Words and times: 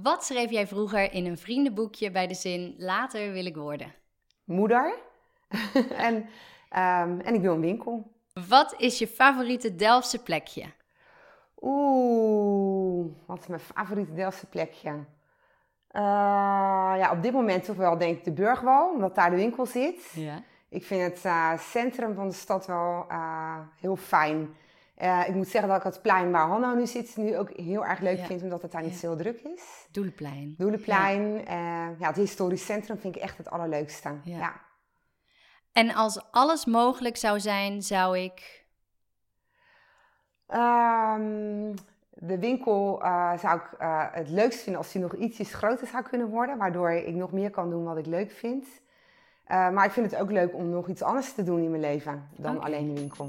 Wat 0.00 0.24
schreef 0.24 0.50
jij 0.50 0.66
vroeger 0.66 1.12
in 1.12 1.26
een 1.26 1.38
vriendenboekje 1.38 2.10
bij 2.10 2.26
de 2.26 2.34
zin 2.34 2.74
later 2.78 3.32
wil 3.32 3.46
ik 3.46 3.56
worden? 3.56 3.94
Moeder. 4.44 4.98
en, 6.06 6.28
ehm, 6.68 7.20
en 7.20 7.34
ik 7.34 7.40
wil 7.40 7.54
een 7.54 7.60
winkel. 7.60 8.12
Wat 8.48 8.74
is 8.78 8.98
je 8.98 9.06
favoriete 9.06 9.74
Delftse 9.74 10.22
plekje? 10.22 10.64
Oeh, 11.60 13.12
wat 13.26 13.38
is 13.38 13.46
mijn 13.46 13.60
favoriete 13.60 14.14
Delftse 14.14 14.46
plekje? 14.46 14.90
Uh, 14.90 15.00
ja, 16.98 17.10
op 17.12 17.22
dit 17.22 17.32
moment 17.32 17.64
toch 17.64 17.76
wel 17.76 17.98
denk 17.98 18.18
ik 18.18 18.24
de 18.24 18.32
Burgwal, 18.32 18.90
omdat 18.90 19.14
daar 19.14 19.30
de 19.30 19.36
winkel 19.36 19.66
zit. 19.66 20.12
Ja. 20.14 20.42
Ik 20.68 20.84
vind 20.84 21.02
het 21.02 21.24
uh, 21.24 21.58
centrum 21.58 22.14
van 22.14 22.28
de 22.28 22.34
stad 22.34 22.66
wel 22.66 23.06
uh, 23.10 23.58
heel 23.80 23.96
fijn. 23.96 24.56
Ik 25.26 25.34
moet 25.34 25.48
zeggen 25.48 25.70
dat 25.70 25.78
ik 25.78 25.92
het 25.92 26.02
plein 26.02 26.30
waar 26.30 26.46
Hanno 26.46 26.74
nu 26.74 26.86
zit, 26.86 27.16
nu 27.16 27.38
ook 27.38 27.50
heel 27.50 27.84
erg 27.84 28.00
leuk 28.00 28.24
vind, 28.24 28.42
omdat 28.42 28.62
het 28.62 28.72
daar 28.72 28.82
niet 28.82 28.92
ja. 28.92 28.98
zo 28.98 29.06
heel 29.06 29.16
druk 29.16 29.40
is. 29.40 29.88
Doelenplein. 29.90 30.54
Doelenplein. 30.58 31.44
Ja. 31.44 31.94
ja, 31.98 32.06
het 32.06 32.16
historisch 32.16 32.64
centrum 32.64 32.98
vind 32.98 33.16
ik 33.16 33.22
echt 33.22 33.38
het 33.38 33.50
allerleukste. 33.50 34.20
Ja. 34.24 34.60
En 35.72 35.94
als 35.94 36.30
alles 36.30 36.64
mogelijk 36.64 37.16
zou 37.16 37.40
zijn, 37.40 37.82
zou 37.82 38.18
ik... 38.18 38.66
Um, 40.48 41.74
de 42.10 42.38
winkel 42.38 43.02
uh, 43.02 43.38
zou 43.38 43.58
ik 43.58 43.62
het 44.12 44.28
leukst 44.28 44.60
vinden 44.60 44.82
als 44.82 44.92
die 44.92 45.02
nog 45.02 45.14
ietsjes 45.14 45.54
groter 45.54 45.86
zou 45.86 46.02
kunnen 46.02 46.28
worden, 46.28 46.58
waardoor 46.58 46.90
ik 46.90 47.14
nog 47.14 47.32
meer 47.32 47.50
kan 47.50 47.70
doen 47.70 47.84
wat 47.84 47.96
ik 47.96 48.06
leuk 48.06 48.30
vind. 48.30 48.66
Maar 49.46 49.84
ik 49.84 49.90
vind 49.90 50.10
het 50.10 50.20
ook 50.20 50.30
leuk 50.30 50.54
om 50.54 50.68
nog 50.68 50.88
iets 50.88 51.02
anders 51.02 51.32
te 51.32 51.42
doen 51.42 51.62
in 51.62 51.70
mijn 51.70 51.82
leven 51.82 52.28
dan 52.36 52.56
okay. 52.56 52.66
alleen 52.66 52.94
de 52.94 53.00
winkel. 53.00 53.28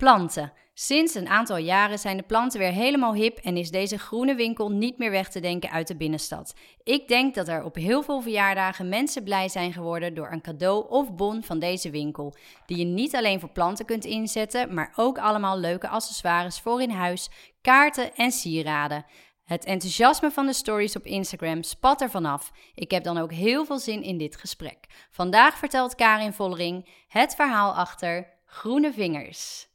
Planten. 0.00 0.52
Sinds 0.74 1.14
een 1.14 1.28
aantal 1.28 1.56
jaren 1.56 1.98
zijn 1.98 2.16
de 2.16 2.22
planten 2.22 2.58
weer 2.58 2.72
helemaal 2.72 3.14
hip 3.14 3.38
en 3.38 3.56
is 3.56 3.70
deze 3.70 3.98
groene 3.98 4.34
winkel 4.34 4.70
niet 4.70 4.98
meer 4.98 5.10
weg 5.10 5.28
te 5.28 5.40
denken 5.40 5.70
uit 5.70 5.86
de 5.86 5.96
binnenstad. 5.96 6.54
Ik 6.82 7.08
denk 7.08 7.34
dat 7.34 7.48
er 7.48 7.64
op 7.64 7.74
heel 7.74 8.02
veel 8.02 8.20
verjaardagen 8.20 8.88
mensen 8.88 9.24
blij 9.24 9.48
zijn 9.48 9.72
geworden 9.72 10.14
door 10.14 10.32
een 10.32 10.40
cadeau 10.40 10.88
of 10.88 11.14
bon 11.14 11.42
van 11.42 11.58
deze 11.58 11.90
winkel, 11.90 12.34
die 12.66 12.76
je 12.76 12.84
niet 12.84 13.16
alleen 13.16 13.40
voor 13.40 13.48
planten 13.50 13.84
kunt 13.84 14.04
inzetten, 14.04 14.74
maar 14.74 14.92
ook 14.96 15.18
allemaal 15.18 15.58
leuke 15.58 15.88
accessoires 15.88 16.60
voor 16.60 16.82
in 16.82 16.90
huis, 16.90 17.30
kaarten 17.60 18.14
en 18.14 18.30
sieraden. 18.30 19.04
Het 19.44 19.64
enthousiasme 19.64 20.30
van 20.30 20.46
de 20.46 20.52
stories 20.52 20.96
op 20.96 21.04
Instagram 21.04 21.62
spat 21.62 22.00
er 22.00 22.10
vanaf. 22.10 22.52
Ik 22.74 22.90
heb 22.90 23.04
dan 23.04 23.18
ook 23.18 23.32
heel 23.32 23.64
veel 23.64 23.78
zin 23.78 24.02
in 24.02 24.18
dit 24.18 24.36
gesprek. 24.36 24.86
Vandaag 25.10 25.58
vertelt 25.58 25.94
Karin 25.94 26.32
Vollering 26.32 26.88
het 27.08 27.34
verhaal 27.34 27.74
achter 27.74 28.38
Groene 28.44 28.92
Vingers. 28.92 29.69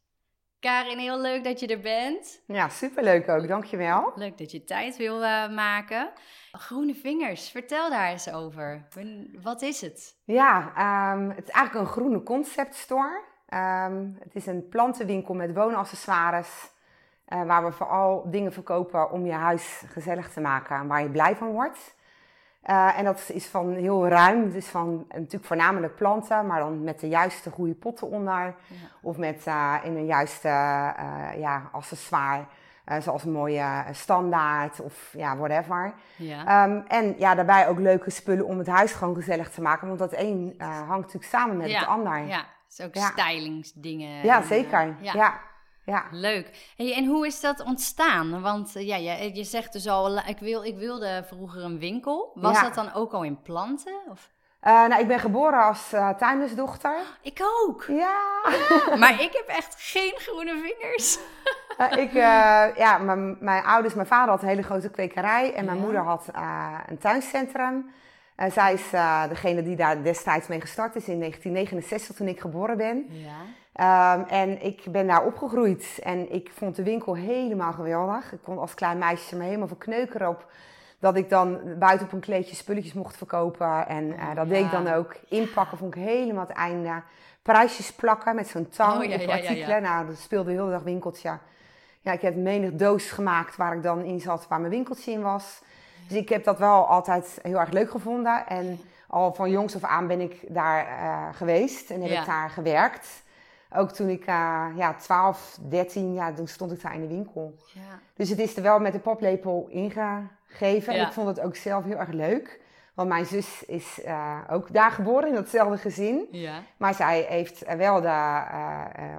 Karin, 0.66 0.98
heel 0.98 1.20
leuk 1.20 1.44
dat 1.44 1.60
je 1.60 1.68
er 1.68 1.80
bent. 1.80 2.42
Ja, 2.48 2.70
superleuk 2.70 3.30
ook. 3.30 3.48
Dankjewel. 3.48 4.12
Leuk 4.16 4.38
dat 4.38 4.52
je 4.52 4.64
tijd 4.64 4.98
wil 4.98 5.22
uh, 5.22 5.50
maken. 5.50 6.12
Groene 6.52 6.96
Vingers, 6.96 7.50
vertel 7.50 7.90
daar 7.90 8.10
eens 8.10 8.32
over. 8.32 8.88
Wat 9.42 9.62
is 9.62 9.82
het? 9.82 10.16
Ja, 10.24 10.58
um, 11.14 11.30
het 11.30 11.48
is 11.48 11.54
eigenlijk 11.54 11.86
een 11.86 11.94
groene 11.94 12.24
concept 12.24 12.76
store. 12.76 13.22
Um, 13.50 14.18
het 14.20 14.36
is 14.36 14.46
een 14.46 14.68
plantenwinkel 14.70 15.34
met 15.34 15.54
woonaccessoires. 15.54 16.72
Uh, 17.30 17.44
waar 17.44 17.66
we 17.66 17.72
vooral 17.72 18.30
dingen 18.32 18.54
verkopen 18.54 19.12
om 19.12 19.26
je 19.26 19.34
huis 19.34 19.84
gezellig 19.88 20.34
te 20.34 20.42
maken 20.42 20.76
en 20.76 20.88
waar 20.88 21.02
je 21.02 21.10
blij 21.10 21.36
van 21.36 21.52
wordt. 21.52 21.96
Uh, 22.70 23.00
en 23.00 23.06
dat 23.06 23.30
is 23.34 23.46
van 23.46 23.74
heel 23.74 24.08
ruim. 24.08 24.52
Is 24.54 24.68
van 24.68 25.06
natuurlijk 25.08 25.46
voornamelijk 25.46 25.96
planten, 25.96 26.48
maar 26.48 26.60
dan 26.60 26.84
met 26.84 27.00
de 27.00 27.08
juiste 27.08 27.50
goede 27.50 27.74
potten 27.74 28.10
onder. 28.10 28.56
Ja. 28.68 28.76
Of 29.02 29.18
met 29.18 29.46
uh, 29.48 29.76
in 29.84 29.96
een 29.96 30.06
juiste 30.06 30.48
uh, 30.48 31.40
ja, 31.40 31.70
accessoire. 31.72 32.46
zoals 33.00 33.24
een 33.24 33.32
mooie 33.32 33.84
standaard 33.92 34.82
of 34.82 35.14
ja, 35.18 35.38
whatever. 35.38 35.94
Ja. 36.16 36.66
Um, 36.66 36.84
en 36.88 37.16
ja, 37.18 37.36
daarbij 37.36 37.68
ook 37.68 37.80
leuke 37.80 38.10
spullen 38.10 38.46
om 38.46 38.58
het 38.58 38.68
huis 38.68 38.92
gewoon 38.92 39.16
gezellig 39.16 39.50
te 39.50 39.62
maken. 39.62 39.88
Want 39.88 40.00
dat 40.00 40.14
een 40.14 40.56
hangt 40.60 40.90
natuurlijk 40.90 41.24
samen 41.24 41.58
met 41.58 41.70
ja. 41.70 41.80
het 41.80 41.88
ander. 41.88 42.26
Ja, 42.26 42.46
dus 42.68 42.86
ook 42.86 42.96
stylingsdingen. 42.96 44.24
Ja, 44.24 44.42
zeker. 44.42 44.96
ja. 45.00 45.40
Ja. 45.86 46.04
Leuk. 46.12 46.74
Hey, 46.78 46.94
en 46.94 47.06
hoe 47.06 47.26
is 47.26 47.42
dat 47.42 47.64
ontstaan? 47.64 48.42
Want 48.42 48.72
ja, 48.74 48.96
je, 48.96 49.36
je 49.36 49.44
zegt 49.44 49.74
dus 49.74 49.88
al, 49.88 50.18
ik, 50.18 50.40
wil, 50.40 50.64
ik 50.64 50.78
wilde 50.78 51.24
vroeger 51.28 51.64
een 51.64 51.80
winkel. 51.80 52.32
Was 52.36 52.62
dat 52.62 52.74
dan 52.74 52.94
ook 52.94 53.12
al 53.12 53.24
in 53.24 53.42
planten? 53.42 53.94
Of? 54.10 54.34
Uh, 54.64 54.88
nou, 54.88 55.02
ik 55.02 55.08
ben 55.08 55.20
geboren 55.20 55.64
als 55.64 55.94
uh, 55.94 56.10
tuindersdochter. 56.10 56.98
Ik 57.22 57.42
ook. 57.64 57.86
Ja. 57.88 58.22
maar 59.00 59.22
ik 59.22 59.30
heb 59.34 59.48
echt 59.48 59.76
geen 59.78 60.14
groene 60.16 60.52
vingers. 60.52 61.18
uh, 61.78 61.98
ik, 62.04 62.12
ja, 62.78 62.98
mijn, 62.98 63.38
mijn 63.40 63.64
ouders, 63.64 63.94
mijn 63.94 64.08
vader 64.08 64.30
had 64.30 64.42
een 64.42 64.48
hele 64.48 64.64
grote 64.64 64.90
kwekerij 64.90 65.54
en 65.54 65.66
mijn 65.66 65.78
ja. 65.78 65.84
moeder 65.84 66.02
had 66.02 66.28
een 66.88 66.98
tuincentrum. 66.98 67.92
zij 68.50 68.74
is 68.74 68.90
degene 69.30 69.64
die 69.64 69.76
daar 69.76 70.04
destijds 70.04 70.48
mee 70.48 70.62
gestart 70.62 70.96
is 70.96 71.08
in 71.08 71.20
1969 71.20 72.16
toen 72.16 72.28
ik 72.28 72.40
geboren 72.40 72.78
ben. 72.78 73.06
Ja. 73.10 73.36
Um, 73.82 74.26
en 74.28 74.62
ik 74.66 74.84
ben 74.92 75.08
daar 75.08 75.26
opgegroeid 75.26 76.00
en 76.04 76.34
ik 76.34 76.52
vond 76.54 76.76
de 76.76 76.84
winkel 76.84 77.16
helemaal 77.16 77.74
geweldig. 77.74 78.32
Ik 78.32 78.40
kon 78.44 78.58
als 78.58 78.74
klein 78.74 78.98
meisje 78.98 79.36
me 79.36 79.44
helemaal 79.44 79.68
verkneukeren 79.68 80.30
op 80.30 80.46
dat 81.00 81.16
ik 81.16 81.30
dan 81.30 81.60
buiten 81.80 82.08
op 82.08 82.14
een 82.14 82.20
kleedje 82.20 82.56
spulletjes 82.56 82.94
mocht 82.94 83.18
verkopen. 83.18 83.88
En 83.88 84.06
uh, 84.06 84.28
dat 84.28 84.36
ja. 84.36 84.54
deed 84.54 84.66
ik 84.66 84.72
dan 84.72 84.88
ook. 84.88 85.16
Inpakken 85.30 85.78
vond 85.78 85.96
ik 85.96 86.04
helemaal 86.04 86.46
het 86.48 86.58
einde. 86.58 87.02
Prijsjes 87.42 87.94
plakken 87.94 88.36
met 88.36 88.48
zo'n 88.48 88.70
tang 88.70 89.04
oh, 89.04 89.10
ja, 89.10 89.24
op 89.24 89.30
artikelen. 89.30 89.82
Nou, 89.82 90.08
dat 90.08 90.18
speelde 90.18 90.52
heel 90.52 90.70
dag 90.70 90.84
winkeltje. 90.84 91.38
Ja, 92.02 92.12
ik 92.12 92.22
heb 92.22 92.36
menig 92.36 92.72
doos 92.72 93.12
gemaakt 93.12 93.56
waar 93.56 93.76
ik 93.76 93.84
dan 93.84 94.04
in 94.04 94.20
zat, 94.20 94.48
waar 94.48 94.60
mijn 94.60 94.72
winkeltje 94.72 95.12
in 95.12 95.22
was. 95.22 95.62
Dus 96.08 96.18
ik 96.18 96.30
heb 96.30 96.44
dat 96.44 96.60
wel 96.60 96.88
altijd 96.88 97.40
heel 97.42 97.60
erg 97.60 97.72
leuk 97.72 97.92
gevonden. 97.92 98.48
En 98.48 98.80
al 99.08 99.34
van 99.34 99.50
jongs 99.50 99.76
af 99.76 99.84
aan 99.84 100.08
ben 100.08 100.22
ik 100.22 100.40
daar 100.48 100.88
uh, 100.88 101.28
geweest 101.32 101.90
en 101.90 102.02
heb 102.02 102.20
ik 102.20 102.26
daar 102.26 102.50
gewerkt. 102.50 103.24
Ook 103.76 103.92
toen 103.92 104.10
ik 104.10 104.28
uh, 104.28 104.66
ja, 104.76 104.94
12, 104.94 105.60
13, 105.70 106.14
ja, 106.14 106.34
toen 106.34 106.48
stond 106.48 106.72
ik 106.72 106.82
daar 106.82 106.94
in 106.94 107.02
de 107.02 107.08
winkel. 107.08 107.56
Ja. 107.74 108.00
Dus 108.14 108.30
het 108.30 108.40
is 108.40 108.56
er 108.56 108.64
wel 108.64 108.80
met 108.80 108.94
de 108.94 109.00
poplepel 109.00 109.68
ingegeven. 109.70 110.94
Ja. 110.94 111.00
En 111.00 111.06
ik 111.08 111.14
vond 111.14 111.28
het 111.28 111.40
ook 111.40 111.56
zelf 111.56 111.84
heel 111.84 111.98
erg 111.98 112.12
leuk. 112.12 112.60
Want 112.96 113.10
mijn 113.10 113.26
zus 113.26 113.64
is 113.66 114.00
uh, 114.06 114.38
ook 114.50 114.74
daar 114.74 114.92
geboren, 114.92 115.28
in 115.28 115.36
datzelfde 115.36 115.78
gezin. 115.78 116.28
Ja. 116.32 116.64
Maar 116.78 116.94
zij 116.94 117.26
heeft 117.30 117.76
wel 117.78 118.02
de 118.02 118.08
uh, 118.08 118.44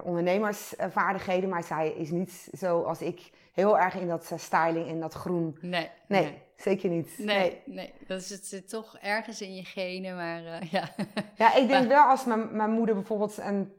ondernemersvaardigheden. 0.03 1.49
Maar 1.49 1.63
zij 1.63 1.89
is 1.91 2.11
niet 2.11 2.49
zoals 2.53 3.01
ik 3.01 3.31
heel 3.53 3.79
erg 3.79 3.95
in 3.95 4.09
dat 4.09 4.33
styling 4.37 4.89
en 4.89 5.01
dat 5.01 5.15
groen. 5.15 5.59
Nee. 5.61 5.91
Nee, 6.09 6.23
nee. 6.23 6.43
zeker 6.57 6.91
niet. 6.91 7.15
Nee, 7.19 7.27
nee, 7.27 7.63
nee. 7.65 7.93
Dat 8.07 8.21
is, 8.21 8.31
het 8.31 8.47
zit 8.47 8.69
toch 8.69 8.97
ergens 8.99 9.41
in 9.41 9.55
je 9.55 9.65
genen, 9.65 10.17
maar 10.17 10.43
uh, 10.43 10.61
ja. 10.71 10.89
Ja, 11.37 11.55
ik 11.55 11.69
denk 11.69 11.89
wel 11.89 12.05
als 12.05 12.25
mijn, 12.25 12.57
mijn 12.57 12.71
moeder 12.71 12.95
bijvoorbeeld 12.95 13.39
een, 13.39 13.73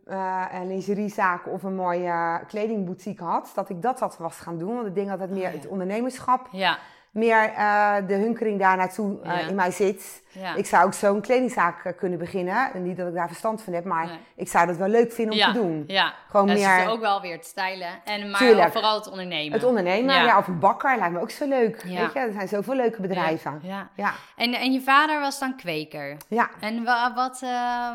een 0.51 0.67
lingeriezaak 0.67 1.47
of 1.47 1.63
een 1.63 1.75
mooie 1.75 2.41
kledingboutique 2.47 3.25
had, 3.25 3.51
dat 3.55 3.69
ik 3.69 3.81
dat 3.81 3.99
had 3.99 4.17
was 4.17 4.37
gaan 4.37 4.57
doen. 4.57 4.75
Want 4.75 4.87
ik 4.87 4.95
denk 4.95 5.07
dat 5.07 5.19
het 5.19 5.31
meer 5.31 5.41
ja. 5.41 5.57
het 5.57 5.67
ondernemerschap... 5.67 6.47
Ja 6.51 6.79
meer 7.11 7.51
uh, 7.51 7.95
de 8.07 8.13
hunkering 8.13 8.59
daar 8.59 8.77
naartoe 8.77 9.17
uh, 9.23 9.25
ja. 9.25 9.47
in 9.47 9.55
mij 9.55 9.71
zit. 9.71 10.25
Ja. 10.31 10.55
Ik 10.55 10.65
zou 10.65 10.85
ook 10.85 10.93
zo'n 10.93 11.21
kledingzaak 11.21 11.85
uh, 11.85 11.93
kunnen 11.97 12.19
beginnen. 12.19 12.73
En 12.73 12.83
niet 12.83 12.97
dat 12.97 13.07
ik 13.07 13.13
daar 13.13 13.27
verstand 13.27 13.61
van 13.61 13.73
heb, 13.73 13.85
maar 13.85 14.05
nee. 14.05 14.17
ik 14.35 14.47
zou 14.47 14.67
dat 14.67 14.77
wel 14.77 14.87
leuk 14.87 15.11
vinden 15.11 15.33
om 15.33 15.39
ja. 15.39 15.51
te 15.51 15.59
doen. 15.59 15.83
Ja, 15.87 16.13
Gewoon 16.29 16.47
dat 16.47 16.57
meer... 16.57 16.79
is 16.79 16.87
ook 16.87 16.99
wel 16.99 17.21
weer 17.21 17.35
het 17.35 17.45
stijlen. 17.45 17.89
En, 18.03 18.29
maar 18.29 18.71
vooral 18.71 18.95
het 18.95 19.09
ondernemen. 19.09 19.53
Het 19.53 19.63
ondernemen, 19.63 20.15
ja. 20.15 20.37
Of 20.37 20.47
een 20.47 20.59
bakker 20.59 20.97
lijkt 20.97 21.13
me 21.13 21.21
ook 21.21 21.31
zo 21.31 21.47
leuk. 21.47 21.81
Weet 21.83 22.13
je? 22.13 22.19
Er 22.19 22.31
zijn 22.31 22.47
zoveel 22.47 22.75
leuke 22.75 23.01
bedrijven. 23.01 23.59
Ja. 23.63 23.89
Ja. 23.95 24.13
En, 24.35 24.53
en 24.53 24.71
je 24.71 24.81
vader 24.81 25.19
was 25.19 25.39
dan 25.39 25.55
kweker? 25.55 26.17
Ja. 26.27 26.49
En 26.59 26.83
wa 26.83 27.13
wat, 27.13 27.43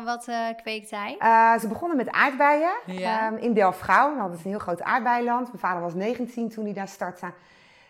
wat 0.05 0.27
kweekt 0.61 0.91
hij? 0.91 1.15
ze 1.59 1.67
begonnen 1.67 1.97
met 1.97 2.11
aardbeien 2.11 2.71
um, 2.87 3.37
in 3.37 3.53
Delft-Gouw. 3.53 4.17
Dat 4.17 4.37
is 4.37 4.43
een 4.43 4.49
heel 4.49 4.59
groot 4.59 4.81
aardbeienland. 4.81 5.47
Mijn 5.47 5.59
vader 5.59 5.81
was 5.81 5.93
19 5.93 6.49
toen 6.49 6.63
hij 6.63 6.73
daar 6.73 6.87
startte. 6.87 7.33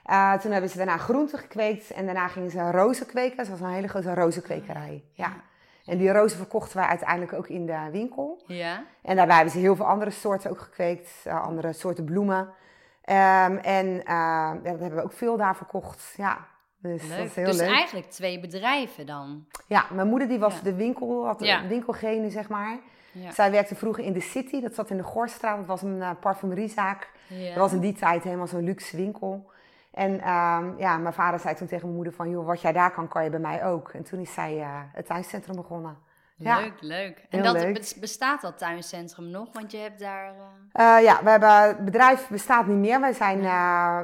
Uh, 0.10 0.34
toen 0.34 0.52
hebben 0.52 0.70
ze 0.70 0.78
daarna 0.78 0.98
groenten 0.98 1.40
gekweekt 1.40 1.92
en 1.92 2.06
daarna 2.06 2.28
gingen 2.28 2.50
ze 2.50 2.72
rozen 2.72 3.06
kweken. 3.06 3.38
Dat 3.38 3.48
was 3.48 3.60
een 3.60 3.68
hele 3.70 3.88
grote 3.88 4.14
rozenkwekerij. 4.14 5.04
Ja. 5.14 5.34
En 5.86 5.98
die 5.98 6.12
rozen 6.12 6.38
verkochten 6.38 6.78
wij 6.78 6.88
uiteindelijk 6.88 7.34
ook 7.34 7.48
in 7.48 7.66
de 7.66 7.90
winkel. 7.92 8.44
Ja. 8.48 8.84
En 9.02 9.16
daarbij 9.16 9.36
hebben 9.36 9.54
ze 9.54 9.60
heel 9.60 9.76
veel 9.76 9.86
andere 9.86 10.12
soorten 10.12 10.50
ook 10.50 10.60
gekweekt, 10.60 11.10
uh, 11.28 11.42
andere 11.44 11.74
soorten 11.74 12.06
bloemen. 12.06 12.40
Um, 12.40 13.58
en 13.58 13.86
uh, 13.88 14.04
ja, 14.06 14.54
dat 14.64 14.80
hebben 14.80 14.96
we 14.96 15.04
ook 15.04 15.14
veel 15.14 15.38
daar 15.38 15.56
verkocht. 15.56 16.14
Ja. 16.18 16.38
Dus 16.78 17.02
dat 17.10 17.18
Leuk. 17.18 17.26
is 17.26 17.36
heel 17.36 17.46
dus 17.46 17.58
leuk. 17.58 17.70
eigenlijk 17.70 18.10
twee 18.10 18.40
bedrijven 18.40 19.06
dan. 19.06 19.46
Ja, 19.68 19.86
mijn 19.92 20.08
moeder 20.08 20.28
die 20.28 20.40
was 20.40 20.56
Ja. 20.56 20.62
de 20.64 20.76
winkel, 20.76 21.26
had 21.26 21.40
de 21.40 21.66
winkelgene, 21.68 22.30
zeg 22.30 22.50
maar. 22.50 22.80
Ja. 23.12 23.32
Zij 23.32 23.52
werkte 23.52 23.76
vroeger 23.76 24.04
in 24.04 24.14
de 24.14 24.22
City, 24.22 24.62
dat 24.62 24.76
zat 24.76 24.90
in 24.90 24.98
de 24.98 25.04
Gorstraat. 25.04 25.58
Dat 25.58 25.66
was 25.66 25.82
een 25.82 26.02
eh, 26.02 26.10
parfumeriezaak. 26.20 27.10
Ja. 27.28 27.48
Dat 27.48 27.58
was 27.58 27.74
in 27.74 27.80
die 27.80 27.94
tijd 27.94 28.24
helemaal 28.24 28.48
zo'n 28.48 28.64
luxe 28.64 28.98
winkel. 28.98 29.52
En 29.94 30.22
ehm, 30.22 30.78
ja, 30.78 30.98
mijn 30.98 31.13
vader 31.13 31.40
zei 31.40 31.56
toen 31.56 31.68
tegen 31.68 31.84
mijn 31.84 31.95
moeder 31.95 32.13
van... 32.13 32.30
joh, 32.30 32.45
wat 32.45 32.62
jij 32.62 32.72
daar 32.72 32.92
kan, 32.92 33.07
kan 33.07 33.24
je 33.24 33.30
bij 33.30 33.40
mij 33.40 33.66
ook. 33.66 33.90
En 33.90 34.04
toen 34.04 34.19
is 34.19 34.34
zij 34.34 34.60
eh, 34.62 34.68
het 34.94 35.06
tuincentrum 35.06 35.56
begonnen. 35.56 35.98
Ja. 36.36 36.60
Leuk, 36.60 36.74
leuk. 36.81 37.25
En 37.30 37.44
dat 37.44 37.54
leuk. 37.54 37.95
bestaat 38.00 38.42
dat 38.42 38.57
tuincentrum 38.57 39.30
nog? 39.30 39.48
Want 39.54 39.72
je 39.72 39.78
hebt 39.78 40.00
daar. 40.00 40.34
eh, 40.72 40.98
Eh, 40.98 41.04
ja, 41.04 41.24
we 41.24 41.30
hebben, 41.30 41.62
het 41.62 41.86
bedrijf 41.86 42.28
bestaat 42.28 42.68
niet 42.68 42.78
meer. 42.78 43.00
Wij 43.00 43.13
zijn, 43.13 43.40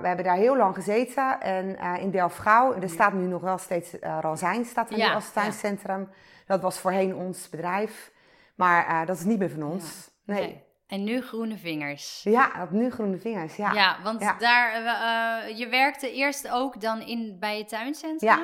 we 0.01 0.07
hebben 0.07 0.25
daar 0.25 0.35
heel 0.35 0.57
lang 0.57 0.75
gezeten. 0.75 1.41
En 1.41 1.99
in 1.99 2.11
Delfgauw, 2.11 2.73
er 2.81 2.89
staat 2.89 3.13
nu 3.13 3.25
nog 3.25 3.41
wel 3.41 3.57
steeds 3.57 3.95
Ranzijn 4.01 4.65
staat 4.65 4.89
er 4.89 4.97
Ja, 4.97 5.07
nu 5.09 5.13
als 5.15 5.31
tuincentrum. 5.31 6.09
Dat 6.45 6.61
was 6.61 6.79
voorheen 6.79 7.15
ons 7.15 7.49
bedrijf. 7.49 8.11
Maar 8.55 9.05
dat 9.05 9.17
is 9.17 9.23
niet 9.23 9.39
meer 9.39 9.49
van 9.49 9.63
ons. 9.63 10.11
Nee. 10.23 10.39
nee. 10.41 10.67
En 10.89 11.03
nu 11.03 11.21
groene 11.21 11.57
vingers. 11.57 12.21
Ja, 12.23 12.51
dat 12.57 12.71
nu 12.71 12.91
groene 12.91 13.17
vingers. 13.17 13.55
Ja. 13.55 13.71
Ja, 13.73 13.97
want 14.03 14.21
Ja. 14.21 14.35
daar, 14.39 14.71
eh, 14.73 15.49
eh, 15.51 15.57
je 15.57 15.67
werkte 15.67 16.11
eerst 16.13 16.49
ook 16.51 16.81
dan 16.81 17.01
in, 17.01 17.37
bij 17.39 17.57
het 17.57 17.69
tuincentrum? 17.69 18.29
Ja. 18.29 18.43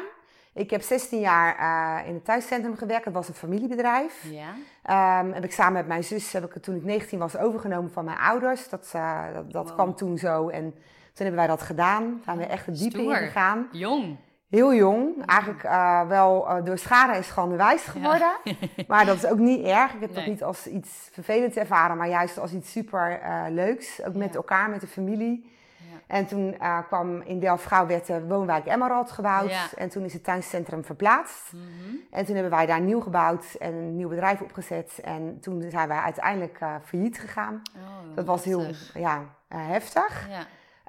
Ik 0.54 0.70
heb 0.70 0.82
16 0.82 1.20
jaar 1.20 1.56
eh, 1.58 2.08
in 2.08 2.14
het 2.14 2.26
thuiscentrum 2.26 2.76
gewerkt. 2.78 3.06
Dat 3.06 3.14
was 3.14 3.28
een 3.28 3.34
familiebedrijf. 3.34 4.26
Ja. 4.32 4.54
Ehm, 4.84 5.32
heb 5.32 5.44
ik 5.44 5.52
samen 5.52 5.74
met 5.74 5.88
mijn 5.88 6.04
zus, 6.04 6.32
heb 6.34 6.44
ik 6.46 6.54
het 6.54 6.64
toen 6.64 6.76
ik 6.76 6.84
19 6.84 7.20
was, 7.20 7.38
overgenomen 7.38 7.92
van 7.92 8.06
mijn 8.06 8.18
ouders. 8.18 8.70
Dat, 8.70 8.90
dat, 9.34 9.52
dat 9.52 9.66
Wow. 9.68 9.74
kwam 9.74 9.96
toen 9.96 10.18
zo. 10.18 10.50
En 10.50 10.72
toen 10.72 11.26
hebben 11.26 11.36
wij 11.36 11.48
dat 11.48 11.62
gedaan. 11.62 12.22
Zijn 12.24 12.38
we 12.38 12.46
echt 12.46 12.66
de 12.66 12.72
diepe 12.72 12.98
Stoer. 12.98 13.22
ingegaan. 13.22 13.68
Jong. 13.72 14.18
Heel 14.50 14.74
jong. 14.74 15.26
Eigenlijk 15.26 15.64
eh, 15.64 16.08
wel 16.08 16.50
eh, 16.50 16.64
door 16.64 16.78
schade 16.78 17.14
en 17.14 17.24
schande 17.24 17.56
wijs 17.56 17.84
geworden. 17.84 18.32
maar 18.88 19.06
dat 19.06 19.16
is 19.16 19.26
ook 19.26 19.38
niet 19.38 19.66
erg. 19.66 19.94
Ik 19.94 20.02
heb 20.02 20.16
dat 20.16 20.26
niet 20.26 20.44
als 20.44 20.68
iets 20.68 21.10
vervelends 21.12 21.58
ervaren, 21.58 21.98
maar 21.98 22.08
juist 22.10 22.38
als 22.38 22.54
iets 22.54 22.72
super 22.72 23.20
eh, 23.20 23.44
leuks. 23.50 24.04
Ook 24.04 24.16
met 24.16 24.36
elkaar, 24.36 24.70
met 24.70 24.82
de 24.82 24.88
familie. 24.88 25.54
Ja. 25.78 26.16
En 26.16 26.26
toen 26.26 26.58
kwam 26.88 27.22
in 27.22 27.40
Delft-Gauw 27.40 27.88
werd 27.88 28.08
de 28.08 28.26
woonwijk 28.26 28.68
Emerald 28.68 29.12
gebouwd. 29.12 29.74
En 29.78 29.90
toen 29.90 30.04
is 30.04 30.14
het 30.14 30.24
tuincentrum 30.24 30.84
verplaatst. 30.84 31.54
Mhm. 31.54 31.96
En 32.12 32.26
toen 32.26 32.34
hebben 32.34 32.54
wij 32.54 32.66
daar 32.66 32.82
nieuw 32.82 33.00
gebouwd 33.00 33.56
en 33.60 33.74
een 33.74 33.96
nieuw 33.96 34.10
bedrijf 34.10 34.42
opgezet. 34.42 35.00
En 35.04 35.40
toen 35.42 35.66
zijn 35.70 35.88
wij 35.88 35.98
uiteindelijk 35.98 36.60
failliet 36.84 37.20
gegaan. 37.20 37.62
Oh, 37.76 38.16
Dat 38.16 38.26
was 38.26 38.44
heel 38.44 38.60
heftig. 38.60 39.00
ja, 39.00 39.24
heftig. 39.48 40.28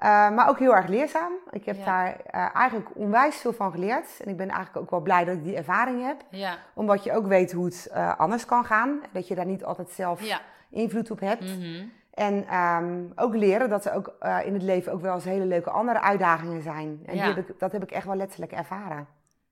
Uh, 0.02 0.30
maar 0.30 0.48
ook 0.48 0.58
heel 0.58 0.74
erg 0.74 0.86
leerzaam. 0.86 1.32
Ik 1.50 1.64
heb 1.64 1.76
Ja. 1.76 1.84
daar 1.84 2.08
uh, 2.08 2.54
eigenlijk 2.56 2.88
onwijs 2.94 3.36
veel 3.36 3.52
van 3.52 3.70
geleerd. 3.70 4.20
En 4.20 4.28
ik 4.28 4.36
ben 4.36 4.48
eigenlijk 4.48 4.76
ook 4.76 4.90
wel 4.90 5.00
blij 5.00 5.24
dat 5.24 5.34
ik 5.36 5.44
die 5.44 5.56
ervaring 5.56 6.02
heb. 6.06 6.20
Ja. 6.30 6.58
Omdat 6.74 7.04
je 7.04 7.12
ook 7.12 7.26
weet 7.26 7.52
hoe 7.52 7.64
het 7.64 7.88
uh, 7.92 8.18
anders 8.18 8.44
kan 8.44 8.64
gaan. 8.64 9.00
Dat 9.12 9.28
je 9.28 9.34
daar 9.34 9.46
niet 9.46 9.64
altijd 9.64 9.90
zelf 9.90 10.22
Ja. 10.22 10.40
invloed 10.70 11.10
op 11.10 11.20
hebt. 11.20 11.58
Mhm. 11.58 11.86
En 12.14 12.56
um, 12.56 13.12
ook 13.16 13.34
leren 13.34 13.68
dat 13.68 13.84
er 13.84 13.94
ook 13.94 14.14
in 14.44 14.52
het 14.52 14.62
leven 14.62 14.92
ook 14.92 15.00
wel 15.00 15.14
eens 15.14 15.24
hele 15.24 15.44
leuke 15.44 15.70
andere 15.70 16.00
uitdagingen 16.00 16.62
zijn. 16.62 17.02
En 17.06 17.12
die 17.12 17.22
heb 17.22 17.36
ik, 17.36 17.58
dat 17.58 17.72
heb 17.72 17.82
ik 17.82 17.90
echt 17.90 18.06
wel 18.06 18.16
letterlijk 18.16 18.52
ervaren. 18.52 19.06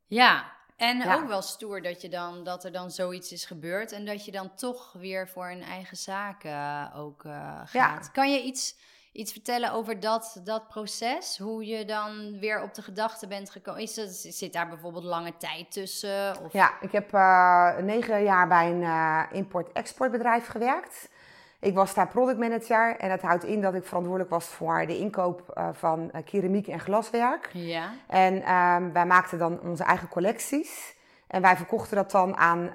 Ja, 0.06 0.44
en 0.76 1.12
ook 1.12 1.26
wel 1.28 1.42
stoer 1.42 1.82
dat, 1.82 2.00
je 2.00 2.08
dan, 2.08 2.44
dat 2.44 2.64
er 2.64 2.72
dan 2.72 2.90
zoiets 2.90 3.32
is 3.32 3.44
gebeurd 3.44 3.92
en 3.92 4.04
dat 4.04 4.24
je 4.24 4.32
dan 4.32 4.54
toch 4.54 4.92
weer 4.92 5.28
voor 5.28 5.50
een 5.50 5.62
eigen 5.62 5.96
zaak 5.96 6.44
eh, 6.44 6.84
ook 6.96 7.24
eh, 7.24 7.60
gaat. 7.64 8.10
Kan 8.12 8.32
je 8.32 8.42
iets, 8.42 8.76
iets 9.14 9.32
vertellen 9.32 9.72
over 9.72 10.00
dat, 10.00 10.40
dat 10.44 10.68
proces? 10.68 11.38
Hoe 11.38 11.66
je 11.66 11.84
dan 11.84 12.38
weer 12.38 12.62
op 12.62 12.74
de 12.74 12.82
gedachte 12.82 13.26
bent 13.26 13.50
gekomen? 13.50 13.82
Is 13.82 13.94
dat, 13.94 14.08
zit 14.10 14.52
daar 14.52 14.68
bijvoorbeeld 14.68 15.04
lange 15.04 15.36
tijd 15.36 15.72
tussen? 15.72 16.42
Of... 16.44 16.52
Ja, 16.52 16.70
ik 16.80 16.92
heb 16.92 17.12
uh, 17.12 17.76
negen 17.76 18.22
jaar 18.22 18.48
bij 18.48 18.70
een 18.70 18.80
uh, 18.80 19.22
import-exportbedrijf 19.32 20.46
gewerkt. 20.46 21.08
Ik 21.60 21.74
was 21.74 21.94
daar 21.94 22.08
productmanager 22.08 22.96
en 22.96 23.08
dat 23.08 23.20
houdt 23.20 23.44
in 23.44 23.60
dat 23.60 23.74
ik 23.74 23.84
verantwoordelijk 23.84 24.30
was 24.30 24.44
voor 24.46 24.86
de 24.86 24.98
inkoop 24.98 25.54
uh, 25.54 25.68
van 25.72 26.10
keramiek 26.24 26.68
en 26.68 26.80
glaswerk. 26.80 27.50
Ja. 27.52 27.90
En 28.06 28.34
uh, 28.34 28.76
wij 28.92 29.06
maakten 29.06 29.38
dan 29.38 29.60
onze 29.60 29.84
eigen 29.84 30.08
collecties. 30.08 30.94
En 31.26 31.42
wij 31.42 31.56
verkochten 31.56 31.96
dat 31.96 32.10
dan 32.10 32.36
aan 32.36 32.70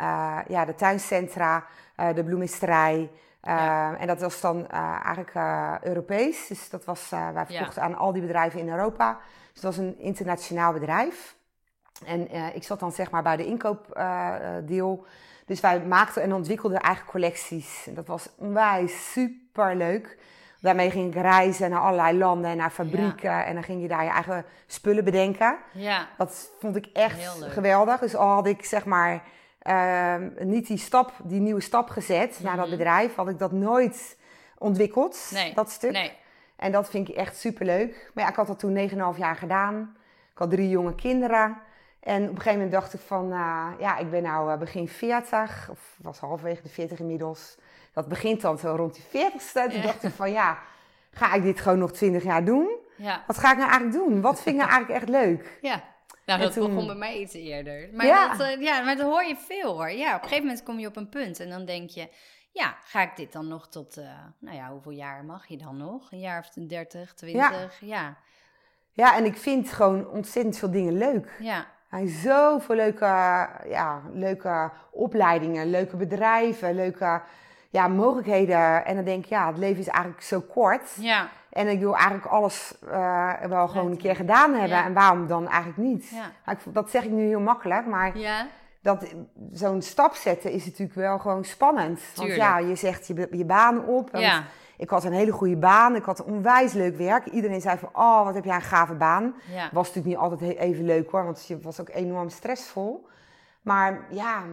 ja, 0.47 0.65
de 0.65 0.75
tuincentra, 0.75 1.65
de 2.13 2.23
bloemisterij. 2.23 3.09
Ja. 3.41 3.97
En 3.97 4.07
dat 4.07 4.19
was 4.19 4.41
dan 4.41 4.67
eigenlijk 4.67 5.33
Europees. 5.83 6.47
Dus 6.47 6.69
dat 6.69 6.85
was, 6.85 7.09
wij 7.09 7.45
verkochten 7.45 7.81
ja. 7.81 7.87
aan 7.87 7.97
al 7.97 8.11
die 8.11 8.21
bedrijven 8.21 8.59
in 8.59 8.69
Europa. 8.69 9.17
Dus 9.53 9.53
het 9.53 9.63
was 9.63 9.77
een 9.77 9.99
internationaal 9.99 10.73
bedrijf. 10.73 11.35
En 12.05 12.31
ik 12.55 12.63
zat 12.63 12.79
dan 12.79 12.91
zeg 12.91 13.11
maar 13.11 13.23
bij 13.23 13.37
de 13.37 13.45
inkoopdeel. 13.45 15.05
Dus 15.45 15.59
wij 15.59 15.79
maakten 15.79 16.21
en 16.21 16.33
ontwikkelden 16.33 16.79
eigen 16.79 17.05
collecties. 17.05 17.87
En 17.87 17.93
dat 17.93 18.07
was 18.07 18.29
onwijs 18.37 19.11
super 19.11 19.75
leuk. 19.75 20.17
Daarmee 20.61 20.91
ging 20.91 21.15
ik 21.15 21.21
reizen 21.21 21.69
naar 21.69 21.79
allerlei 21.79 22.17
landen 22.17 22.51
en 22.51 22.57
naar 22.57 22.69
fabrieken. 22.69 23.31
Ja. 23.31 23.45
En 23.45 23.53
dan 23.53 23.63
ging 23.63 23.81
je 23.81 23.87
daar 23.87 24.03
je 24.03 24.09
eigen 24.09 24.45
spullen 24.67 25.03
bedenken. 25.03 25.57
Ja. 25.71 26.07
Dat 26.17 26.51
vond 26.59 26.75
ik 26.75 26.85
echt 26.93 27.27
geweldig. 27.39 27.99
Dus 27.99 28.15
al 28.15 28.27
had 28.27 28.47
ik 28.47 28.65
zeg 28.65 28.85
maar 28.85 29.21
niet 30.39 30.67
die 30.67 30.77
stap, 30.77 31.13
die 31.23 31.39
nieuwe 31.39 31.61
stap 31.61 31.89
gezet 31.89 32.39
naar 32.43 32.57
dat 32.57 32.69
bedrijf, 32.69 33.15
had 33.15 33.29
ik 33.29 33.39
dat 33.39 33.51
nooit 33.51 34.17
ontwikkeld. 34.57 35.29
Nee. 35.33 35.53
Dat 35.53 35.69
stuk. 35.69 35.91
Nee. 35.91 36.11
En 36.55 36.71
dat 36.71 36.89
vind 36.89 37.09
ik 37.09 37.15
echt 37.15 37.37
super 37.37 37.65
leuk. 37.65 38.11
Maar 38.13 38.23
ja, 38.23 38.29
ik 38.29 38.35
had 38.35 38.47
dat 38.47 38.59
toen 38.59 38.89
9,5 38.89 39.17
jaar 39.17 39.35
gedaan. 39.35 39.95
Ik 40.31 40.37
had 40.37 40.49
drie 40.49 40.69
jonge 40.69 40.95
kinderen. 40.95 41.57
En 41.99 42.23
op 42.23 42.29
een 42.29 42.35
gegeven 42.35 42.53
moment 42.53 42.71
dacht 42.71 42.93
ik 42.93 42.99
van, 42.99 43.31
uh, 43.31 43.67
ja, 43.79 43.97
ik 43.97 44.09
ben 44.09 44.23
nou 44.23 44.51
uh, 44.51 44.57
begin 44.57 44.87
40, 44.87 45.67
of 45.71 45.95
was 46.01 46.19
halverwege 46.19 46.61
de 46.61 46.69
40 46.69 46.99
inmiddels. 46.99 47.57
Dat 47.93 48.07
begint 48.07 48.41
dan 48.41 48.57
zo 48.57 48.75
rond 48.75 48.93
die 48.93 49.03
40ste. 49.03 49.71
Toen 49.71 49.81
dacht 49.81 50.03
ik 50.03 50.11
van, 50.11 50.31
ja, 50.31 50.57
ga 51.11 51.33
ik 51.33 51.43
dit 51.43 51.59
gewoon 51.59 51.79
nog 51.79 51.91
20 51.91 52.23
jaar 52.23 52.45
doen? 52.45 52.69
Ja. 52.95 53.23
Wat 53.27 53.37
ga 53.37 53.51
ik 53.51 53.57
nou 53.57 53.69
eigenlijk 53.69 54.05
doen? 54.05 54.21
Wat 54.21 54.41
vind 54.41 54.55
ik 54.55 54.61
nou 54.61 54.71
eigenlijk 54.75 55.01
echt 55.01 55.09
leuk? 55.09 55.57
Ja. 55.61 55.83
Nou, 56.37 56.41
dat 56.41 56.53
toen- 56.53 56.67
begon 56.69 56.87
bij 56.87 56.95
mij 56.95 57.17
iets 57.19 57.33
eerder. 57.33 57.89
Maar, 57.93 58.05
Ja. 58.05 58.27
dat, 58.37 58.47
eh, 58.47 58.61
ja, 58.61 58.81
maar 58.81 58.95
dat 58.95 59.05
hoor 59.05 59.23
je 59.23 59.35
veel 59.35 59.73
hoor. 59.73 59.91
Ja, 59.91 60.07
op 60.15 60.21
een 60.21 60.27
gegeven 60.27 60.45
moment 60.45 60.63
kom 60.63 60.79
je 60.79 60.87
op 60.87 60.95
een 60.95 61.09
punt 61.09 61.39
en 61.39 61.49
dan 61.49 61.65
denk 61.65 61.89
je... 61.89 62.09
Ja, 62.51 62.75
ga 62.83 63.01
ik 63.01 63.15
dit 63.15 63.31
dan 63.31 63.47
nog 63.47 63.67
tot... 63.69 63.97
eh, 63.97 64.05
nou 64.39 64.55
ja, 64.55 64.71
hoeveel 64.71 64.91
jaar 64.91 65.23
mag 65.25 65.47
je 65.47 65.57
dan 65.57 65.77
nog? 65.77 66.11
Een 66.11 66.19
jaar 66.19 66.39
of 66.39 66.49
30, 66.67 67.13
20? 67.13 67.77
Ja. 67.81 68.17
Ja, 68.93 69.15
en 69.17 69.25
ik 69.25 69.37
vind 69.37 69.71
gewoon 69.71 70.07
ontzettend 70.09 70.57
veel 70.57 70.71
dingen 70.71 70.97
leuk. 70.97 71.35
Ja. 71.39 71.65
Zijn 71.89 72.07
zoveel 72.07 72.75
leuke, 72.75 73.05
ja, 73.69 74.01
leuke 74.13 74.71
opleidingen, 74.91 75.69
leuke 75.69 75.95
bedrijven, 75.97 76.75
leuke 76.75 77.21
ja, 77.69 77.87
mogelijkheden. 77.87 78.85
En 78.85 78.95
dan 78.95 79.03
denk 79.03 79.23
ik, 79.23 79.29
ja, 79.29 79.47
het 79.47 79.57
leven 79.57 79.79
is 79.79 79.87
eigenlijk 79.87 80.23
zo 80.23 80.41
kort. 80.41 80.95
Ja. 80.99 81.29
En 81.49 81.67
ik 81.67 81.79
wil 81.79 81.95
eigenlijk 81.95 82.25
alles 82.25 82.73
eh, 82.91 83.33
wel 83.47 83.67
gewoon 83.67 83.91
een 83.91 83.97
keer 83.97 84.15
gedaan 84.15 84.51
hebben. 84.53 84.77
Ja. 84.77 84.85
En 84.85 84.93
waarom 84.93 85.27
dan 85.27 85.47
eigenlijk 85.47 85.77
niet? 85.77 86.09
Ja. 86.09 86.51
Ik, 86.51 86.59
dat 86.73 86.89
zeg 86.89 87.03
ik 87.03 87.11
nu 87.11 87.27
heel 87.27 87.39
makkelijk, 87.39 87.85
maar 87.85 88.17
Ja. 88.17 88.47
dat, 88.81 89.13
zo'n 89.51 89.81
stap 89.81 90.13
zetten 90.13 90.51
is 90.51 90.65
natuurlijk 90.65 90.93
wel 90.93 91.19
gewoon 91.19 91.43
spannend. 91.43 92.01
Want 92.15 92.35
ja, 92.35 92.57
je 92.57 92.75
zegt 92.75 93.07
je, 93.07 93.27
je 93.31 93.45
baan 93.45 93.85
op. 93.85 94.11
Want. 94.11 94.43
Ik 94.77 94.89
had 94.89 95.03
een 95.03 95.13
hele 95.13 95.31
goede 95.31 95.57
baan. 95.57 95.95
Ik 95.95 96.03
had 96.03 96.23
onwijs 96.23 96.73
leuk 96.73 96.97
werk. 96.97 97.25
Iedereen 97.25 97.61
zei 97.61 97.77
van, 97.77 97.89
oh, 97.93 98.23
wat 98.23 98.33
heb 98.33 98.45
jij 98.45 98.55
een 98.55 98.61
gave 98.61 98.93
baan. 98.93 99.35
Ja. 99.53 99.69
Was 99.71 99.87
natuurlijk 99.87 100.05
niet 100.05 100.17
altijd 100.31 100.57
even 100.57 100.85
leuk 100.85 101.09
hoor, 101.11 101.23
want 101.23 101.47
je 101.47 101.59
was 101.59 101.79
ook 101.79 101.89
enorm 101.89 102.29
stressvol. 102.29 103.07
Maar 103.61 104.05
ja, 104.09 104.43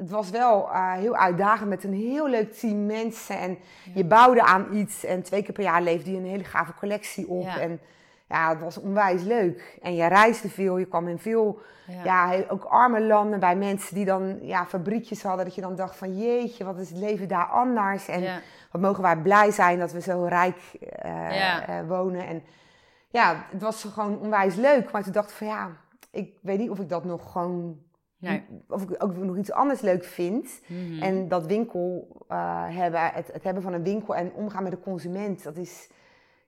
het 0.00 0.10
was 0.10 0.30
wel 0.30 0.70
eh, 0.70 0.92
heel 0.92 1.16
uitdagend 1.16 1.68
met 1.68 1.84
een 1.84 1.94
heel 1.94 2.28
leuk 2.28 2.52
team 2.52 2.86
mensen. 2.86 3.38
En 3.38 3.58
je 3.94 4.04
bouwde 4.04 4.42
aan 4.42 4.66
iets. 4.72 5.04
En 5.04 5.22
twee 5.22 5.42
keer 5.42 5.54
per 5.54 5.62
jaar 5.62 5.82
leefde 5.82 6.10
je 6.10 6.16
een 6.16 6.24
hele 6.26 6.44
gave 6.44 6.74
collectie 6.74 7.28
op. 7.28 7.44
Ja. 7.44 7.58
En 7.58 7.80
ja, 8.28 8.48
het 8.48 8.60
was 8.60 8.76
onwijs 8.80 9.22
leuk. 9.22 9.78
En 9.82 9.94
je 9.94 10.06
reisde 10.06 10.48
veel. 10.48 10.78
Je 10.78 10.84
kwam 10.86 11.08
in 11.08 11.18
veel, 11.18 11.58
Ja. 12.04 12.32
ook 12.48 12.64
arme 12.64 13.00
landen 13.00 13.40
bij 13.40 13.56
mensen 13.56 13.94
die 13.94 14.04
dan 14.04 14.38
ja, 14.42 14.66
fabriekjes 14.66 15.22
hadden. 15.22 15.44
Dat 15.44 15.54
je 15.54 15.60
dan 15.60 15.76
dacht 15.76 15.96
van 15.96 16.18
jeetje, 16.18 16.64
wat 16.64 16.78
is 16.78 16.88
het 16.88 16.98
leven 16.98 17.28
daar 17.28 17.46
anders. 17.46 18.08
En 18.08 18.42
wat 18.70 18.80
mogen 18.80 19.02
wij 19.02 19.16
blij 19.16 19.50
zijn 19.50 19.78
dat 19.78 19.92
we 19.92 20.00
zo 20.00 20.24
rijk 20.24 20.56
eh, 20.80 21.78
eh, 21.78 21.86
wonen. 21.88 22.26
En 22.26 22.42
ja, 23.08 23.44
het 23.50 23.62
was 23.62 23.84
gewoon 23.84 24.18
onwijs 24.18 24.54
leuk. 24.54 24.90
Maar 24.90 25.02
toen 25.02 25.12
dacht 25.12 25.30
ik 25.30 25.36
van 25.36 25.46
ja, 25.46 25.70
ik 26.10 26.34
weet 26.40 26.58
niet 26.58 26.70
of 26.70 26.78
ik 26.78 26.88
dat 26.88 27.04
nog 27.04 27.32
gewoon... 27.32 27.78
Nee. 28.20 28.44
Of 28.68 28.82
ik 28.82 29.02
ook 29.04 29.16
nog 29.16 29.36
iets 29.36 29.52
anders 29.52 29.80
leuk 29.80 30.04
vind. 30.04 30.60
Mhm. 30.66 31.02
En 31.02 31.28
dat 31.28 31.46
winkel 31.46 32.16
eh, 32.28 32.66
hebben, 32.76 33.00
het, 33.12 33.32
het 33.32 33.44
hebben 33.44 33.62
van 33.62 33.72
een 33.72 33.82
winkel 33.82 34.14
en 34.14 34.32
omgaan 34.32 34.62
met 34.62 34.72
de 34.72 34.80
consument, 34.80 35.42
dat 35.42 35.56
is 35.56 35.88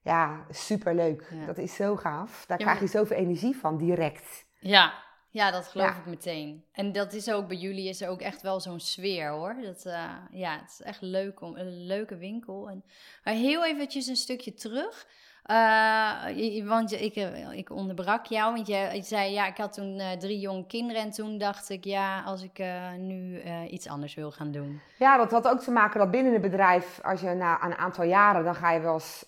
ja, 0.02 0.46
super 0.50 0.94
leuk. 0.94 1.28
Ja. 1.30 1.46
Dat 1.46 1.58
is 1.58 1.74
zo 1.74 1.96
gaaf. 1.96 2.44
Daar 2.46 2.58
Ja, 2.58 2.64
krijg 2.64 2.80
je 2.80 2.86
zoveel 2.86 3.16
energie 3.16 3.56
van, 3.56 3.76
direct. 3.76 4.44
Ja. 4.58 4.92
ja, 5.30 5.50
dat 5.50 5.66
geloof 5.68 5.88
Ja. 5.88 5.96
ik 5.96 6.06
meteen. 6.06 6.64
En 6.72 6.92
dat 6.92 7.12
is 7.12 7.30
ook 7.30 7.48
bij 7.48 7.56
jullie 7.56 7.88
is 7.88 8.00
er 8.00 8.08
ook 8.08 8.20
echt 8.20 8.42
wel 8.42 8.60
zo'n 8.60 8.80
sfeer 8.80 9.28
hoor. 9.28 9.56
Dat, 9.62 9.84
eh, 9.86 10.10
ja, 10.30 10.58
het 10.60 10.70
is 10.70 10.82
echt 10.82 11.00
leuk 11.02 11.40
om, 11.40 11.56
een 11.56 11.86
leuke 11.86 12.16
winkel. 12.16 12.68
En, 12.70 12.84
maar 13.24 13.34
heel 13.34 13.64
eventjes 13.64 14.06
een 14.06 14.16
stukje 14.16 14.54
terug. 14.54 15.06
Uh, 15.50 16.68
want 16.68 16.92
ik, 16.92 17.14
ik 17.52 17.70
onderbrak 17.70 18.26
jou, 18.26 18.54
want 18.54 18.66
je, 18.66 18.88
je 18.92 19.02
zei 19.02 19.32
ja, 19.32 19.46
ik 19.46 19.56
had 19.56 19.72
toen 19.72 19.98
uh, 19.98 20.10
drie 20.10 20.38
jonge 20.38 20.66
kinderen 20.66 21.02
en 21.02 21.10
toen 21.10 21.38
dacht 21.38 21.70
ik 21.70 21.84
ja, 21.84 22.22
als 22.22 22.42
ik 22.42 22.58
uh, 22.58 22.92
nu 22.98 23.42
iets 23.68 23.88
anders 23.88 24.14
wil 24.14 24.30
gaan 24.30 24.50
doen. 24.50 24.80
Ja, 24.98 25.16
dat 25.16 25.30
had 25.30 25.48
ook 25.48 25.60
te 25.60 25.70
maken 25.70 26.00
dat 26.00 26.10
binnen 26.10 26.32
het 26.32 26.42
bedrijf, 26.42 27.00
als 27.02 27.20
je 27.20 27.34
na 27.34 27.64
een 27.64 27.74
aantal 27.74 28.04
jaren, 28.04 28.44
dan 28.44 28.54
ga 28.54 28.70
je 28.70 28.80
wel 28.80 28.94
eens, 28.94 29.26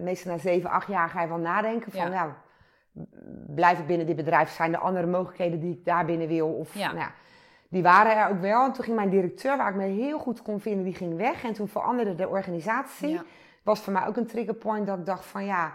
meestal 0.00 0.32
na 0.32 0.38
zeven, 0.38 0.70
acht 0.70 0.88
jaar 0.88 1.08
ga 1.08 1.22
je 1.22 1.28
wel 1.28 1.38
nadenken 1.38 1.92
van 1.92 2.10
ja. 2.10 2.16
nou, 2.16 2.30
blijf 3.46 3.78
ik 3.78 3.86
binnen 3.86 4.06
dit 4.06 4.16
bedrijf, 4.16 4.50
zijn 4.50 4.72
er 4.72 4.80
andere 4.80 5.06
mogelijkheden 5.06 5.60
die 5.60 5.72
ik 5.72 5.84
daar 5.84 6.04
binnen 6.04 6.28
wil? 6.28 6.48
Of, 6.48 6.74
ja. 6.74 6.92
Nou, 6.92 7.10
die 7.68 7.82
waren 7.82 8.16
er 8.16 8.28
ook 8.28 8.40
wel. 8.40 8.64
En 8.64 8.72
toen 8.72 8.84
ging 8.84 8.96
mijn 8.96 9.10
directeur, 9.10 9.56
waar 9.56 9.68
ik 9.68 9.74
me 9.74 9.84
heel 9.84 10.18
goed 10.18 10.42
kon 10.42 10.60
vinden, 10.60 10.84
die 10.84 10.94
ging 10.94 11.16
weg. 11.16 11.44
En 11.44 11.52
toen 11.52 11.68
veranderde 11.68 12.14
de 12.14 12.28
organisatie. 12.28 13.08
Ja. 13.08 13.24
Was 13.66 13.80
voor 13.80 13.92
mij 13.92 14.06
ook 14.06 14.16
een 14.16 14.26
triggerpoint 14.26 14.86
dat 14.86 14.98
ik 14.98 15.06
dacht 15.06 15.24
van 15.24 15.44
ja, 15.44 15.72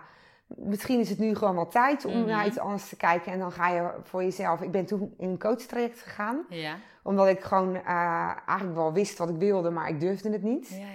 misschien 0.47 0.99
is 0.99 1.09
het 1.09 1.19
nu 1.19 1.35
gewoon 1.35 1.55
wel 1.55 1.67
tijd 1.67 2.05
om 2.05 2.25
naar 2.25 2.37
mhm. 2.37 2.47
iets 2.47 2.59
anders 2.59 2.89
te 2.89 2.95
kijken. 2.95 3.31
En 3.31 3.39
dan 3.39 3.51
ga 3.51 3.69
je 3.69 3.89
voor 4.03 4.23
jezelf. 4.23 4.61
Ik 4.61 4.71
ben 4.71 4.85
toen 4.85 5.13
in 5.17 5.29
een 5.29 5.39
coachtraject 5.39 5.99
gegaan. 5.99 6.45
Ja. 6.49 6.75
Omdat 7.03 7.27
ik 7.27 7.41
gewoon 7.41 7.75
uh, 7.75 8.31
eigenlijk 8.45 8.77
wel 8.77 8.93
wist 8.93 9.17
wat 9.17 9.29
ik 9.29 9.35
wilde, 9.35 9.69
maar 9.69 9.89
ik 9.89 9.99
durfde 9.99 10.31
het 10.31 10.43
niet. 10.43 10.69
Ja, 10.69 10.85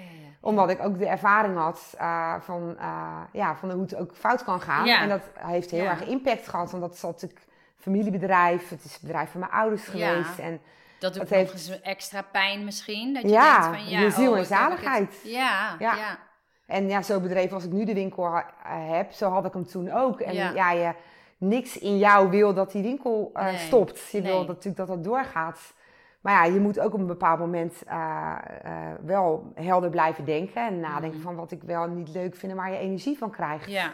omdat 0.41 0.71
ik 0.71 0.83
ook 0.83 0.99
de 0.99 1.07
ervaring 1.07 1.57
had 1.57 1.95
uh, 2.01 2.35
van, 2.41 2.77
uh, 2.79 3.21
ja, 3.33 3.57
van 3.57 3.71
hoe 3.71 3.83
het 3.83 3.97
ook 3.97 4.15
fout 4.15 4.45
kan 4.45 4.61
gaan. 4.61 4.87
En 4.87 5.09
dat 5.09 5.23
heeft 5.39 5.71
heel 5.71 5.85
erg 5.85 6.07
impact 6.07 6.49
gehad. 6.49 6.71
Want 6.71 6.83
dat 6.83 6.99
zat 6.99 7.13
natuurlijk 7.13 7.41
familiebedrijf. 7.77 8.69
Het 8.69 8.85
is 8.85 8.93
het 8.93 9.03
bedrijf 9.03 9.31
van 9.31 9.41
mijn 9.41 9.53
ouders 9.53 9.85
geweest. 9.85 10.39
En 10.39 10.61
dat 10.99 11.15
doet 11.15 11.31
nog 11.31 11.39
eens 11.39 11.81
extra 11.81 12.23
pijn 12.23 12.65
misschien. 12.65 13.15
Dat 13.15 13.23
je 13.23 13.29
ja, 13.29 13.61
denkt 13.61 13.77
van, 13.77 13.89
ja, 13.89 14.01
je 14.01 14.11
ziel 14.11 14.31
oh, 14.31 14.39
en 14.39 14.47
zaligheid. 14.47 15.21
Ja, 15.25 15.77
ja, 15.79 16.19
En 16.67 16.89
ja, 16.89 17.03
zo 17.03 17.21
bedreven 17.21 17.55
als 17.55 17.65
ik 17.65 17.73
nu 17.73 17.85
de 17.85 17.95
winkel 17.95 18.43
heb, 18.63 19.13
zo 19.13 19.31
had 19.31 19.45
ik 19.45 19.53
hem 19.53 19.67
toen 19.67 19.93
ook. 19.93 20.21
En 20.21 20.35
ja, 20.35 20.73
je, 20.73 20.93
niks 21.39 21.79
in 21.79 21.99
jou 21.99 22.31
wil 22.31 22.55
dat 22.55 22.73
die 22.73 22.83
winkel 22.83 23.33
uh, 23.35 23.59
stopt. 23.59 24.11
Je 24.11 24.23
wil 24.23 24.39
dat, 24.39 24.47
natuurlijk 24.47 24.77
dat 24.77 24.87
dat 24.87 25.05
doorgaat. 25.05 25.75
Maar 26.21 26.33
ja, 26.33 26.55
je 26.55 26.61
moet 26.61 26.81
ook 26.81 26.93
op 26.95 27.01
een 27.01 27.07
bepaald 27.07 27.39
moment 27.39 27.83
uh, 27.89 28.35
uh, 28.65 28.73
wel 29.05 29.53
helder 29.55 29.91
blijven 29.91 30.25
denken. 30.25 30.67
En 30.67 30.81
nadenken 30.81 31.19
mhm. 31.19 31.27
van 31.27 31.37
wat 31.37 31.51
ik 31.51 31.63
wel 31.63 31.87
niet 31.87 32.09
leuk 32.09 32.37
vind 32.37 32.53
en 32.53 32.59
waar 32.59 32.71
je 32.71 32.79
energie 32.79 33.19
van 33.19 33.31
krijgt. 33.31 33.71
Ja. 33.71 33.93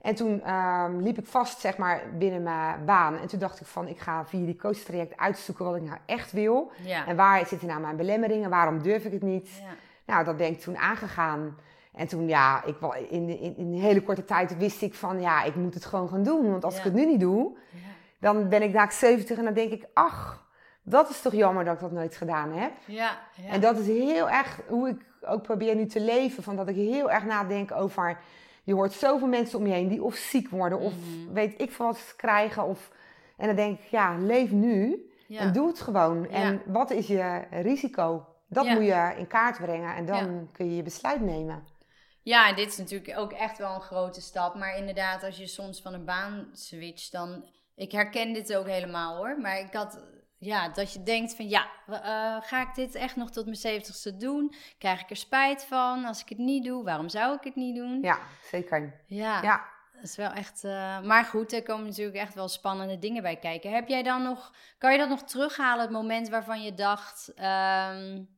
En 0.00 0.14
toen 0.14 0.52
um, 0.54 1.00
liep 1.00 1.18
ik 1.18 1.26
vast, 1.26 1.60
zeg 1.60 1.76
maar, 1.76 2.02
binnen 2.18 2.42
mijn 2.42 2.84
baan. 2.84 3.18
En 3.18 3.26
toen 3.26 3.38
dacht 3.38 3.60
ik 3.60 3.66
van, 3.66 3.88
ik 3.88 3.98
ga 3.98 4.26
via 4.26 4.44
die 4.44 4.56
coachtraject 4.56 5.16
uitzoeken 5.16 5.64
wat 5.64 5.76
ik 5.76 5.82
nou 5.82 5.98
echt 6.06 6.32
wil. 6.32 6.72
En 7.06 7.16
waar 7.16 7.46
zitten 7.46 7.68
nou 7.68 7.80
mijn 7.80 7.96
belemmeringen? 7.96 8.50
Waarom 8.50 8.82
durf 8.82 9.04
ik 9.04 9.12
het 9.12 9.22
niet? 9.22 9.48
Ja. 9.62 9.74
Nou, 10.04 10.24
dat 10.24 10.36
ben 10.36 10.50
ik 10.50 10.60
toen 10.60 10.76
aangegaan. 10.76 11.56
En 11.94 12.06
toen, 12.06 12.28
ja, 12.28 12.64
ik, 12.64 12.76
in, 13.08 13.28
in, 13.28 13.56
in 13.56 13.72
een 13.72 13.80
hele 13.80 14.02
korte 14.02 14.24
tijd 14.24 14.56
wist 14.56 14.82
ik 14.82 14.94
van, 14.94 15.20
ja, 15.20 15.42
ik 15.42 15.54
moet 15.54 15.74
het 15.74 15.84
gewoon 15.84 16.08
gaan 16.08 16.22
doen. 16.22 16.50
Want 16.50 16.64
als 16.64 16.78
ik 16.78 16.84
het 16.84 16.94
nu 16.94 17.06
niet 17.06 17.20
doe, 17.20 17.56
dan 18.20 18.48
ben 18.48 18.62
ik 18.62 18.72
daar 18.72 18.92
70 18.92 19.38
en 19.38 19.44
dan 19.44 19.54
denk 19.54 19.72
ik, 19.72 19.86
ach, 19.94 20.46
dat 20.82 21.10
is 21.10 21.20
toch 21.20 21.32
jammer 21.32 21.64
dat 21.64 21.74
ik 21.74 21.80
dat 21.80 21.92
nooit 21.92 22.16
gedaan 22.16 22.52
heb. 22.52 22.72
Ja, 22.84 23.18
En 23.50 23.60
dat 23.60 23.78
is 23.78 23.86
heel 23.86 24.30
erg 24.30 24.60
hoe 24.68 24.88
ik 24.88 25.06
ook 25.20 25.42
probeer 25.42 25.74
nu 25.74 25.86
te 25.86 26.00
leven. 26.00 26.42
Van 26.42 26.56
dat 26.56 26.68
ik 26.68 26.74
heel 26.74 27.10
erg 27.10 27.24
nadenk 27.24 27.72
over 27.72 28.18
je 28.62 28.74
hoort 28.74 28.92
zoveel 28.92 29.28
mensen 29.28 29.58
om 29.58 29.66
je 29.66 29.72
heen 29.72 29.88
die 29.88 30.02
of 30.02 30.14
ziek 30.14 30.48
worden 30.48 30.78
of 30.78 30.92
mhm. 30.92 31.32
weet 31.32 31.60
ik 31.60 31.72
veel 31.72 31.86
wat 31.86 32.14
krijgen. 32.16 32.64
Of, 32.64 32.90
en 33.36 33.46
dan 33.46 33.56
denk 33.56 33.78
ik, 33.78 33.84
ja, 33.84 34.16
leef 34.18 34.50
nu 34.50 35.08
en 35.28 35.52
doe 35.52 35.66
het 35.66 35.80
gewoon. 35.80 36.28
En 36.28 36.62
wat 36.66 36.90
is 36.90 37.06
je 37.06 37.42
risico? 37.50 38.26
Dat 38.48 38.66
moet 38.66 38.84
je 38.84 39.14
in 39.18 39.26
kaart 39.26 39.58
brengen 39.58 39.94
en 39.94 40.06
dan 40.06 40.48
kun 40.52 40.66
je 40.70 40.76
je 40.76 40.82
besluit 40.82 41.20
nemen. 41.20 41.64
Ja, 42.24 42.48
en 42.48 42.56
dit 42.56 42.68
is 42.68 42.76
natuurlijk 42.76 43.18
ook 43.18 43.32
echt 43.32 43.58
wel 43.58 43.74
een 43.74 43.80
grote 43.80 44.20
stap. 44.20 44.54
Maar 44.54 44.76
inderdaad, 44.76 45.22
als 45.22 45.36
je 45.36 45.46
soms 45.46 45.80
van 45.80 45.94
een 45.94 46.04
baan 46.04 46.48
switcht, 46.52 47.12
dan... 47.12 47.48
Ik 47.76 47.92
herken 47.92 48.32
dit 48.32 48.56
ook 48.56 48.66
helemaal 48.66 49.16
hoor. 49.16 49.38
Maar 49.40 49.58
ik 49.58 49.72
had 49.72 50.04
ja, 50.38 50.68
dat 50.68 50.92
je 50.92 51.02
denkt 51.02 51.36
van 51.36 51.48
ja, 51.48 51.68
uh, 51.88 51.96
ga 52.40 52.60
ik 52.60 52.74
dit 52.74 52.94
echt 52.94 53.16
nog 53.16 53.30
tot 53.30 53.44
mijn 53.44 53.56
zeventigste 53.56 54.16
doen? 54.16 54.54
Krijg 54.78 55.00
ik 55.00 55.10
er 55.10 55.16
spijt 55.16 55.64
van 55.64 56.04
als 56.04 56.20
ik 56.20 56.28
het 56.28 56.38
niet 56.38 56.64
doe? 56.64 56.84
Waarom 56.84 57.08
zou 57.08 57.34
ik 57.34 57.44
het 57.44 57.54
niet 57.54 57.76
doen? 57.76 57.98
Ja, 58.02 58.18
zeker. 58.50 59.02
Ja, 59.06 59.42
ja. 59.42 59.64
dat 59.94 60.04
is 60.04 60.16
wel 60.16 60.30
echt... 60.30 60.64
Uh, 60.64 61.00
maar 61.00 61.24
goed, 61.24 61.52
er 61.52 61.62
komen 61.62 61.86
natuurlijk 61.86 62.16
echt 62.16 62.34
wel 62.34 62.48
spannende 62.48 62.98
dingen 62.98 63.22
bij 63.22 63.36
kijken. 63.36 63.72
Heb 63.72 63.88
jij 63.88 64.02
dan 64.02 64.22
nog... 64.22 64.52
Kan 64.78 64.92
je 64.92 64.98
dat 64.98 65.08
nog 65.08 65.22
terughalen, 65.22 65.82
het 65.82 65.92
moment 65.92 66.28
waarvan 66.28 66.62
je 66.62 66.74
dacht... 66.74 67.32
Um, 67.36 68.32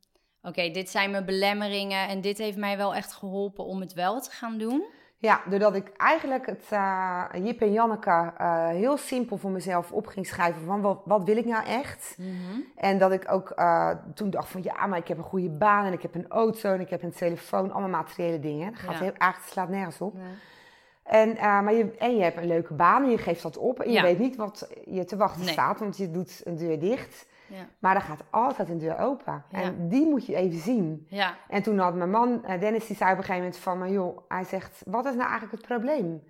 Oké, 0.47 0.71
dit 0.71 0.91
zijn 0.91 1.11
mijn 1.11 1.25
belemmeringen 1.25 2.09
en 2.09 2.21
dit 2.21 2.39
heeft 2.39 2.57
mij 2.57 2.77
wel 2.77 2.95
echt 2.95 3.13
geholpen 3.13 3.65
om 3.65 3.81
het 3.81 3.95
wel 3.95 4.21
te 4.21 4.31
gaan 4.31 4.59
doen? 4.59 4.85
Ja, 5.19 5.43
doordat 5.49 5.75
ik 5.75 5.93
eigenlijk 5.97 6.47
het 6.47 6.65
uh, 6.73 7.25
Jip 7.43 7.61
en 7.61 7.73
Janneke 7.73 8.33
uh, 8.41 8.69
heel 8.69 8.97
simpel 8.97 9.37
voor 9.37 9.51
mezelf 9.51 9.93
op 9.93 10.07
ging 10.07 10.27
schrijven 10.27 10.63
van 10.63 10.81
wat, 10.81 11.01
wat 11.05 11.25
wil 11.25 11.37
ik 11.37 11.45
nou 11.45 11.67
echt? 11.67 12.17
Mm 12.19 12.65
En 12.77 12.99
dat 12.99 13.13
ik 13.13 13.33
ook 13.33 13.53
uh, 13.57 13.91
toen 14.15 14.31
dacht 14.31 14.49
van 14.49 14.63
ja, 14.63 14.87
maar 14.87 14.99
ik 14.99 15.09
heb 15.09 15.19
een 15.19 15.25
goede 15.25 15.51
baan 15.51 15.85
en 15.85 15.93
ik 15.93 16.03
heb 16.03 16.15
een 16.15 16.29
auto 16.29 16.73
en 16.73 16.81
ik 16.81 16.91
heb 16.91 17.03
een 17.03 17.13
telefoon, 17.13 17.73
allemaal 17.73 18.03
materiële 18.03 18.41
dingen. 18.41 18.71
Dat 18.71 18.81
gaat 18.81 18.93
ja. 18.93 19.03
heel, 19.03 19.13
eigenlijk 19.13 19.53
slaat 19.53 19.69
nergens 19.69 20.01
op. 20.01 20.15
En, 21.03 21.35
maar 21.35 21.75
je, 21.75 21.95
en 21.99 22.17
je 22.17 22.23
hebt 22.23 22.37
een 22.37 22.47
leuke 22.47 22.75
baan 22.75 23.03
en 23.03 23.11
je 23.11 23.19
geeft 23.19 23.43
dat 23.43 23.57
op 23.57 23.81
en 23.81 23.93
je 23.93 24.03
weet 24.03 24.19
niet 24.19 24.37
wat 24.37 24.69
je 24.85 25.05
te 25.05 25.17
wachten 25.17 25.45
staat, 25.45 25.79
want 25.79 25.97
je 25.97 26.11
doet 26.11 26.41
een 26.45 26.57
deur 26.57 26.79
dicht. 26.79 27.27
Ja. 27.47 27.67
Maar 27.79 27.95
er 27.95 28.01
gaat 28.01 28.23
altijd 28.31 28.69
een 28.69 28.79
deur 28.79 28.99
open. 28.99 29.45
En 29.51 29.89
die 29.89 30.09
moet 30.09 30.27
je 30.27 30.35
even 30.35 30.59
zien. 30.59 31.07
Ja. 31.09 31.35
En 31.49 31.63
toen 31.63 31.79
had 31.79 31.95
mijn 31.95 32.11
man, 32.11 32.45
eh, 32.45 32.61
Dennis, 32.61 32.87
die 32.87 32.97
zei 32.97 33.11
op 33.11 33.17
een 33.17 33.25
gegeven 33.25 33.43
moment 33.43 33.63
van... 33.63 33.79
Maar 33.79 33.91
joh, 33.91 34.19
hij 34.29 34.45
zegt, 34.45 34.83
wat 34.87 35.05
is 35.05 35.15
nou 35.15 35.29
eigenlijk 35.29 35.53
het 35.53 35.67
probleem? 35.67 36.23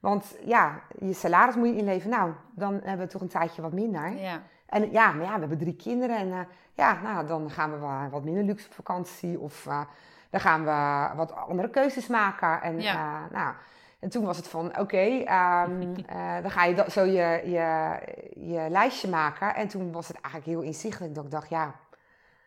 Want 0.00 0.36
ja, 0.44 0.80
je 0.98 1.12
salaris 1.12 1.54
moet 1.54 1.68
je 1.68 1.76
inleveren. 1.76 2.18
Nou, 2.18 2.32
dan 2.54 2.72
hebben 2.72 3.06
we 3.06 3.12
toch 3.12 3.20
een 3.20 3.28
tijdje 3.28 3.62
wat 3.62 3.72
minder. 3.72 4.12
Ja. 4.12 4.42
En 4.66 4.90
ja, 4.90 5.12
maar 5.12 5.24
ja, 5.24 5.34
we 5.34 5.40
hebben 5.40 5.58
drie 5.58 5.76
kinderen. 5.76 6.16
En 6.16 6.28
uh, 6.28 6.38
ja, 6.74 7.00
nou, 7.02 7.26
dan 7.26 7.50
gaan 7.50 7.70
we 7.70 8.08
wat 8.10 8.24
minder 8.24 8.44
luxe 8.44 8.66
op 8.66 8.74
vakantie. 8.74 9.40
Of 9.40 9.66
uh, 9.66 9.80
dan 10.30 10.40
gaan 10.40 10.64
we 10.64 11.16
wat 11.16 11.34
andere 11.34 11.70
keuzes 11.70 12.06
maken. 12.06 12.62
En 12.62 12.80
ja. 12.80 13.28
nou... 13.30 13.54
En 14.02 14.08
toen 14.08 14.24
was 14.24 14.36
het 14.36 14.48
van, 14.48 14.78
oké, 14.78 15.22
ehm, 15.24 15.94
eh, 16.06 16.42
dan 16.42 16.50
ga 16.50 16.64
je 16.64 16.84
zo 16.88 17.04
je, 17.04 17.42
je, 17.44 17.96
je 18.34 18.66
lijstje 18.70 19.08
maken. 19.08 19.54
En 19.54 19.68
toen 19.68 19.92
was 19.92 20.08
het 20.08 20.20
eigenlijk 20.20 20.46
heel 20.46 20.60
inzichtelijk 20.60 21.14
dat 21.14 21.24
ik 21.24 21.30
dacht, 21.30 21.48
ja, 21.48 21.74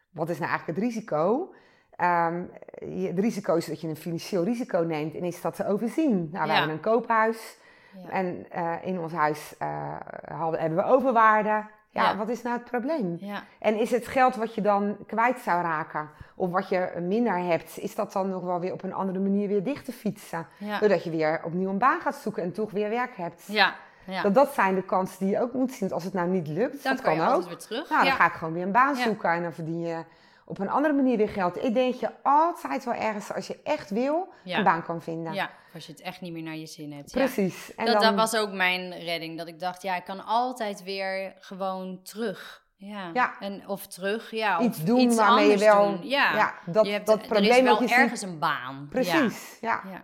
wat 0.10 0.30
is 0.30 0.40
nou 0.40 0.50
eigenlijk 0.50 0.80
het 0.80 0.88
risico? 0.88 1.54
Um, 2.02 2.52
het 3.06 3.20
risico 3.20 3.56
is 3.56 3.66
dat 3.66 3.82
je 3.82 3.88
een 3.88 3.96
financieel 3.96 4.44
risico 4.44 4.80
neemt 4.80 5.16
en 5.16 5.24
is 5.24 5.42
dat 5.42 5.56
te 5.56 5.68
overzien. 5.68 6.30
Nou, 6.32 6.48
we 6.48 6.54
hebben 6.54 6.74
een 6.74 6.80
koophuis 6.80 7.58
ja. 8.04 8.10
en 8.10 8.46
uh, 8.56 8.74
in 8.82 9.00
ons 9.00 9.14
huis 9.14 9.56
uh, 9.62 9.96
hadden, 10.32 10.60
hebben 10.60 10.78
we 10.78 10.92
overwaarde. 10.92 11.64
Ja, 12.04 12.16
wat 12.18 12.30
is 12.30 12.42
nou 12.42 12.58
het 12.58 12.66
probleem? 12.66 13.18
Ja. 13.20 13.44
En 13.60 13.80
is 13.80 13.92
het 13.92 14.08
geld 14.08 14.36
wat 14.36 14.56
je 14.56 14.62
dan 14.62 14.98
kwijt 15.08 15.40
zou 15.40 15.62
raken, 15.62 16.10
of 16.36 16.52
wat 16.52 16.70
je 16.70 16.92
minder 17.02 17.38
hebt, 17.38 17.80
is 17.80 17.96
dat 17.96 18.12
dan 18.14 18.30
nog 18.30 18.44
wel 18.44 18.60
weer 18.60 18.74
op 18.74 18.84
een 18.84 18.94
andere 18.94 19.20
manier 19.20 19.48
weer 19.48 19.64
dicht 19.64 19.86
te 19.86 19.92
fietsen? 19.92 20.48
Doordat 20.80 21.04
je 21.04 21.10
weer 21.10 21.42
opnieuw 21.44 21.70
een 21.70 21.78
baan 21.78 22.02
gaat 22.02 22.16
zoeken 22.16 22.44
en 22.44 22.52
toch 22.52 22.72
weer 22.72 22.90
werk 22.90 23.18
hebt. 23.18 23.44
Ja. 23.48 23.76
Ja. 24.06 24.22
Dat, 24.22 24.34
dat 24.34 24.54
zijn 24.54 24.76
de 24.76 24.84
kansen 24.84 25.20
die 25.20 25.30
je 25.30 25.42
ook 25.42 25.54
moet 25.54 25.70
zien. 25.72 25.80
Want 25.80 25.92
als 25.92 26.04
het 26.04 26.14
nou 26.14 26.30
niet 26.30 26.48
lukt, 26.48 26.84
dan 26.84 26.96
dat 26.96 27.02
kan, 27.02 27.16
je 27.16 27.22
ook. 27.22 27.48
weer 27.48 27.58
terug. 27.58 27.90
Nou, 27.90 28.04
dan 28.04 28.14
ga 28.14 28.26
ik 28.26 28.34
gewoon 28.34 28.54
weer 28.54 28.64
een 28.64 28.72
baan 28.72 28.96
zoeken 28.96 29.30
en 29.30 29.42
dan 29.42 29.54
verdien 29.54 29.82
je 29.82 30.04
op 30.46 30.60
een 30.60 30.70
andere 30.70 30.94
manier 30.94 31.18
weer 31.18 31.30
geld. 31.30 31.64
Ik 31.64 31.74
denk 31.74 31.92
dat 31.92 32.00
je 32.00 32.12
altijd 32.24 32.86
wel 32.86 32.94
ergens, 32.94 33.34
als 33.34 33.48
je 33.48 33.60
echt 33.64 33.90
wil, 33.90 34.28
een 34.44 34.64
baan 34.64 34.84
kan 34.84 35.02
vinden. 35.02 35.34
Ja, 35.34 35.50
als 35.74 35.86
je 35.86 35.92
het 35.92 36.02
echt 36.02 36.22
niet 36.22 36.34
meer 36.34 36.44
naar 36.44 36.56
je 36.56 36.66
zin 36.66 36.92
hebt. 36.92 37.12
Precies. 37.12 37.76
En 37.76 37.86
dat, 37.86 37.94
dan... 37.94 38.04
dat 38.04 38.16
was 38.32 38.42
ook 38.42 38.52
mijn 38.52 38.94
redding. 38.94 39.38
Dat 39.38 39.48
ik 39.48 39.60
dacht, 39.60 39.82
ja, 39.82 39.96
ik 39.96 40.04
kan 40.04 40.26
altijd 40.26 40.84
weer 40.84 41.36
gewoon 41.40 42.00
terug. 42.04 42.64
Ja. 42.78 43.10
ja. 43.14 43.40
En, 43.40 43.68
of 43.68 43.88
terug, 43.88 44.32
ja. 44.32 44.60
Of 44.60 44.66
iets 44.66 44.84
doen 44.84 45.00
iets 45.00 45.16
waarmee 45.16 45.50
je 45.50 45.58
wel... 45.58 45.92
Doen. 45.92 46.08
Ja. 46.08 46.36
ja, 46.36 46.54
dat, 46.66 46.86
je 46.86 46.92
hebt, 46.92 47.08
dat 47.08 47.22
probleem 47.22 47.68
er 47.68 47.82
is 47.82 47.90
wel 47.90 48.00
ergens 48.00 48.22
een 48.22 48.40
baan. 48.40 48.88
Precies, 48.90 49.58
ja. 49.62 49.82
ja. 49.92 50.04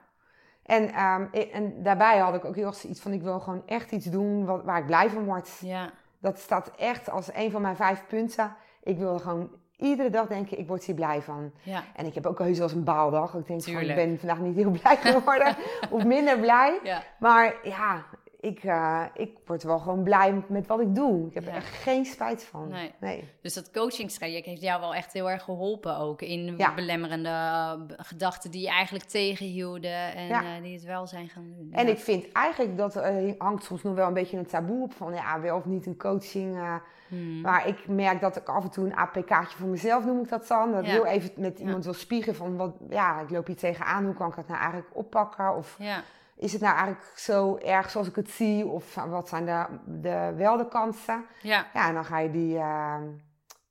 En, 0.64 1.04
um, 1.04 1.30
en 1.52 1.84
daarbij 1.84 2.18
had 2.18 2.36
ik 2.36 2.46
ook 2.46 2.56
heel 2.56 2.68
erg 2.68 2.84
iets 2.84 3.02
van, 3.02 3.14
ik 3.14 3.22
wil 3.22 3.40
gewoon 3.40 3.64
echt 3.66 3.92
iets 3.92 4.06
doen 4.06 4.46
wat, 4.46 4.64
waar 4.64 4.80
ik 4.80 4.86
blij 4.86 5.10
van 5.10 5.26
word. 5.26 5.50
Ja. 5.62 5.92
Dat 6.20 6.40
staat 6.40 6.72
echt 6.76 7.10
als 7.10 7.34
een 7.34 7.52
van 7.52 7.62
mijn 7.62 7.76
vijf 7.76 8.06
punten. 8.08 8.56
Ik 8.84 8.98
wil 8.98 9.20
gewoon 9.20 9.50
iedere 9.82 10.10
dag 10.10 10.28
denken, 10.28 10.60
ik 10.60 10.68
word 10.68 10.84
hier 10.84 10.96
blij 10.96 11.22
van. 11.22 11.52
Ja. 11.62 11.84
En 11.96 12.06
ik 12.06 12.14
heb 12.14 12.26
ook 12.26 12.40
heus 12.40 12.58
wel 12.58 12.68
eens 12.68 12.76
een 12.76 12.84
baaldag. 12.84 13.34
Ik 13.34 13.48
denk 13.48 13.64
van, 13.64 13.80
ik 13.80 13.96
ben 13.96 14.20
vandaag 14.20 14.40
niet 14.40 14.56
heel 14.56 14.72
blij 14.82 14.98
geworden. 14.98 15.56
of 15.90 16.06
minder 16.06 16.40
blij. 16.40 16.80
Ja. 16.84 17.04
Maar 17.20 17.56
ja, 17.64 18.04
ik, 18.42 18.64
uh, 18.64 19.04
ik 19.14 19.38
word 19.46 19.64
wel 19.64 19.80
gewoon 19.80 20.04
blij 20.04 20.44
met 20.48 20.68
wat 20.68 20.80
ik 20.80 20.96
doe. 20.96 21.28
Ik 21.28 21.34
heb 21.34 21.48
er 21.48 21.54
echt 21.54 21.76
geen 21.76 22.06
spijt 22.06 22.44
van. 22.44 22.68
Nee. 22.68 22.92
nee. 23.00 23.30
Dus 23.42 23.54
dat 23.54 23.72
coachingstraject 23.72 24.46
heeft 24.46 24.62
jou 24.62 24.80
wel 24.80 24.96
echt 24.96 25.14
heel 25.14 25.30
erg 25.30 25.44
geholpen 25.44 25.98
ook. 25.98 26.22
In 26.22 26.60
belemmerende 26.76 27.30
uh, 27.30 27.74
gedachten 27.98 28.52
die 28.52 28.62
je 28.62 28.70
eigenlijk 28.70 29.06
tegenhielden. 29.06 30.16
En 30.16 30.30
uh, 30.30 30.64
die 30.64 30.74
het 30.74 30.84
wel 30.84 31.08
zijn 31.08 31.30
gaan 31.30 31.54
doen. 31.58 31.70
En 31.72 31.88
ik 31.88 31.98
vind 31.98 32.32
eigenlijk 32.32 32.78
dat 32.78 32.96
hangt 33.38 33.64
soms 33.64 33.84
nog 33.84 33.96
wel 33.96 34.08
een 34.08 34.14
beetje 34.14 34.38
een 34.38 34.46
taboe 34.46 34.84
op. 34.84 34.94
Van 34.94 35.14
ja, 35.14 35.42
wel 35.42 35.58
of 35.58 35.66
niet 35.66 35.86
een 35.86 35.98
coaching. 35.98 36.80
Hmm. 37.08 37.42
Maar 37.42 37.68
ik 37.68 37.88
merk 37.88 38.22
dat 38.22 38.36
ik 38.36 38.50
af 38.50 38.64
en 38.64 38.70
toe 38.70 38.86
een 38.86 38.96
APK'tje 38.96 39.58
voor 39.58 39.68
mezelf 39.68 40.06
noem 40.06 40.20
ik 40.20 40.30
dat 40.30 40.48
dan. 40.48 40.72
Dat 40.72 40.86
heel 40.86 41.06
even 41.06 41.32
met 41.36 41.60
iemand 41.60 41.84
wil 41.84 41.94
spiegelen 41.94 42.36
van 42.36 42.56
wat, 42.56 42.76
ja, 42.90 43.20
ik 43.20 43.30
loop 43.30 43.48
hier 43.48 43.56
tegenaan. 43.56 44.06
Hoe 44.06 44.14
kan 44.14 44.30
ik 44.30 44.36
dat 44.36 44.48
nou 44.48 44.60
eigenlijk 44.60 44.90
oppakken? 44.94 45.56
Of... 45.56 45.76
Ja 45.80 46.04
is 46.42 46.52
het 46.54 46.62
nou 46.62 46.76
eigenlijk 46.76 47.12
zo 47.16 47.58
erg 47.58 47.90
zoals 47.90 48.08
ik 48.08 48.16
het 48.16 48.30
zie? 48.30 48.66
Of 48.68 48.96
wat 48.96 49.30
zijn 49.30 49.46
de, 49.46 49.66
de, 49.86 50.34
wel 50.36 50.58
de 50.58 50.68
kansen? 50.68 51.26
Ja. 51.42 51.68
Ja, 51.74 51.88
en 51.88 51.94
dan 51.94 52.06
ga 52.06 52.20
je 52.20 52.32
die, 52.32 52.56
uh, 52.56 52.96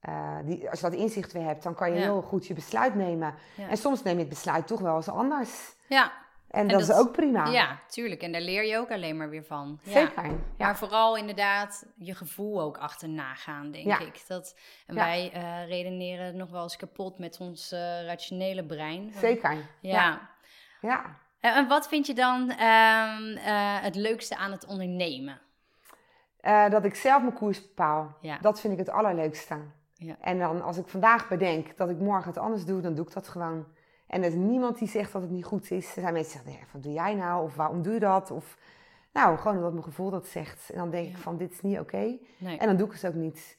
uh, 0.08 0.36
die... 0.44 0.70
Als 0.70 0.80
je 0.80 0.90
dat 0.90 0.98
inzicht 0.98 1.32
weer 1.32 1.44
hebt, 1.44 1.62
dan 1.62 1.74
kan 1.74 1.88
je 1.90 1.96
Ja. 1.96 2.02
heel 2.02 2.22
goed 2.22 2.46
je 2.46 2.54
besluit 2.54 2.94
nemen. 2.94 3.34
Ja. 3.54 3.68
En 3.68 3.76
soms 3.76 4.02
neem 4.02 4.14
je 4.14 4.20
het 4.20 4.28
besluit 4.28 4.66
toch 4.66 4.80
wel 4.80 4.96
eens 4.96 5.08
anders. 5.08 5.74
Ja. 5.88 6.12
En, 6.50 6.60
En 6.60 6.68
dat, 6.68 6.80
is 6.80 6.92
ook 6.92 7.12
prima. 7.12 7.46
ja, 7.46 7.78
tuurlijk. 7.88 8.22
En 8.22 8.32
daar 8.32 8.40
leer 8.40 8.64
je 8.64 8.78
ook 8.78 8.90
alleen 8.90 9.16
maar 9.16 9.28
weer 9.28 9.44
van. 9.44 9.80
Zeker. 9.82 10.24
Ja. 10.24 10.32
Maar 10.56 10.76
vooral 10.76 11.16
inderdaad 11.16 11.86
je 11.96 12.14
gevoel 12.14 12.60
ook 12.60 12.78
achterna 12.78 13.34
gaan, 13.34 13.70
denk 13.70 13.86
Ja. 13.86 13.98
ik. 13.98 14.24
Dat, 14.26 14.56
en 14.86 14.94
wij 14.94 15.30
eh, 15.32 15.68
redeneren 15.68 16.36
nog 16.36 16.50
wel 16.50 16.62
eens 16.62 16.76
kapot 16.76 17.18
met 17.18 17.38
ons 17.40 17.72
eh, 17.72 18.04
rationele 18.06 18.64
brein. 18.64 19.12
Zeker. 19.16 19.56
Ja. 19.80 20.30
ja. 20.80 21.18
En, 21.40 21.54
en 21.54 21.68
wat 21.68 21.88
vind 21.88 22.06
je 22.06 22.14
dan 22.14 22.50
ehm, 22.50 23.36
eh, 23.36 23.82
het 23.82 23.94
leukste 23.94 24.36
aan 24.36 24.50
het 24.50 24.66
ondernemen? 24.66 25.40
Eh, 26.40 26.70
dat 26.70 26.84
ik 26.84 26.94
zelf 26.94 27.22
mijn 27.22 27.34
koers 27.34 27.62
bepaal. 27.62 28.16
Ja. 28.20 28.38
Dat 28.40 28.60
vind 28.60 28.72
ik 28.72 28.78
het 28.78 28.90
allerleukste. 28.90 29.56
Ja. 29.94 30.16
En 30.20 30.38
dan 30.38 30.62
als 30.62 30.76
ik 30.76 30.88
vandaag 30.88 31.28
bedenk 31.28 31.76
dat 31.76 31.90
ik 31.90 31.98
morgen 31.98 32.28
het 32.28 32.38
anders 32.38 32.64
doe, 32.64 32.80
dan 32.80 32.94
doe 32.94 33.06
ik 33.06 33.12
dat 33.12 33.28
gewoon. 33.28 33.66
En 34.06 34.22
er 34.22 34.28
is 34.28 34.34
niemand 34.34 34.78
die 34.78 34.88
zegt 34.88 35.12
dat 35.12 35.22
het 35.22 35.30
niet 35.30 35.44
goed 35.44 35.70
is. 35.70 35.86
Er 35.96 36.00
zijn 36.02 36.12
mensen 36.12 36.32
die 36.32 36.52
zeggen, 36.52 36.66
ja, 36.66 36.72
wat 36.72 36.82
doe 36.82 36.92
jij 36.92 37.14
nou? 37.14 37.44
Of 37.44 37.54
waarom 37.54 37.82
doe 37.82 37.92
je 37.92 38.00
dat? 38.00 38.30
Of 38.30 38.56
nou, 39.12 39.38
gewoon 39.38 39.56
omdat 39.56 39.72
mijn 39.72 39.84
gevoel 39.84 40.10
dat 40.10 40.26
zegt. 40.26 40.70
En 40.70 40.78
dan 40.78 40.90
denk 40.90 41.08
ik 41.08 41.16
van, 41.16 41.36
dit 41.36 41.52
is 41.52 41.60
niet 41.60 41.78
oké. 41.78 42.18
Nee. 42.38 42.58
En 42.58 42.66
dan 42.66 42.76
doe 42.76 42.86
ik 42.86 42.92
het 42.92 43.06
ook 43.06 43.14
niet. 43.14 43.58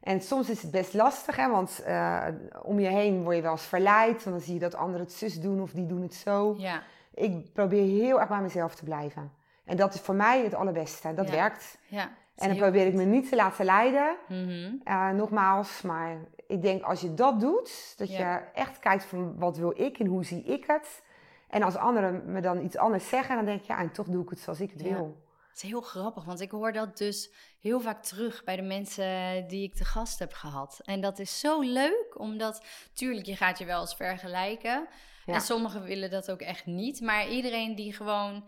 En 0.00 0.20
soms 0.20 0.50
is 0.50 0.62
het 0.62 0.70
best 0.70 0.94
lastig, 0.94 1.36
hè, 1.36 1.50
want 1.50 1.82
eh, 1.82 2.26
om 2.62 2.80
je 2.80 2.88
heen 2.88 3.22
word 3.22 3.36
je 3.36 3.42
wel 3.42 3.50
eens 3.50 3.66
verleid. 3.66 4.24
Want 4.24 4.36
dan 4.36 4.40
zie 4.40 4.54
je 4.54 4.60
dat 4.60 4.74
anderen 4.74 5.06
het 5.06 5.14
zus 5.14 5.40
doen 5.40 5.62
of 5.62 5.70
die 5.70 5.86
doen 5.86 6.02
het 6.02 6.14
zo. 6.14 6.54
Ja, 6.58 6.82
Ik 7.14 7.52
probeer 7.52 7.82
heel 8.02 8.20
erg 8.20 8.28
bij 8.28 8.40
mezelf 8.40 8.74
te 8.74 8.84
blijven. 8.84 9.32
En 9.64 9.76
dat 9.76 9.94
is 9.94 10.00
voor 10.00 10.14
mij 10.14 10.42
het 10.44 10.54
allerbeste. 10.54 11.14
Dat 11.14 11.28
Ja. 11.28 11.34
werkt. 11.34 11.78
ja. 11.88 12.18
En 12.36 12.48
dan 12.48 12.56
probeer 12.56 12.86
ik 12.86 12.94
me 12.94 13.04
niet 13.04 13.28
te 13.28 13.36
laten 13.36 13.64
leiden. 13.64 14.16
Mhm. 14.28 14.74
Eh, 14.84 15.10
nogmaals, 15.10 15.82
maar 15.82 16.16
ik 16.46 16.62
denk 16.62 16.82
als 16.82 17.00
je 17.00 17.14
dat 17.14 17.40
doet, 17.40 17.94
dat 17.98 18.10
Ja. 18.10 18.34
je 18.34 18.40
echt 18.54 18.78
kijkt 18.78 19.04
van 19.04 19.38
wat 19.38 19.56
wil 19.56 19.80
ik 19.80 19.98
en 19.98 20.06
hoe 20.06 20.24
zie 20.24 20.42
ik 20.42 20.64
het. 20.66 21.02
En 21.48 21.62
als 21.62 21.76
anderen 21.76 22.32
me 22.32 22.40
dan 22.40 22.64
iets 22.64 22.76
anders 22.76 23.08
zeggen, 23.08 23.36
dan 23.36 23.44
denk 23.44 23.60
je, 23.60 23.72
ja, 23.72 23.78
en 23.78 23.92
toch 23.92 24.06
doe 24.06 24.22
ik 24.22 24.30
het 24.30 24.38
zoals 24.40 24.60
ik 24.60 24.70
het 24.70 24.80
Ja. 24.80 24.88
wil. 24.94 25.22
Het 25.48 25.62
is 25.62 25.70
heel 25.70 25.80
grappig, 25.80 26.24
want 26.24 26.40
ik 26.40 26.50
hoor 26.50 26.72
dat 26.72 26.98
dus 26.98 27.32
heel 27.60 27.80
vaak 27.80 28.02
terug 28.02 28.44
bij 28.44 28.56
de 28.56 28.62
mensen 28.62 29.44
die 29.48 29.62
ik 29.62 29.74
te 29.74 29.84
gast 29.84 30.18
heb 30.18 30.32
gehad. 30.32 30.80
En 30.84 31.00
dat 31.00 31.18
is 31.18 31.40
zo 31.40 31.60
leuk, 31.60 32.14
omdat, 32.18 32.64
tuurlijk, 32.92 33.26
je 33.26 33.36
gaat 33.36 33.58
je 33.58 33.64
wel 33.64 33.80
eens 33.80 33.94
vergelijken. 33.94 34.86
Ja. 35.30 35.36
En 35.36 35.42
sommigen 35.42 35.82
willen 35.82 36.10
dat 36.10 36.30
ook 36.30 36.40
echt 36.40 36.66
niet. 36.66 37.00
Maar 37.00 37.28
iedereen 37.28 37.74
die 37.74 37.92
gewoon 37.92 38.44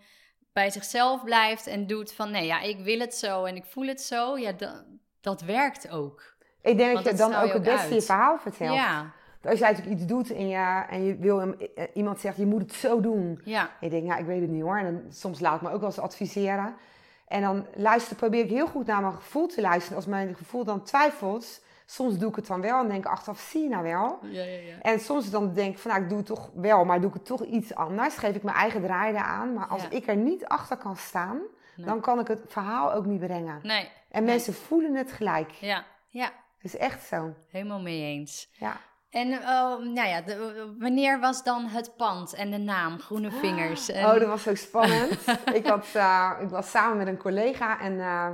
bij 0.52 0.70
zichzelf 0.70 1.24
blijft 1.24 1.66
en 1.66 1.86
doet 1.86 2.12
van, 2.12 2.30
nee, 2.30 2.46
ja, 2.46 2.60
ik 2.60 2.78
wil 2.78 2.98
het 2.98 3.14
zo 3.14 3.44
en 3.44 3.56
ik 3.56 3.64
voel 3.64 3.86
het 3.86 4.00
zo, 4.00 4.38
ja, 4.38 4.52
dat, 4.52 4.84
dat 5.20 5.40
werkt 5.40 5.90
ook. 5.90 6.34
Ik 6.62 6.76
denk 6.76 6.92
Want 6.92 7.04
dat 7.04 7.12
je 7.12 7.30
dan 7.30 7.34
ook 7.34 7.52
het 7.52 7.62
beste 7.62 7.94
je 7.94 8.02
verhaal 8.02 8.38
vertelt. 8.38 8.74
Ja, 8.74 9.12
Als 9.42 9.58
jij 9.58 9.70
natuurlijk 9.70 9.96
iets 10.00 10.06
doet 10.06 10.32
en 10.32 10.48
je, 10.48 10.84
en 10.90 11.04
je 11.04 11.16
wil 11.16 11.38
hem, 11.38 11.56
eh, 11.74 11.84
iemand 11.94 12.20
zegt, 12.20 12.36
je 12.36 12.46
moet 12.46 12.60
het 12.60 12.72
zo 12.72 13.00
doen. 13.00 13.40
ja, 13.44 13.62
En 13.62 13.68
je 13.80 13.88
denkt, 13.88 14.06
nou, 14.06 14.20
ik 14.20 14.26
weet 14.26 14.40
het 14.40 14.50
niet 14.50 14.62
hoor. 14.62 14.78
En 14.78 14.84
dan, 14.84 15.12
soms 15.12 15.40
laat 15.40 15.54
ik 15.54 15.62
me 15.62 15.70
ook 15.70 15.80
wel 15.80 15.88
eens 15.88 15.98
adviseren. 15.98 16.74
En 17.28 17.42
dan 17.42 17.66
luister, 17.74 18.16
probeer 18.16 18.44
ik 18.44 18.50
heel 18.50 18.66
goed 18.66 18.86
naar 18.86 19.00
mijn 19.00 19.14
gevoel 19.14 19.46
te 19.46 19.60
luisteren. 19.60 19.96
Als 19.96 20.06
mijn 20.06 20.34
gevoel 20.34 20.64
dan 20.64 20.82
twijfelt, 20.82 21.62
soms 21.86 22.18
doe 22.18 22.28
ik 22.30 22.36
het 22.36 22.46
dan 22.46 22.60
wel. 22.60 22.80
En 22.80 22.88
denk 22.88 23.04
ik 23.04 23.10
achteraf, 23.10 23.40
zie 23.40 23.62
je 23.62 23.68
nou 23.68 23.82
wel? 23.82 24.18
ja, 24.22 24.42
ja, 24.42 24.58
ja. 24.60 24.80
En 24.80 25.00
soms 25.00 25.30
dan 25.30 25.52
denk 25.52 25.72
ik 25.72 25.78
van, 25.78 25.90
nou, 25.90 26.02
ik 26.02 26.08
doe 26.08 26.18
het 26.18 26.26
toch 26.26 26.50
wel, 26.54 26.84
maar 26.84 27.00
doe 27.00 27.08
ik 27.08 27.14
het 27.14 27.24
toch 27.26 27.42
iets 27.44 27.74
anders. 27.74 28.16
Geef 28.16 28.34
ik 28.34 28.42
mijn 28.42 28.56
eigen 28.56 28.82
draai 28.82 29.16
aan. 29.16 29.52
Maar 29.54 29.66
als 29.66 29.88
ik 29.88 30.06
er 30.06 30.16
niet 30.16 30.44
achter 30.46 30.76
kan 30.76 30.96
staan, 30.96 31.38
Nee. 31.76 31.86
dan 31.86 32.00
kan 32.00 32.18
ik 32.20 32.26
het 32.28 32.40
verhaal 32.46 32.92
ook 32.92 33.04
niet 33.04 33.20
brengen. 33.20 33.58
Nee, 33.62 33.88
En 34.10 34.22
nee. 34.24 34.32
mensen 34.32 34.54
voelen 34.54 34.94
het 34.94 35.12
gelijk. 35.12 35.50
ja, 35.50 35.84
ja, 36.08 36.24
Dat 36.26 36.32
is 36.72 36.76
echt 36.76 37.06
zo. 37.06 37.34
helemaal 37.50 37.80
mee 37.80 38.00
eens. 38.02 38.50
Ja. 38.58 38.76
En 39.10 39.32
oh, 39.32 39.78
nou 39.78 40.08
ja, 40.08 40.20
de- 40.20 40.74
wanneer 40.78 41.20
was 41.20 41.42
dan 41.44 41.64
het 41.66 41.96
pand 41.96 42.34
en 42.34 42.50
de 42.50 42.58
naam 42.58 42.98
Groene 42.98 43.30
Vingers? 43.30 43.88
En- 43.88 44.04
Oh, 44.06 44.12
dat 44.18 44.28
was 44.28 44.42
zo 44.42 44.54
spannend. 44.54 45.18
ik, 45.54 45.66
had, 45.66 45.86
eh, 45.94 46.30
ik 46.40 46.48
was 46.48 46.70
samen 46.70 46.96
met 46.96 47.06
een 47.06 47.16
collega 47.18 47.80
en 47.80 48.00
eh, 48.00 48.28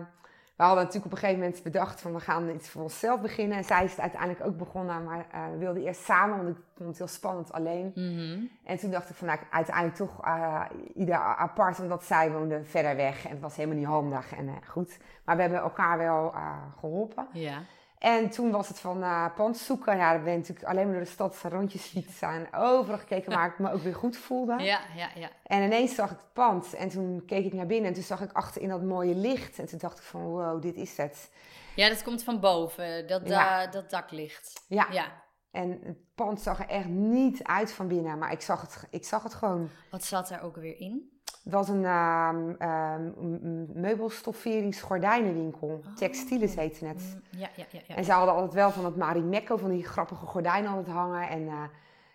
we 0.59 0.65
hadden 0.65 0.85
natuurlijk 0.85 1.13
op 1.13 1.13
een 1.13 1.25
gegeven 1.25 1.43
moment 1.43 1.63
bedacht 1.63 2.01
van 2.01 2.13
we 2.13 2.21
gaan 2.21 2.49
iets 2.49 2.69
voor 2.69 2.83
onszelf 2.83 3.21
beginnen. 3.21 3.57
En 3.57 3.65
zij 3.65 3.85
is 3.85 3.91
het 3.91 4.01
uiteindelijk 4.01 4.47
ook 4.47 4.57
begonnen, 4.57 5.05
maar 5.05 5.27
eh, 5.33 5.41
we 5.51 5.57
wilden 5.57 5.83
eerst 5.83 6.05
samen, 6.05 6.37
want 6.37 6.49
ik 6.49 6.57
vond 6.77 6.89
het 6.89 6.99
heel 6.99 7.07
spannend 7.07 7.53
alleen. 7.53 7.93
Mhm. 7.95 8.45
En 8.65 8.79
toen 8.79 8.91
dacht 8.91 9.11
ik 9.11 9.17
van 9.17 9.27
nou, 9.27 9.39
uiteindelijk 9.51 9.97
toch 9.97 10.25
eh, 10.25 10.63
ieder 10.95 11.15
apart, 11.15 11.81
omdat 11.81 12.05
zij 12.05 12.33
woonde 12.33 12.65
verder 12.65 12.97
weg 12.97 13.25
en 13.25 13.31
het 13.31 13.41
was 13.41 13.57
helemaal 13.57 13.79
niet 13.79 13.87
handig. 13.87 14.33
En 14.33 14.49
eh, 14.49 14.55
goed, 14.69 14.99
maar 15.25 15.37
we 15.37 15.43
hebben 15.43 15.61
elkaar 15.61 15.99
wel 15.99 16.33
eh, 16.35 16.53
geholpen. 16.79 17.27
Ja. 17.33 17.63
En 17.99 18.31
toen 18.31 18.51
was 18.51 18.69
het 18.69 18.79
van 18.81 19.03
eh 19.03 19.27
pand 19.37 19.57
zoeken. 19.57 19.97
Ja, 19.97 20.13
dan 20.13 20.23
ben 20.23 20.33
je 20.33 20.39
natuurlijk 20.39 20.67
alleen 20.67 20.85
maar 20.85 20.95
door 20.95 21.05
de 21.05 21.11
stad 21.11 21.37
rondjes 21.43 21.83
fietsen 21.83 22.29
en 22.29 22.47
overal 22.55 22.99
gekeken 22.99 23.33
waar 23.33 23.47
ik 23.47 23.59
me 23.59 23.73
ook 23.73 23.83
weer 23.83 23.95
goed 23.95 24.17
voelde. 24.17 24.53
ja, 24.63 24.81
ja, 24.97 25.09
ja. 25.15 25.29
En 25.45 25.63
ineens 25.63 25.95
zag 25.95 26.11
ik 26.11 26.17
het 26.17 26.33
pand 26.33 26.75
en 26.75 26.89
toen 26.89 27.23
keek 27.27 27.45
ik 27.45 27.53
naar 27.53 27.67
binnen 27.67 27.89
en 27.89 27.95
toen 27.95 28.03
zag 28.03 28.21
ik 28.21 28.33
achterin 28.33 28.69
dat 28.69 28.83
mooie 28.83 29.15
licht. 29.15 29.59
En 29.59 29.67
toen 29.67 29.79
dacht 29.79 29.99
ik 29.99 30.05
van 30.05 30.21
wow, 30.23 30.63
dit 30.63 30.77
is 30.77 30.97
het. 30.97 31.31
Ja, 31.75 31.89
dat 31.89 32.03
komt 32.03 32.23
van 32.23 32.41
boven, 32.41 33.07
dat, 33.07 33.29
Ja. 33.29 33.65
da- 33.65 33.71
dat 33.71 33.91
daklicht. 33.91 34.65
Ja. 34.69 34.87
Ja. 34.91 35.07
En 35.51 35.81
het 35.85 35.97
pand 36.15 36.41
zag 36.41 36.59
er 36.61 36.69
echt 36.69 36.87
niet 36.89 37.45
uit 37.45 37.73
van 37.73 37.89
binnen, 37.89 38.19
maar 38.19 38.33
ik 38.33 38.41
zag 38.41 38.61
het, 38.61 38.85
ik 38.91 39.05
zag 39.05 39.23
het 39.23 39.35
gewoon. 39.35 39.71
Wat 39.91 40.05
zat 40.05 40.31
er 40.31 40.43
ook 40.43 40.57
weer 40.57 40.81
in? 40.81 41.18
Het 41.49 41.57
was 41.57 41.69
een 41.69 41.85
ehm 41.85 42.51
ehm, 42.59 43.03
m- 43.05 43.67
meubelstofferingsgordijnenwinkel. 43.81 45.69
Oh. 45.87 45.95
Textiles 45.97 46.55
heette 46.55 46.87
het. 46.87 47.03
Mm, 47.15 47.41
Ja, 47.41 47.49
ja, 47.57 47.65
ja. 47.71 47.81
ja. 47.87 47.95
En 47.97 48.05
ze 48.05 48.13
hadden 48.13 48.35
altijd 48.35 48.53
wel 48.53 48.71
van 48.71 48.85
het 48.85 48.97
Marimekko, 48.97 49.57
van 49.57 49.71
die 49.71 49.85
grappige 49.87 50.27
gordijnen 50.27 50.71
altijd 50.71 50.97
hangen. 50.97 51.29
En 51.29 51.47
eh, 51.49 51.55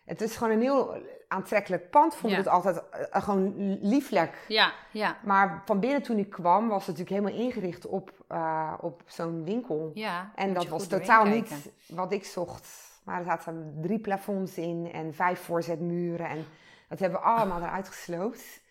het 0.06 0.22
is 0.22 0.36
gewoon 0.36 0.54
een 0.54 0.62
heel 0.62 0.96
aantrekkelijk 1.28 1.90
pand, 1.90 2.16
vond 2.16 2.34
ik 2.34 2.44
Ja. 2.44 2.44
het 2.44 2.54
altijd 2.54 2.90
eh, 3.12 3.22
gewoon 3.24 3.78
lieflijk. 3.82 4.46
Ja, 4.48 4.72
ja, 4.92 5.18
Maar 5.24 5.62
van 5.66 5.80
binnen 5.80 6.02
toen 6.02 6.18
ik 6.18 6.30
kwam, 6.30 6.68
was 6.68 6.88
het 6.88 6.98
natuurlijk 6.98 7.26
helemaal 7.26 7.46
ingericht 7.46 7.86
op, 7.88 8.12
eh, 8.28 8.74
op 8.82 9.02
zo'n 9.06 9.44
winkel. 9.44 9.92
ja. 9.94 10.32
En 10.36 10.54
dat 10.54 10.68
was 10.68 10.88
totaal 10.88 11.24
kijken. 11.24 11.56
niet 11.56 11.72
wat 11.88 12.12
ik 12.12 12.26
zocht. 12.26 12.92
Maar 13.04 13.20
er 13.20 13.26
zaten 13.26 13.78
drie 13.82 14.00
plafonds 14.00 14.58
in 14.58 14.90
en 14.94 15.14
vijf 15.14 15.40
voorzetmuren. 15.40 16.28
En 16.30 16.46
dat 16.90 17.00
hebben 17.00 17.20
we 17.20 17.26
allemaal 17.26 17.62
eruit 17.62 17.88
gesloopt. 17.88 18.62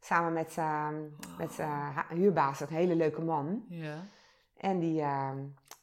Samen 0.00 0.32
met, 0.32 0.56
uh, 0.58 0.88
met 1.38 1.58
uh, 1.60 1.98
huurbaas, 2.08 2.60
een 2.60 2.68
hele 2.68 2.94
leuke 2.94 3.22
man. 3.22 3.64
Ja. 3.68 3.96
En 4.56 4.78
die, 4.78 5.00
uh, 5.00 5.30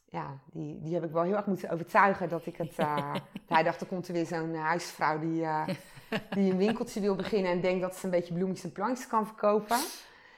ja, 0.04 0.38
die, 0.52 0.80
die 0.80 0.94
heb 0.94 1.04
ik 1.04 1.10
wel 1.10 1.22
heel 1.22 1.36
erg 1.36 1.46
moeten 1.46 1.70
overtuigen 1.70 2.28
dat 2.28 2.46
ik 2.46 2.56
het... 2.56 2.78
Uh, 2.78 3.14
hij 3.46 3.62
dacht, 3.62 3.80
er 3.80 3.86
komt 3.86 4.08
er 4.08 4.14
weer 4.14 4.26
zo'n 4.26 4.54
huisvrouw 4.54 5.18
die, 5.18 5.46
die 6.36 6.52
een 6.52 6.56
winkeltje 6.56 7.00
wil 7.00 7.14
beginnen... 7.14 7.50
en 7.50 7.60
denkt 7.60 7.80
dat 7.80 7.96
ze 7.96 8.04
een 8.04 8.10
beetje 8.10 8.34
bloemetjes 8.34 8.64
en 8.64 8.72
plankjes 8.72 9.06
kan 9.06 9.26
verkopen. 9.26 9.78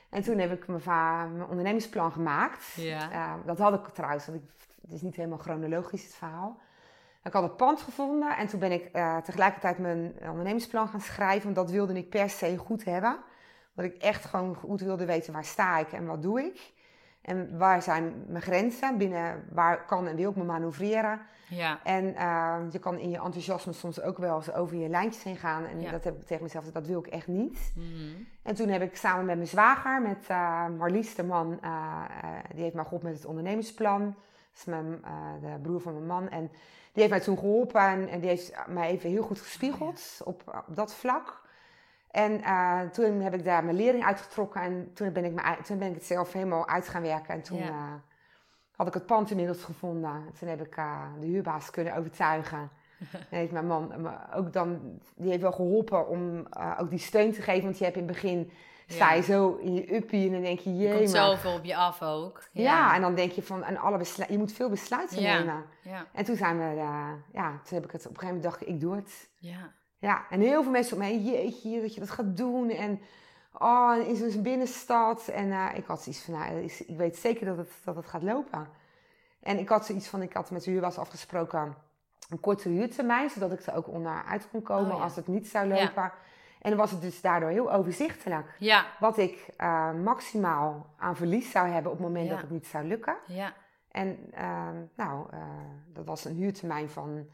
En 0.09 0.23
toen 0.23 0.39
heb 0.39 0.53
ik 0.53 0.67
mijn, 0.67 0.83
mijn 1.37 1.49
ondernemingsplan 1.49 2.13
gemaakt. 2.13 2.73
Ja. 2.75 3.13
Uh, 3.13 3.47
dat 3.47 3.59
had 3.59 3.75
ik 3.75 3.95
trouwens, 3.95 4.27
want 4.27 4.39
ik, 4.39 4.51
het 4.83 4.93
is 4.93 5.03
niet 5.03 5.17
helemaal 5.17 5.39
chronologisch 5.39 6.05
het 6.05 6.15
verhaal. 6.15 6.61
Ik 7.25 7.33
had 7.33 7.43
het 7.43 7.57
pand 7.57 7.81
gevonden 7.81 8.37
en 8.37 8.47
toen 8.47 8.61
ben 8.61 8.73
ik 8.73 8.97
uh, 8.97 9.17
tegelijkertijd 9.17 9.79
mijn 9.79 10.15
ondernemingsplan 10.29 10.89
gaan 10.89 11.01
schrijven. 11.01 11.43
Want 11.43 11.57
dat 11.57 11.71
wilde 11.71 11.95
ik 11.95 12.09
per 12.09 12.31
se 12.31 12.57
goed 12.57 12.85
hebben. 12.85 13.19
Dat 13.79 13.87
ik 13.87 14.03
echt 14.03 14.25
gewoon 14.25 14.55
goed 14.55 14.81
wilde 14.81 15.05
weten 15.05 15.33
waar 15.33 15.45
sta 15.45 15.79
ik 15.79 15.93
en 15.93 16.07
wat 16.07 16.23
doe 16.23 16.41
ik. 16.41 16.73
En 17.23 17.59
waar 17.59 17.83
zijn 17.83 18.25
mijn 18.27 18.43
grenzen, 18.43 18.99
binnen 18.99 19.45
waar 19.51 19.85
kan 19.85 20.07
en 20.07 20.17
wil 20.17 20.31
ik 20.31 20.37
me 20.37 20.45
manoeuvreren. 20.45 21.21
Ja. 21.49 21.81
En 21.85 22.05
uh, 22.05 22.57
je 22.71 22.79
kan 22.79 22.99
in 22.99 23.11
je 23.11 23.21
enthousiasme 23.21 23.73
soms 23.73 24.01
ook 24.01 24.19
wel 24.19 24.37
eens 24.37 24.53
over 24.53 24.77
je 24.77 24.89
lijntjes 24.89 25.23
heen 25.23 25.37
gaan. 25.37 25.65
En 25.65 25.81
ja. 25.81 25.91
dat 25.91 26.05
heb 26.05 26.21
ik 26.21 26.27
tegen 26.27 26.43
mezelf, 26.43 26.65
dat 26.65 26.87
wil 26.87 26.99
ik 26.99 27.07
echt 27.07 27.27
niet. 27.27 27.73
Mm 27.77 27.83
-hmm. 27.83 28.27
En 28.43 28.55
toen 28.55 28.69
heb 28.69 28.83
ik 28.83 28.97
samen 28.97 29.25
met 29.25 29.37
mijn 29.37 29.49
zwager, 29.49 30.03
met 30.03 30.29
uh, 30.31 30.67
Marlies, 30.79 31.15
de 31.15 31.25
man, 31.25 31.59
uh, 31.65 32.03
die 32.55 32.63
heeft 32.63 32.75
mij 32.75 32.85
geholpen 32.85 33.09
met 33.09 33.17
het 33.17 33.27
ondernemersplan. 33.27 34.05
Dat 34.05 34.15
is 34.55 34.65
mijn, 34.65 35.05
eh, 35.05 35.13
de 35.41 35.61
broer 35.63 35.81
van 35.81 35.93
mijn 35.93 36.07
man. 36.07 36.29
En 36.29 36.51
die 36.93 37.03
heeft 37.03 37.11
mij 37.11 37.21
toen 37.21 37.39
geholpen 37.39 37.81
en, 37.81 38.09
en 38.09 38.21
die 38.21 38.29
heeft 38.29 38.53
mij 38.67 38.89
even 38.89 39.11
heel 39.11 39.23
goed 39.23 39.41
gespiegeld 39.41 40.21
oh, 40.25 40.35
ja. 40.47 40.53
op, 40.53 40.65
op 40.69 40.77
dat 40.77 40.95
vlak. 40.95 41.47
En 42.11 42.41
uh, 42.41 42.81
toen 42.81 43.21
heb 43.21 43.35
ik 43.35 43.45
daar 43.45 43.65
mijn 43.65 43.77
lering 43.77 44.05
uitgetrokken 44.05 44.61
en 44.61 44.91
toen 44.95 45.13
ben 45.13 45.25
ik, 45.25 45.33
me, 45.33 45.57
toen 45.65 45.79
ben 45.79 45.89
ik 45.89 45.95
het 45.95 46.05
zelf 46.05 46.33
helemaal 46.33 46.69
uit 46.69 46.89
gaan 46.89 47.03
werken. 47.03 47.35
En 47.35 47.43
toen 47.43 47.59
ja. 47.59 47.65
uh, 47.65 47.93
had 48.77 48.87
ik 48.87 48.95
het 48.95 49.07
pand 49.07 49.31
inmiddels 49.31 49.65
gevonden. 49.65 50.11
En 50.11 50.33
toen 50.39 50.49
heb 50.49 50.67
ik 50.67 50.77
uh, 50.77 51.03
de 51.21 51.27
huurbaas 51.27 51.71
kunnen 51.71 51.97
overtuigen. 51.97 52.71
en 53.31 53.39
heeft 53.39 53.53
mijn 53.53 53.67
man 53.67 54.11
ook 54.35 54.53
dan, 54.53 55.01
die 55.17 55.31
heeft 55.31 55.43
wel 55.43 55.53
geholpen 55.53 56.09
om 56.09 56.47
ook 56.79 56.91
die 56.91 56.99
steun 56.99 57.33
te 57.33 57.43
geven. 57.43 57.65
Want 57.65 57.79
je 57.79 57.85
hebt 57.85 57.97
in 57.97 58.03
het 58.03 58.13
begin, 58.13 58.51
sta 58.87 59.13
je 59.13 59.23
zo 59.23 59.55
in 59.55 59.75
je 59.75 59.95
uppie 59.95 60.27
en 60.27 60.33
dan 60.33 60.43
denk 60.43 60.59
je, 60.59 60.77
jee. 60.77 60.89
Er 60.89 60.97
komt 60.97 61.11
zoveel 61.11 61.55
op 61.55 61.65
je 61.65 61.77
af 61.77 62.03
ook. 62.03 62.49
Ja, 62.53 62.63
ja 62.63 62.95
en 62.95 63.01
dan 63.01 63.15
denk 63.15 63.33
je 63.33 63.43
van, 63.43 63.65
en 63.65 63.77
alle 63.77 64.05
je 64.29 64.39
moet 64.39 64.53
veel 64.53 64.69
besluiten 64.69 65.23
nemen. 65.23 65.65
En 66.13 66.25
toen 66.25 66.37
zijn 66.37 66.59
we, 66.59 66.75
ja, 67.33 67.61
toen 67.65 67.77
heb 67.79 67.85
ik 67.85 67.93
het 67.93 68.07
op 68.07 68.11
een 68.11 68.19
gegeven 68.19 68.27
moment 68.27 68.43
dacht 68.43 68.61
ik, 68.61 68.69
ik 68.69 68.81
doe 68.81 68.95
het. 68.95 69.31
Ja. 69.39 69.73
Ja, 69.99 70.23
en 70.31 70.41
heel 70.41 70.63
veel 70.63 70.73
mensen 70.73 70.93
om 70.97 71.03
me 71.03 71.09
heen, 71.09 71.25
jeetje, 71.25 71.81
dat 71.81 71.95
je 71.95 72.01
dat 72.01 72.11
gaat 72.11 72.37
doen. 72.37 72.71
En 72.71 73.01
Oh, 73.61 73.95
in 74.07 74.17
zo'n 74.31 74.43
binnenstad. 74.43 75.29
En 75.29 75.53
eh, 75.53 75.67
ik 75.75 75.87
had 75.87 76.03
zoiets 76.03 76.23
van, 76.23 76.35
nou, 76.35 76.63
ik 76.87 76.97
weet 76.97 77.17
zeker 77.17 77.47
dat 77.47 77.57
het, 77.57 77.71
dat 77.85 77.97
het 77.97 78.07
gaat 78.07 78.23
lopen. 78.23 78.69
En 79.43 79.59
ik 79.59 79.69
had 79.69 79.87
zoiets 79.87 80.09
van, 80.09 80.23
ik 80.23 80.33
had 80.33 80.51
met 80.51 80.65
de 80.65 80.71
huurbaas 80.71 80.99
afgesproken 80.99 81.75
een 82.31 82.41
korte 82.41 82.69
huurtermijn, 82.69 83.31
zodat 83.31 83.53
ik 83.53 83.67
er 83.67 83.75
ook 83.75 83.89
onderuit 83.89 84.49
kon 84.51 84.63
komen 84.63 84.91
Oh 84.93 84.97
ja. 84.97 85.03
als 85.03 85.17
het 85.17 85.27
niet 85.27 85.49
zou 85.49 85.69
lopen. 85.69 86.13
En 86.61 86.71
dan 86.71 86.77
was 86.77 86.91
het 86.91 87.01
dus 87.01 87.21
daardoor 87.21 87.49
heel 87.49 87.73
overzichtelijk. 87.73 88.57
Ja, 88.59 88.87
Wat 89.01 89.19
ik 89.19 89.47
eh, 89.57 89.93
maximaal 89.93 90.87
aan 90.99 91.17
verlies 91.17 91.51
zou 91.51 91.69
hebben 91.69 91.93
op 91.93 91.99
het 91.99 92.07
moment 92.07 92.29
dat 92.31 92.41
het 92.41 92.51
niet 92.51 92.67
zou 92.67 92.85
lukken. 92.85 93.17
ja, 93.27 93.53
En 93.91 94.19
eh, 94.33 94.69
nou, 94.97 95.27
dat 95.93 96.05
was 96.07 96.25
een 96.25 96.35
huurtermijn 96.35 96.89
van 96.91 97.27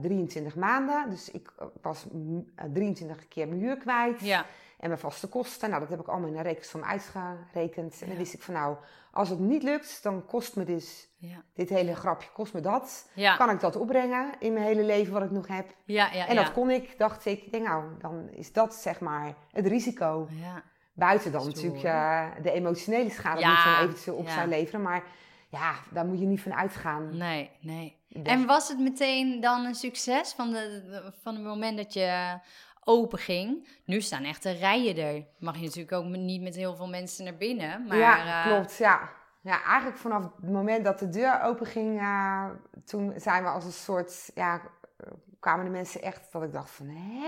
23 0.00 0.56
maanden. 0.56 1.10
Dus 1.10 1.30
ik 1.30 1.52
was 1.82 2.06
mm, 2.12 2.44
eh, 2.54 2.64
23 2.72 3.28
keer 3.28 3.48
mijn 3.48 3.60
huur 3.60 3.76
kwijt. 3.76 4.20
ja, 4.20 4.46
En 4.78 4.88
mijn 4.88 5.00
vaste 5.00 5.28
kosten. 5.28 5.68
Nou, 5.68 5.80
dat 5.80 5.90
heb 5.90 6.00
ik 6.00 6.06
allemaal 6.08 6.28
in 6.28 6.36
een 6.36 6.42
rekensom 6.42 6.82
uitgerekend. 6.84 7.92
En 7.92 7.98
Ja. 8.00 8.06
dan 8.06 8.16
wist 8.16 8.34
ik 8.34 8.42
van 8.42 8.54
nou, 8.54 8.76
als 9.12 9.28
het 9.28 9.38
niet 9.38 9.62
lukt, 9.62 10.02
dan 10.02 10.26
kost 10.26 10.56
me 10.56 10.64
dus 10.64 11.08
ja, 11.16 11.42
dit 11.54 11.68
hele 11.68 11.94
grapje, 11.94 12.28
kost 12.32 12.52
me 12.54 12.60
dat. 12.60 13.08
ja, 13.14 13.36
Kan 13.36 13.50
ik 13.50 13.60
dat 13.60 13.76
opbrengen 13.76 14.30
in 14.38 14.52
mijn 14.52 14.64
hele 14.64 14.82
leven 14.84 15.12
wat 15.12 15.22
ik 15.22 15.30
nog 15.30 15.46
heb? 15.46 15.74
ja, 15.84 16.12
ja, 16.12 16.26
En 16.26 16.36
dat 16.36 16.52
kon 16.52 16.70
ik, 16.70 16.98
dacht 16.98 17.24
ik. 17.26 17.52
Denk 17.52 17.66
nou, 17.66 17.84
dan 17.98 18.28
is 18.30 18.52
dat 18.52 18.74
zeg 18.74 19.00
maar 19.00 19.34
het 19.50 19.66
risico. 19.66 20.28
Ja, 20.30 20.62
Buiten 20.92 21.32
dan 21.32 21.40
Stoer. 21.40 21.54
natuurlijk 21.54 21.84
eh, 21.84 22.26
de 22.42 22.50
emotionele 22.52 23.10
schade 23.10 23.36
die 23.36 23.46
het 23.46 23.64
dan 23.64 23.88
eventueel 23.88 24.16
op 24.16 24.28
zou 24.28 24.48
leveren. 24.48 24.82
Maar 24.82 25.02
ja, 25.50 25.74
daar 25.90 26.06
moet 26.06 26.18
je 26.20 26.26
niet 26.26 26.40
van 26.42 26.54
uitgaan. 26.54 27.16
nee, 27.16 27.50
nee. 27.60 27.98
Dus- 28.08 28.22
En 28.22 28.46
was 28.46 28.68
het 28.68 28.78
meteen 28.78 29.40
dan 29.40 29.64
een 29.64 29.74
succes 29.74 30.32
van, 30.32 30.50
de, 30.50 31.12
van 31.22 31.34
het 31.34 31.44
moment 31.44 31.76
dat 31.76 31.92
je 31.92 32.38
open 32.84 33.18
ging? 33.18 33.68
Nu 33.84 34.00
staan 34.00 34.24
echt 34.24 34.42
de 34.42 34.50
rijen 34.50 34.96
er. 34.96 35.24
Mag 35.38 35.56
je 35.56 35.64
natuurlijk 35.64 35.92
ook 35.92 36.04
niet 36.04 36.42
met 36.42 36.54
heel 36.54 36.76
veel 36.76 36.88
mensen 36.88 37.24
naar 37.24 37.36
binnen. 37.36 37.86
Maar, 37.86 37.96
ja, 37.96 38.44
eh, 38.44 38.52
klopt. 38.52 38.76
Ja. 38.76 39.10
ja, 39.40 39.62
eigenlijk 39.64 39.98
vanaf 39.98 40.22
het 40.22 40.50
moment 40.50 40.84
dat 40.84 40.98
de 40.98 41.08
deur 41.08 41.40
open 41.42 41.66
ging, 41.66 42.00
eh, 42.00 42.44
toen 42.84 43.12
zijn 43.16 43.42
we 43.42 43.48
als 43.48 43.64
een 43.64 43.72
soort, 43.72 44.30
ja, 44.34 44.60
eh, 44.96 45.06
kwamen 45.40 45.64
de 45.64 45.70
mensen 45.70 46.02
echt 46.02 46.32
dat 46.32 46.42
ik 46.42 46.52
dacht 46.52 46.70
van, 46.70 46.86
hè? 46.88 47.22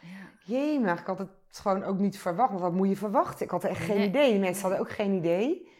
ja, 0.00 0.30
Jemig, 0.44 1.00
ik 1.00 1.06
had 1.06 1.18
het 1.18 1.28
gewoon 1.52 1.84
ook 1.84 1.98
niet 1.98 2.18
verwacht. 2.18 2.48
Want 2.50 2.60
wat 2.62 2.72
moet 2.72 2.88
je 2.88 2.96
verwachten? 2.96 3.44
Ik 3.44 3.50
had 3.50 3.64
echt 3.64 3.84
geen 3.84 3.96
Nee. 3.96 4.08
idee. 4.08 4.32
De 4.32 4.38
mensen 4.38 4.62
hadden 4.62 4.80
ook 4.80 4.90
geen 4.90 5.12
idee. 5.12 5.70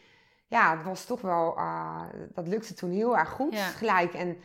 Ja, 0.52 0.76
het 0.76 0.86
was 0.86 1.04
toch 1.04 1.20
wel, 1.20 1.56
eh, 1.56 2.00
dat 2.34 2.46
lukte 2.48 2.74
toen 2.74 2.90
heel 2.90 3.18
erg 3.18 3.28
goed, 3.28 3.54
Ja. 3.54 3.66
gelijk. 3.66 4.14
En 4.14 4.36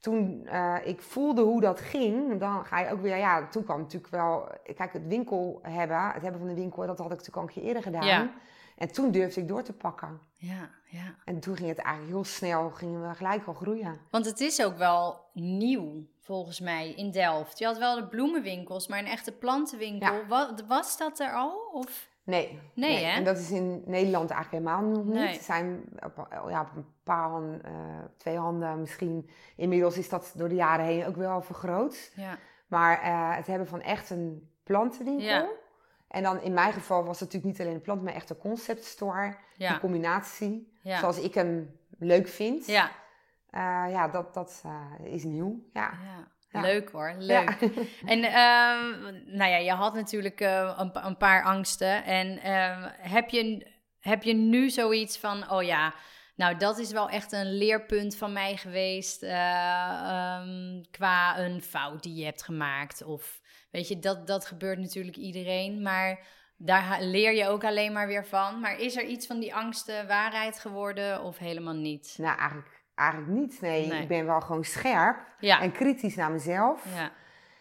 toen 0.00 0.46
eh, 0.46 0.74
ik 0.84 1.00
voelde 1.02 1.42
hoe 1.42 1.60
dat 1.60 1.80
ging, 1.80 2.38
dan 2.40 2.64
ga 2.64 2.80
je 2.80 2.90
ook 2.92 3.00
weer, 3.00 3.16
ja, 3.16 3.48
toen 3.48 3.64
kwam 3.64 3.78
natuurlijk 3.80 4.12
wel, 4.12 4.48
kijk, 4.76 4.92
het 4.92 5.06
winkel 5.06 5.58
hebben, 5.62 6.06
het 6.12 6.22
hebben 6.22 6.40
van 6.40 6.48
de 6.48 6.54
winkel, 6.54 6.86
dat 6.86 6.98
had 6.98 7.12
ik 7.12 7.18
natuurlijk 7.18 7.36
al 7.36 7.42
een 7.42 7.48
keer 7.48 7.62
eerder 7.62 7.82
gedaan. 7.82 8.06
Ja. 8.06 8.30
En 8.76 8.92
toen 8.92 9.10
durfde 9.10 9.40
ik 9.40 9.48
door 9.48 9.62
te 9.62 9.72
pakken. 9.72 10.20
ja, 10.36 10.70
ja. 10.88 11.14
En 11.24 11.40
toen 11.40 11.56
ging 11.56 11.68
het 11.68 11.78
eigenlijk 11.78 12.14
heel 12.14 12.24
snel, 12.24 12.70
gingen 12.70 13.08
we 13.08 13.14
gelijk 13.14 13.46
al 13.46 13.54
groeien. 13.54 14.00
Want 14.10 14.26
het 14.26 14.40
is 14.40 14.62
ook 14.64 14.76
wel 14.76 15.20
nieuw, 15.32 16.04
volgens 16.20 16.60
mij, 16.60 16.92
in 16.92 17.10
Delft. 17.10 17.58
Je 17.58 17.64
had 17.64 17.78
wel 17.78 17.94
de 17.96 18.06
bloemenwinkels, 18.06 18.86
maar 18.88 18.98
een 18.98 19.06
echte 19.06 19.32
plantenwinkel. 19.32 20.12
Ja. 20.14 20.26
Wa- 20.26 20.54
Was 20.68 20.98
dat 20.98 21.18
er 21.18 21.32
al? 21.32 21.70
Of? 21.72 22.08
Nee. 22.26 22.60
Nee, 22.74 23.04
hè? 23.04 23.10
En 23.16 23.24
dat 23.24 23.38
is 23.38 23.50
in 23.50 23.82
Nederland 23.86 24.30
eigenlijk 24.30 24.64
helemaal 24.64 24.90
nog 24.90 25.04
niet. 25.04 25.14
Nee. 25.14 25.36
Er 25.36 25.42
zijn 25.42 25.84
op, 26.04 26.28
ja, 26.48 26.60
op 26.60 26.76
een 26.76 26.86
paar 27.02 27.28
handen, 27.28 27.64
eh, 27.64 27.72
twee 28.16 28.36
handen 28.38 28.80
misschien. 28.80 29.30
Inmiddels 29.56 29.98
is 29.98 30.08
dat 30.08 30.32
door 30.36 30.48
de 30.48 30.54
jaren 30.54 30.84
heen 30.84 31.06
ook 31.06 31.16
wel 31.16 31.42
vergroot. 31.42 32.12
Ja, 32.14 32.38
Maar 32.66 33.00
eh, 33.02 33.36
het 33.36 33.46
hebben 33.46 33.66
van 33.68 33.80
echt 33.80 34.10
een 34.10 34.50
plantenwinkel. 34.62 35.26
Ja. 35.26 35.48
En 36.08 36.22
dan 36.22 36.40
in 36.40 36.52
mijn 36.52 36.72
geval 36.72 37.04
was 37.04 37.20
het 37.20 37.32
natuurlijk 37.32 37.44
niet 37.52 37.60
alleen 37.60 37.74
een 37.74 37.82
plant, 37.84 38.02
maar 38.02 38.14
echt 38.14 38.30
een 38.30 38.38
concept 38.38 38.84
store. 38.84 39.36
ja, 39.56 39.74
Een 39.74 39.80
combinatie. 39.80 40.72
ja. 40.82 40.98
Zoals 40.98 41.18
ik 41.20 41.34
hem 41.34 41.78
leuk 41.98 42.28
vind. 42.28 42.66
ja. 42.66 42.90
Eh, 43.50 43.84
ja, 43.90 44.08
dat, 44.08 44.34
dat 44.34 44.62
is 45.02 45.24
nieuw. 45.24 45.60
Ja. 45.72 45.90
Ja, 46.48 46.60
leuk 46.60 46.88
hoor, 46.90 47.14
leuk. 47.18 47.56
Ja. 47.60 47.68
En 48.12 48.24
ehm, 48.24 49.36
nou 49.36 49.50
ja, 49.50 49.56
je 49.56 49.70
had 49.70 49.94
natuurlijk 49.94 50.40
eh, 50.40 50.74
een, 50.78 50.90
een 51.06 51.16
paar 51.16 51.44
angsten. 51.44 52.04
En 52.04 52.38
ehm, 52.38 52.88
heb, 52.98 53.30
je, 53.30 53.66
heb 54.00 54.22
je 54.22 54.34
nu 54.34 54.70
zoiets 54.70 55.18
van, 55.18 55.50
oh 55.50 55.62
ja, 55.62 55.94
nou 56.36 56.56
dat 56.56 56.78
is 56.78 56.92
wel 56.92 57.08
echt 57.08 57.32
een 57.32 57.56
leerpunt 57.56 58.16
van 58.16 58.32
mij 58.32 58.56
geweest 58.56 59.22
eh, 59.22 59.30
ehm, 59.32 60.82
qua 60.90 61.38
een 61.38 61.62
fout 61.62 62.02
die 62.02 62.14
je 62.14 62.24
hebt 62.24 62.42
gemaakt? 62.42 63.02
Of 63.02 63.40
weet 63.70 63.88
je, 63.88 63.98
dat, 63.98 64.26
dat 64.26 64.46
gebeurt 64.46 64.78
natuurlijk 64.78 65.16
iedereen, 65.16 65.82
maar 65.82 66.26
daar 66.56 67.02
leer 67.02 67.34
je 67.34 67.48
ook 67.48 67.64
alleen 67.64 67.92
maar 67.92 68.06
weer 68.06 68.26
van. 68.26 68.60
Maar 68.60 68.80
is 68.80 68.96
er 68.96 69.04
iets 69.04 69.26
van 69.26 69.40
die 69.40 69.54
angsten 69.54 70.06
waarheid 70.06 70.58
geworden 70.58 71.22
of 71.22 71.38
helemaal 71.38 71.74
niet? 71.74 72.14
Nou, 72.18 72.38
eigenlijk, 72.38 72.75
eigenlijk 72.96 73.30
niet. 73.30 73.60
Nee, 73.60 73.86
Nee. 73.86 74.02
ik 74.02 74.08
ben 74.08 74.26
wel 74.26 74.40
gewoon 74.40 74.64
scherp 74.64 75.16
Ja, 75.38 75.60
en 75.60 75.72
kritisch 75.72 76.16
naar 76.16 76.30
mezelf. 76.30 76.84
ja, 76.94 77.10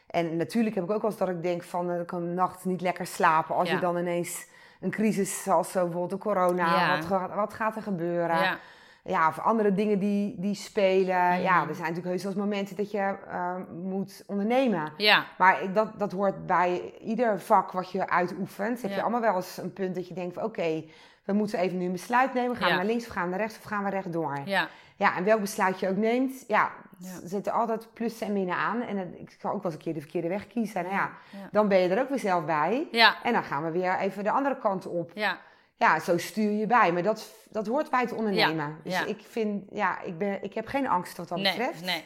En 0.07 0.37
natuurlijk 0.37 0.75
heb 0.75 0.83
ik 0.83 0.91
ook 0.91 1.01
wel 1.01 1.09
eens 1.09 1.19
dat 1.19 1.29
ik 1.29 1.41
denk 1.43 1.63
van, 1.63 1.91
eh, 1.91 1.99
ik 1.99 2.07
kan 2.07 2.21
een 2.23 2.33
nacht 2.33 2.65
niet 2.65 2.81
lekker 2.81 3.05
slapen. 3.05 3.55
Als 3.55 3.69
je 3.69 3.79
dan 3.79 3.97
ineens 3.97 4.47
een 4.79 4.91
crisis 4.91 5.43
zoals 5.43 5.71
zo 5.71 5.83
bijvoorbeeld 5.83 6.21
de 6.21 6.29
corona, 6.29 6.95
wat, 6.95 7.05
gaat- 7.05 7.33
wat 7.35 7.53
gaat 7.53 7.75
er 7.75 7.81
gebeuren? 7.81 8.37
Ja. 8.39 8.57
ja, 9.03 9.27
of 9.27 9.39
andere 9.39 9.73
dingen 9.73 9.99
die, 9.99 10.35
die 10.39 10.55
spelen. 10.55 11.15
Mhm. 11.31 11.41
Ja, 11.41 11.59
er 11.67 11.75
zijn 11.75 11.79
natuurlijk 11.87 12.05
heus 12.07 12.23
wel 12.23 12.31
eens 12.31 12.41
momenten 12.41 12.75
dat 12.75 12.91
je 12.91 13.15
eh, 13.29 13.55
moet 13.83 14.23
ondernemen. 14.27 14.91
ja, 14.97 15.25
Maar 15.37 15.61
ik- 15.63 15.73
dat, 15.75 15.99
dat 15.99 16.11
hoort 16.11 16.45
bij 16.45 16.93
ieder 17.01 17.39
vak 17.39 17.71
wat 17.71 17.91
je 17.91 18.09
uitoefent. 18.09 18.81
Heb 18.81 18.89
Ja. 18.91 18.95
je 18.95 19.01
allemaal 19.01 19.21
wel 19.21 19.35
eens 19.35 19.57
een 19.57 19.73
punt 19.73 19.95
dat 19.95 20.07
je 20.07 20.13
denkt 20.13 20.33
van, 20.33 20.43
oké, 20.43 20.83
we 21.25 21.33
moeten 21.33 21.59
even 21.59 21.77
nu 21.77 21.85
een 21.85 21.91
besluit 21.91 22.33
nemen. 22.33 22.55
Gaan 22.55 22.67
Ja. 22.67 22.73
we 22.73 22.79
naar 22.79 22.89
links 22.89 23.07
of 23.07 23.13
gaan 23.13 23.23
we 23.23 23.29
naar 23.29 23.39
rechts 23.39 23.57
of 23.57 23.63
gaan 23.63 23.83
we 23.83 23.89
rechtdoor? 23.89 24.39
ja, 24.45 24.67
Ja, 24.97 25.15
en 25.17 25.23
welk 25.23 25.39
besluit 25.41 25.79
je 25.79 25.89
ook 25.89 25.95
neemt, 25.97 26.43
ja, 26.47 26.71
Ja. 26.97 27.09
er 27.23 27.27
zitten 27.27 27.53
altijd 27.53 27.93
plussen 27.93 28.27
en 28.27 28.33
minnen 28.33 28.55
aan. 28.55 28.81
En 28.81 28.97
het- 28.97 29.15
ik 29.19 29.35
kan 29.39 29.51
ook 29.51 29.63
wel 29.63 29.71
eens 29.71 29.73
een 29.73 29.85
keer 29.85 29.93
de 29.93 30.01
verkeerde 30.01 30.27
weg 30.27 30.47
kiezen. 30.47 30.83
Nou 30.83 30.95
ja, 30.95 31.11
ja. 31.31 31.49
dan 31.51 31.67
ben 31.67 31.77
je 31.79 31.89
er 31.89 32.01
ook 32.01 32.09
weer 32.09 32.19
zelf 32.19 32.45
bij. 32.45 32.87
Ja, 32.91 33.15
En 33.23 33.33
dan 33.33 33.43
gaan 33.43 33.63
we 33.63 33.71
weer 33.71 33.97
even 33.97 34.23
de 34.23 34.31
andere 34.31 34.57
kant 34.57 34.85
op. 34.87 35.11
ja, 35.13 35.37
Ja, 35.77 35.99
zo 35.99 36.17
stuur 36.17 36.51
je 36.51 36.67
bij. 36.67 36.93
Maar 36.93 37.03
dat, 37.03 37.35
dat 37.49 37.67
hoort 37.67 37.89
bij 37.89 38.01
het 38.01 38.13
ondernemen. 38.13 38.77
Ja, 38.83 38.99
Dus 38.99 39.07
ik 39.09 39.21
vind, 39.29 39.63
ja, 39.71 40.01
ik, 40.01 40.17
ben, 40.17 40.43
ik 40.43 40.53
heb 40.53 40.67
geen 40.67 40.87
angst 40.87 41.17
wat 41.17 41.27
dat 41.27 41.37
nee, 41.37 41.57
betreft. 41.57 41.85
nee. 41.85 42.05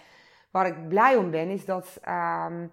Waar 0.51 0.67
ik 0.67 0.87
blij 0.87 1.15
om 1.15 1.31
ben, 1.31 1.49
is 1.49 1.65
dat, 1.65 1.97
ehm, 2.01 2.65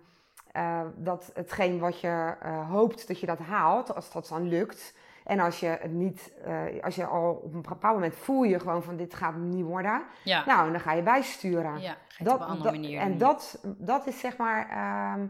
eh, 0.53 0.81
dat 0.97 1.31
hetgeen 1.35 1.79
wat 1.79 2.01
je 2.01 2.35
eh, 2.41 2.71
hoopt 2.71 3.09
dat 3.09 3.21
je 3.21 3.27
dat 3.27 3.39
haalt, 3.39 3.95
als 3.95 4.13
dat 4.13 4.29
dan 4.29 4.49
lukt. 4.49 4.95
En 5.27 5.41
als 5.41 5.61
je 5.61 5.67
het 5.67 5.93
niet, 5.93 6.33
eh, 6.45 6.83
als 6.83 6.95
je 6.95 7.07
al 7.07 7.41
op 7.45 7.55
een 7.55 7.63
bepaald 7.63 7.95
moment 7.95 8.15
voel 8.15 8.43
je 8.43 8.59
gewoon 8.61 8.83
van 8.83 8.97
dit 8.97 9.15
gaat 9.15 9.37
niet 9.37 9.65
worden. 9.65 10.03
Ja, 10.25 10.45
Nou, 10.47 10.67
en 10.67 10.73
dan 10.73 10.81
ga 10.81 10.93
je 10.93 11.03
bijsturen. 11.03 11.81
ja. 11.81 11.97
Ga 12.09 12.25
je 12.25 12.25
het 12.25 12.33
op 12.33 12.41
een 12.41 12.47
andere 12.47 12.63
dat- 12.63 12.73
manier 12.81 13.01
En 13.01 13.19
dat, 13.19 13.59
dat 13.65 14.07
is 14.07 14.21
zeg 14.21 14.37
maar, 14.37 14.69
ehm, 14.69 15.27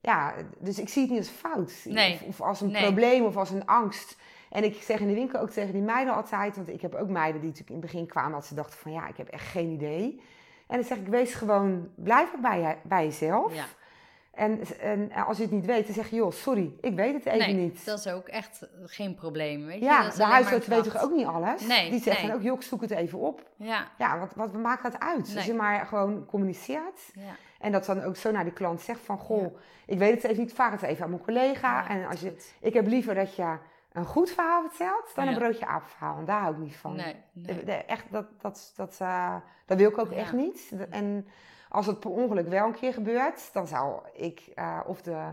ja, 0.00 0.32
dus 0.58 0.78
ik 0.78 0.88
zie 0.88 1.02
het 1.02 1.10
niet 1.10 1.18
als 1.20 1.28
fout. 1.28 1.72
Nee. 1.84 2.12
Of, 2.14 2.22
of 2.22 2.40
als 2.40 2.60
een 2.60 2.70
Nee. 2.70 2.82
probleem 2.82 3.24
of 3.24 3.36
als 3.36 3.50
een 3.50 3.66
angst. 3.66 4.16
En 4.50 4.64
ik 4.64 4.82
zeg 4.82 5.00
in 5.00 5.06
de 5.08 5.14
winkel 5.14 5.40
ook 5.40 5.50
tegen 5.50 5.72
die 5.72 5.82
meiden 5.82 6.14
altijd, 6.14 6.56
want 6.56 6.68
ik 6.68 6.80
heb 6.80 6.94
ook 6.94 7.08
meiden 7.08 7.40
die 7.40 7.50
natuurlijk 7.50 7.76
in 7.76 7.82
het 7.82 7.92
begin 7.92 8.06
kwamen, 8.06 8.32
dat 8.32 8.46
ze 8.46 8.54
dachten 8.54 8.78
van 8.78 8.92
ja, 8.92 9.06
ik 9.06 9.16
heb 9.16 9.28
echt 9.28 9.46
geen 9.46 9.70
idee. 9.70 10.22
En 10.66 10.76
dan 10.76 10.84
zeg 10.84 10.98
ik, 10.98 11.06
wees 11.06 11.34
gewoon, 11.34 11.88
blijf 11.94 12.34
bij, 12.42 12.60
je, 12.60 12.76
bij 12.82 13.04
jezelf. 13.04 13.54
Ja. 13.54 13.64
En, 14.34 14.60
en 14.80 15.12
als 15.12 15.36
je 15.36 15.42
het 15.42 15.52
niet 15.52 15.66
weet, 15.66 15.86
dan 15.86 15.94
zeg 15.94 16.10
je, 16.10 16.16
joh, 16.16 16.32
sorry, 16.32 16.72
ik 16.80 16.94
weet 16.94 17.14
het 17.14 17.26
even 17.26 17.38
nee, 17.38 17.64
niet. 17.64 17.84
dat 17.84 17.98
is 17.98 18.06
ook 18.06 18.28
echt 18.28 18.68
geen 18.84 19.14
probleem, 19.14 19.66
weet 19.66 19.78
je. 19.78 19.84
ja, 19.84 20.10
de 20.10 20.24
huisarts 20.24 20.66
weet 20.66 20.84
toch 20.84 21.02
ook 21.02 21.12
niet 21.12 21.26
alles? 21.26 21.66
Nee, 21.66 21.90
die 21.90 22.02
zeggen 22.02 22.26
nee. 22.26 22.36
ook, 22.36 22.42
joh, 22.42 22.56
ik 22.56 22.62
zoek 22.62 22.80
het 22.80 22.90
even 22.90 23.18
op. 23.18 23.50
Ja, 23.56 23.88
Ja, 23.98 24.18
wat, 24.18 24.32
wat 24.34 24.52
maakt 24.52 24.82
dat 24.82 24.98
uit? 25.00 25.32
Als 25.36 25.44
je 25.44 25.54
maar 25.54 25.86
gewoon 25.86 26.26
communiceert. 26.26 27.00
ja, 27.14 27.36
En 27.58 27.72
dat 27.72 27.84
dan 27.84 28.02
ook 28.02 28.16
zo 28.16 28.30
naar 28.30 28.44
die 28.44 28.52
klant 28.52 28.80
zegt 28.80 29.00
van, 29.00 29.18
goh, 29.18 29.56
ik 29.86 29.98
weet 29.98 30.22
het 30.22 30.24
even 30.24 30.42
niet, 30.42 30.54
vraag 30.54 30.70
het 30.70 30.82
even 30.82 31.04
aan 31.04 31.10
mijn 31.10 31.22
collega. 31.22 31.80
Ja, 31.80 31.88
en 31.88 32.06
als 32.06 32.20
je, 32.20 32.28
goed. 32.28 32.54
ik 32.60 32.74
heb 32.74 32.86
liever 32.86 33.14
dat 33.14 33.36
je 33.36 33.56
een 33.92 34.04
goed 34.04 34.30
verhaal 34.30 34.62
vertelt 34.68 35.12
dan 35.14 35.28
een 35.28 35.34
broodje 35.34 35.66
aapverhaal. 35.66 36.18
En 36.18 36.24
daar 36.24 36.40
hou 36.40 36.54
ik 36.54 36.60
niet 36.60 36.76
van. 36.76 36.96
Nee, 36.96 37.64
echt, 37.86 38.04
dat, 38.10 38.26
dat, 38.40 38.72
dat, 38.76 38.96
eh, 39.00 39.36
dat 39.66 39.78
wil 39.78 39.90
ik 39.90 39.98
ook 39.98 40.10
echt 40.10 40.32
niet. 40.32 40.72
En 40.90 41.26
als 41.74 41.86
het 41.86 42.00
per 42.00 42.10
ongeluk 42.10 42.48
wel 42.48 42.66
een 42.66 42.74
keer 42.74 42.92
gebeurt, 42.92 43.52
dan 43.52 43.66
zou 43.66 44.00
ik 44.12 44.40
eh, 44.54 44.80
of 44.86 45.02
de, 45.02 45.32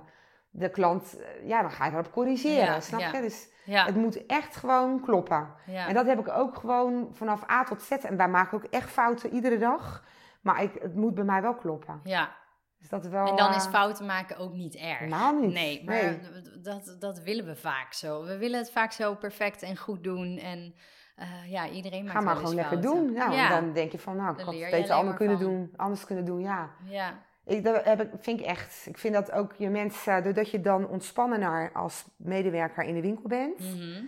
de 0.49 0.69
klant, 0.69 1.17
eh, 1.19 1.47
ja, 1.47 1.61
dan 1.61 1.71
ga 1.71 1.85
je 1.85 1.91
daarop 1.91 2.11
corrigeren, 2.11 2.65
Ja, 2.65 2.79
snap 2.79 2.99
ja. 2.99 3.11
je? 3.15 3.21
Dus 3.21 3.49
Ja, 3.65 3.85
het 3.85 3.95
moet 3.95 4.25
echt 4.25 4.55
gewoon 4.55 5.01
kloppen. 5.01 5.47
En 5.65 5.93
dat 5.93 6.05
heb 6.05 6.19
ik 6.19 6.29
ook 6.29 6.55
gewoon 6.55 7.09
vanaf 7.11 7.49
A 7.49 7.63
tot 7.63 7.81
Z. 7.81 7.91
En 7.91 8.17
wij 8.17 8.27
maken 8.29 8.57
ook 8.57 8.63
echt 8.69 8.89
fouten 8.89 9.33
iedere 9.33 9.57
dag. 9.57 10.03
Maar 10.41 10.63
ik, 10.63 10.73
het 10.81 10.95
moet 10.95 11.13
bij 11.15 11.23
mij 11.23 11.41
wel 11.41 11.55
kloppen. 11.55 11.99
ja. 12.03 12.39
Dus 12.79 12.89
dat 12.89 13.05
wel, 13.07 13.27
En 13.27 13.35
dan 13.35 13.53
is 13.53 13.65
eh, 13.65 13.71
fouten 13.71 14.05
maken 14.05 14.37
ook 14.37 14.53
niet 14.53 14.75
erg. 14.75 14.97
Helemaal 14.99 15.39
niet. 15.39 15.53
Nee, 15.53 15.83
maar 15.85 15.95
Nee. 15.95 16.19
Dat, 16.61 16.95
dat 16.99 17.19
willen 17.19 17.45
we 17.45 17.55
vaak 17.55 17.93
zo. 17.93 18.23
We 18.23 18.37
willen 18.37 18.59
het 18.59 18.71
vaak 18.71 18.91
zo 18.91 19.15
perfect 19.15 19.61
en 19.61 19.77
goed 19.77 20.03
doen. 20.03 20.37
En 20.37 20.75
eh, 21.21 21.51
ja, 21.51 21.69
iedereen 21.69 22.03
maakt 22.03 22.17
Ga 22.17 22.23
maar 22.23 22.35
gewoon 22.35 22.55
lekker 22.55 22.81
fouten. 22.81 23.05
doen. 23.05 23.13
Nou, 23.13 23.31
Ja. 23.33 23.49
dan 23.49 23.73
denk 23.73 23.91
je 23.91 23.99
van, 23.99 24.15
nou, 24.15 24.31
ik 24.37 24.45
had 24.45 24.53
het 24.53 24.71
beter 24.71 24.93
anders 24.95 25.17
kunnen, 25.17 25.37
van. 25.37 25.45
doen, 25.47 25.73
anders 25.75 26.05
kunnen 26.05 26.25
doen. 26.25 26.39
Ja, 26.39 26.69
Ja, 26.89 27.13
ik 27.45 27.63
dat 27.63 27.83
heb 27.83 28.01
ik, 28.01 28.09
vind 28.19 28.39
ik 28.39 28.45
echt. 28.45 28.85
Ik 28.85 28.97
vind 28.97 29.13
dat 29.13 29.31
ook 29.31 29.53
je 29.57 29.69
mensen, 29.69 30.23
doordat 30.23 30.51
je 30.51 30.61
dan 30.61 30.87
ontspannener 30.87 31.71
als 31.73 32.05
medewerker 32.15 32.83
in 32.83 32.95
de 32.95 33.01
winkel 33.01 33.27
bent. 33.27 33.59
Mhm. 33.59 34.03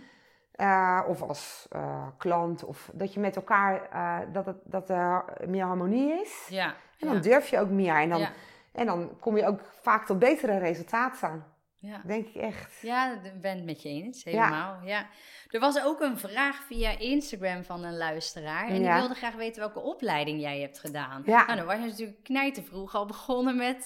eh, 0.54 1.02
of 1.08 1.21
als 1.21 1.67
eh, 1.71 2.08
klant. 2.17 2.63
Of 2.63 2.89
dat 2.93 3.13
je 3.13 3.19
met 3.19 3.36
elkaar, 3.36 3.82
eh, 3.91 4.17
dat, 4.34 4.45
het, 4.45 4.58
dat 4.63 4.89
er 4.89 5.23
meer 5.47 5.65
harmonie 5.65 6.21
is. 6.21 6.47
Ja. 6.49 6.73
En 6.99 7.08
dan 7.08 7.21
durf 7.21 7.47
je 7.47 7.60
ook 7.60 7.69
meer. 7.69 7.95
En 7.95 8.10
dan, 8.10 8.28
en 8.71 8.86
dan 8.86 9.10
kom 9.19 9.38
je 9.38 9.45
ook 9.47 9.60
vaak 9.82 10.06
tot 10.06 10.19
betere 10.19 10.58
resultaten. 10.58 11.43
Ja. 11.84 12.02
Denk 12.06 12.28
ik 12.28 12.36
echt. 12.36 12.80
Ja, 12.82 13.12
ik 13.24 13.41
ben 13.41 13.56
het 13.56 13.65
met 13.65 13.82
je 13.82 13.89
eens, 13.89 14.24
helemaal. 14.24 14.78
Ja. 14.84 15.06
Er 15.50 15.60
was 15.60 15.84
ook 15.84 16.00
een 16.02 16.17
vraag 16.17 16.63
via 16.63 16.98
Instagram 17.00 17.63
van 17.63 17.84
een 17.84 17.98
luisteraar. 17.98 18.67
En 18.67 18.74
die 18.82 18.93
wilde 18.93 19.13
graag 19.13 19.36
weten 19.36 19.62
welke 19.62 19.80
opleiding 19.80 20.41
jij 20.41 20.60
hebt 20.60 20.80
gedaan. 20.80 21.22
Ja. 21.26 21.46
Nou, 21.46 21.58
dan 21.58 21.65
was 21.65 21.76
je 21.76 21.86
natuurlijk 21.86 22.24
knijtervroeg 22.24 22.96
al 22.96 23.06
begonnen 23.06 23.56
met, 23.56 23.86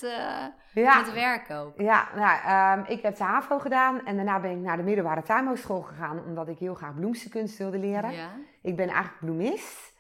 Ja. 0.73 0.97
met 1.01 1.13
werk 1.13 1.49
ook. 1.49 1.79
Ja, 1.81 2.07
nou, 2.15 2.39
ehm, 2.45 2.91
ik 2.91 3.01
heb 3.01 3.15
de 3.15 3.23
HAVO 3.23 3.59
gedaan 3.59 4.05
en 4.05 4.15
daarna 4.15 4.39
ben 4.39 4.51
ik 4.51 4.57
naar 4.57 4.77
de 4.77 4.83
middelbare 4.83 5.23
tuinbouwschool 5.23 5.81
gegaan, 5.81 6.23
omdat 6.23 6.47
ik 6.47 6.57
heel 6.57 6.73
graag 6.73 6.95
bloemstenkunst 6.95 7.57
wilde 7.57 7.79
leren. 7.79 8.11
Ja. 8.11 8.29
Ik 8.61 8.75
ben 8.75 8.87
eigenlijk 8.87 9.19
bloemist. 9.19 9.95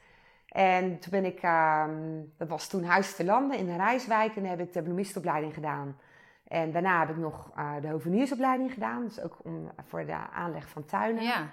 En 0.47 0.99
toen 0.99 1.11
ben 1.11 1.25
ik, 1.25 1.39
ehm, 1.41 2.21
dat 2.37 2.47
was 2.47 2.67
toen 2.67 2.83
Huis 2.83 3.15
te 3.15 3.25
Landen 3.25 3.57
in 3.57 3.65
de 3.65 3.75
Rijswijk 3.75 4.35
en 4.35 4.41
daar 4.41 4.57
heb 4.57 4.67
ik 4.67 4.73
de 4.73 4.81
bloemistopleiding 4.81 5.53
gedaan. 5.53 5.97
En 6.47 6.71
daarna 6.71 6.99
heb 6.99 7.09
ik 7.09 7.17
nog 7.17 7.51
eh, 7.55 7.71
de 7.81 7.87
hoveniersopleiding 7.89 8.73
gedaan, 8.73 9.03
dus 9.03 9.21
ook 9.21 9.37
om, 9.43 9.71
voor 9.85 10.05
de 10.05 10.17
aanleg 10.33 10.69
van 10.69 10.85
tuinen. 10.85 11.23
Ja. 11.23 11.49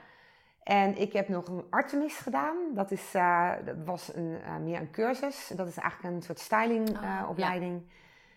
En 0.63 1.01
ik 1.01 1.13
heb 1.13 1.29
nog 1.29 1.49
een 1.49 1.65
Artemis 1.71 2.17
gedaan. 2.17 2.57
Dat, 2.75 2.91
is, 2.91 3.15
eh, 3.15 3.51
dat 3.65 3.77
was 3.85 4.15
een, 4.15 4.39
eh, 4.45 4.57
meer 4.57 4.81
een 4.81 4.91
cursus. 4.91 5.53
Dat 5.57 5.67
is 5.69 5.77
eigenlijk 5.77 6.15
een 6.15 6.23
soort 6.23 6.39
stylingopleiding. 6.39 7.23
Oh, 7.23 7.29
opleiding. 7.31 7.83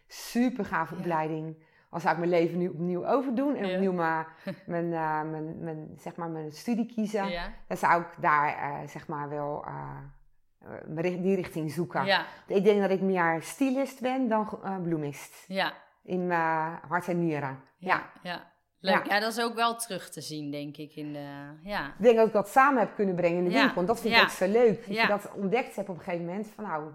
Super 0.08 0.68
Ja. 0.72 0.88
opleiding. 0.98 1.56
Al 1.90 2.00
zou 2.00 2.14
ik 2.14 2.20
mijn 2.20 2.32
leven 2.32 2.58
nu 2.58 2.68
opnieuw 2.68 3.06
overdoen 3.06 3.56
en 3.56 3.74
opnieuw 3.74 3.94
mijn, 4.02 4.26
mijn, 4.66 4.90
mijn, 5.30 5.60
mijn, 5.60 5.94
zeg 5.98 6.16
maar 6.16 6.30
mijn 6.30 6.52
studie 6.52 6.86
kiezen, 6.86 7.52
dan 7.68 7.78
zou 7.78 8.02
ik 8.02 8.08
daar 8.20 8.82
zeg 8.88 9.08
maar 9.08 9.30
wel 9.30 9.66
die 11.00 11.36
richting 11.36 11.72
zoeken. 11.72 12.06
Ik 12.48 12.64
denk 12.64 12.82
dat 12.82 12.90
ik 12.90 13.02
meer 13.02 13.42
stylist 13.42 14.02
ben 14.02 14.28
dan 14.28 14.48
bloemist. 14.84 15.44
Ja. 15.48 15.74
In 16.08 16.28
mijn 16.28 16.80
hart 16.88 17.08
en 17.08 17.20
nieren. 17.26 17.60
ja. 17.78 18.12
ja. 18.24 18.56
Leuk. 18.80 19.06
Ja. 19.06 19.20
dat 19.20 19.32
is 19.38 19.44
ook 19.44 19.54
wel 19.54 19.76
terug 19.76 20.10
te 20.10 20.22
zien, 20.22 20.52
denk 20.52 20.78
ik. 20.78 20.96
In 20.96 21.14
de, 21.14 21.54
ja. 21.64 21.88
Ik 21.88 22.04
denk 22.04 22.18
dat 22.18 22.28
ik 22.28 22.34
dat 22.34 22.50
samen 22.50 22.80
heb 22.80 22.96
kunnen 22.96 23.16
brengen 23.16 23.38
in 23.38 23.44
de 23.44 23.50
Ja, 23.50 23.62
winkel. 23.62 23.82
En 23.82 23.88
dat 23.88 24.00
vind 24.00 24.16
ik 24.16 24.22
ook 24.22 24.30
zo 24.30 24.48
leuk. 24.48 24.88
Dat 24.88 24.96
je 24.96 25.08
dat 25.08 25.32
ontdekt 25.36 25.76
hebt 25.76 25.90
op 25.90 25.98
een 25.98 26.04
gegeven 26.04 26.26
moment. 26.26 26.48
Van 26.48 26.64
nou, 26.64 26.92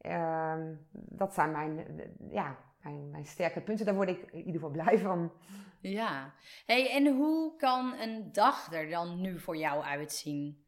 ehm, 0.00 0.74
dat 0.92 1.34
zijn 1.34 1.50
mijn, 1.50 1.78
eh, 1.78 2.06
ja, 2.30 2.56
mijn, 2.82 3.10
mijn 3.10 3.26
sterke 3.26 3.60
punten. 3.60 3.86
Daar 3.86 3.94
word 3.94 4.08
ik 4.08 4.22
in 4.32 4.38
ieder 4.38 4.52
geval 4.52 4.70
blij 4.70 4.98
van. 4.98 5.32
ja. 5.80 6.32
Hey, 6.66 6.90
en 6.90 7.06
hoe 7.06 7.56
kan 7.56 7.94
een 8.00 8.28
dag 8.32 8.72
er 8.72 8.90
dan 8.90 9.20
nu 9.20 9.38
voor 9.40 9.56
jou 9.56 9.82
uitzien? 9.82 10.66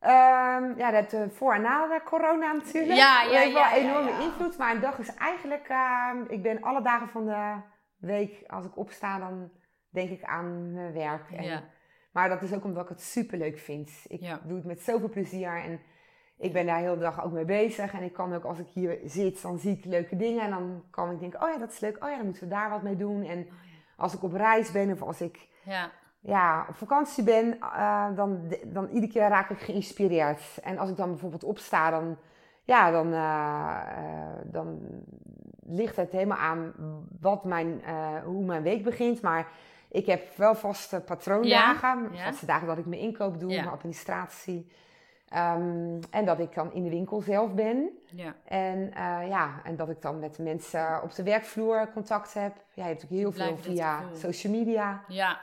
Ehm, 0.00 0.78
ja, 0.78 0.90
dat 0.90 1.12
uh, 1.12 1.20
voor 1.30 1.54
en 1.54 1.62
na 1.62 1.86
de 1.86 2.02
corona 2.04 2.52
natuurlijk. 2.52 2.98
Ja, 2.98 3.22
Dat 3.22 3.32
ja, 3.32 3.38
heeft 3.38 3.52
wel 3.52 3.62
ja, 3.62 3.74
enorme 3.74 4.10
ja. 4.10 4.20
invloed. 4.20 4.58
Maar 4.58 4.74
een 4.74 4.80
dag 4.80 4.98
is 4.98 5.14
eigenlijk... 5.14 5.68
ehm, 5.68 6.24
ik 6.28 6.42
ben 6.42 6.62
alle 6.62 6.82
dagen 6.82 7.08
van 7.08 7.26
de 7.26 7.54
week, 7.96 8.44
als 8.46 8.64
ik 8.64 8.76
opsta, 8.76 9.18
dan 9.18 9.50
denk 9.90 10.10
ik 10.10 10.22
aan 10.22 10.72
mijn 10.72 10.92
werk. 10.92 11.30
En, 11.30 11.44
Ja. 11.44 11.62
Maar 12.12 12.28
dat 12.28 12.42
is 12.42 12.54
ook 12.54 12.64
omdat 12.64 12.82
ik 12.82 12.88
het 12.88 13.02
super 13.02 13.38
leuk 13.38 13.58
vind. 13.58 13.90
Ik 14.06 14.20
doe 14.20 14.56
het 14.56 14.64
met 14.64 14.80
zoveel 14.80 15.08
plezier 15.08 15.62
en 15.62 15.80
ik 16.38 16.52
ben 16.52 16.66
daar 16.66 16.78
de 16.78 16.84
hele 16.84 16.98
dag 16.98 17.24
ook 17.24 17.32
mee 17.32 17.44
bezig. 17.44 17.92
En 17.92 18.02
ik 18.02 18.12
kan 18.12 18.34
ook, 18.34 18.44
als 18.44 18.58
ik 18.58 18.66
hier 18.74 18.98
zit, 19.04 19.42
dan 19.42 19.58
zie 19.58 19.76
ik 19.76 19.84
leuke 19.84 20.16
dingen. 20.16 20.42
En 20.42 20.50
dan 20.50 20.84
kan 20.90 21.10
ik 21.10 21.20
denken, 21.20 21.42
oh 21.42 21.48
ja, 21.48 21.58
dat 21.58 21.72
is 21.72 21.80
leuk. 21.80 22.04
Oh 22.04 22.10
ja, 22.10 22.16
dan 22.16 22.24
moeten 22.24 22.42
we 22.42 22.48
daar 22.48 22.70
wat 22.70 22.82
mee 22.82 22.96
doen. 22.96 23.24
En 23.24 23.48
als 23.96 24.14
ik 24.14 24.22
op 24.22 24.32
reis 24.32 24.72
ben 24.72 24.92
of 24.92 25.02
als 25.02 25.20
ik 25.20 25.48
Ja. 25.64 25.90
Ja, 26.20 26.66
op 26.68 26.74
vakantie 26.74 27.24
ben, 27.24 27.60
eh, 27.60 28.06
dan, 28.14 28.54
dan 28.64 28.88
iedere 28.88 29.12
keer 29.12 29.28
raak 29.28 29.50
ik 29.50 29.58
geïnspireerd. 29.58 30.58
En 30.62 30.78
als 30.78 30.90
ik 30.90 30.96
dan 30.96 31.10
bijvoorbeeld 31.10 31.44
opsta, 31.44 31.90
dan, 31.90 32.18
ja, 32.64 32.90
dan, 32.90 33.12
eh, 33.12 33.76
eh, 33.96 34.38
dan 34.44 34.78
ligt 35.66 35.96
het 35.96 36.12
helemaal 36.12 36.38
aan 36.38 36.72
wat 37.20 37.44
mijn, 37.44 37.82
hoe 38.24 38.44
mijn 38.44 38.62
week 38.62 38.84
begint. 38.84 39.22
Maar 39.22 39.48
ik 39.90 40.06
heb 40.06 40.36
wel 40.36 40.54
vaste 40.54 41.00
patroondagen. 41.00 42.02
Ja, 42.02 42.08
ja. 42.12 42.24
Vaste 42.24 42.46
dagen 42.46 42.66
dat 42.66 42.78
ik 42.78 42.86
mijn 42.86 43.00
inkoop 43.00 43.40
doe, 43.40 43.50
Ja. 43.50 43.60
mijn 43.60 43.74
administratie. 43.74 44.72
Ehm, 45.28 46.00
en 46.10 46.24
dat 46.24 46.38
ik 46.38 46.54
dan 46.54 46.72
in 46.72 46.82
de 46.82 46.90
winkel 46.90 47.20
zelf 47.20 47.54
ben. 47.54 47.90
Ja. 48.06 48.34
En, 48.44 48.90
ja, 49.28 49.60
en 49.64 49.76
dat 49.76 49.88
ik 49.88 50.02
dan 50.02 50.18
met 50.18 50.38
mensen 50.38 51.02
op 51.02 51.14
de 51.14 51.22
werkvloer 51.22 51.90
contact 51.92 52.34
heb. 52.34 52.56
Ja, 52.56 52.62
je 52.74 52.82
hebt 52.82 53.02
natuurlijk 53.02 53.20
heel 53.20 53.30
Blijf 53.30 53.62
veel 53.62 53.72
via 53.72 54.02
social 54.14 54.52
media. 54.52 55.04
Ja. 55.08 55.40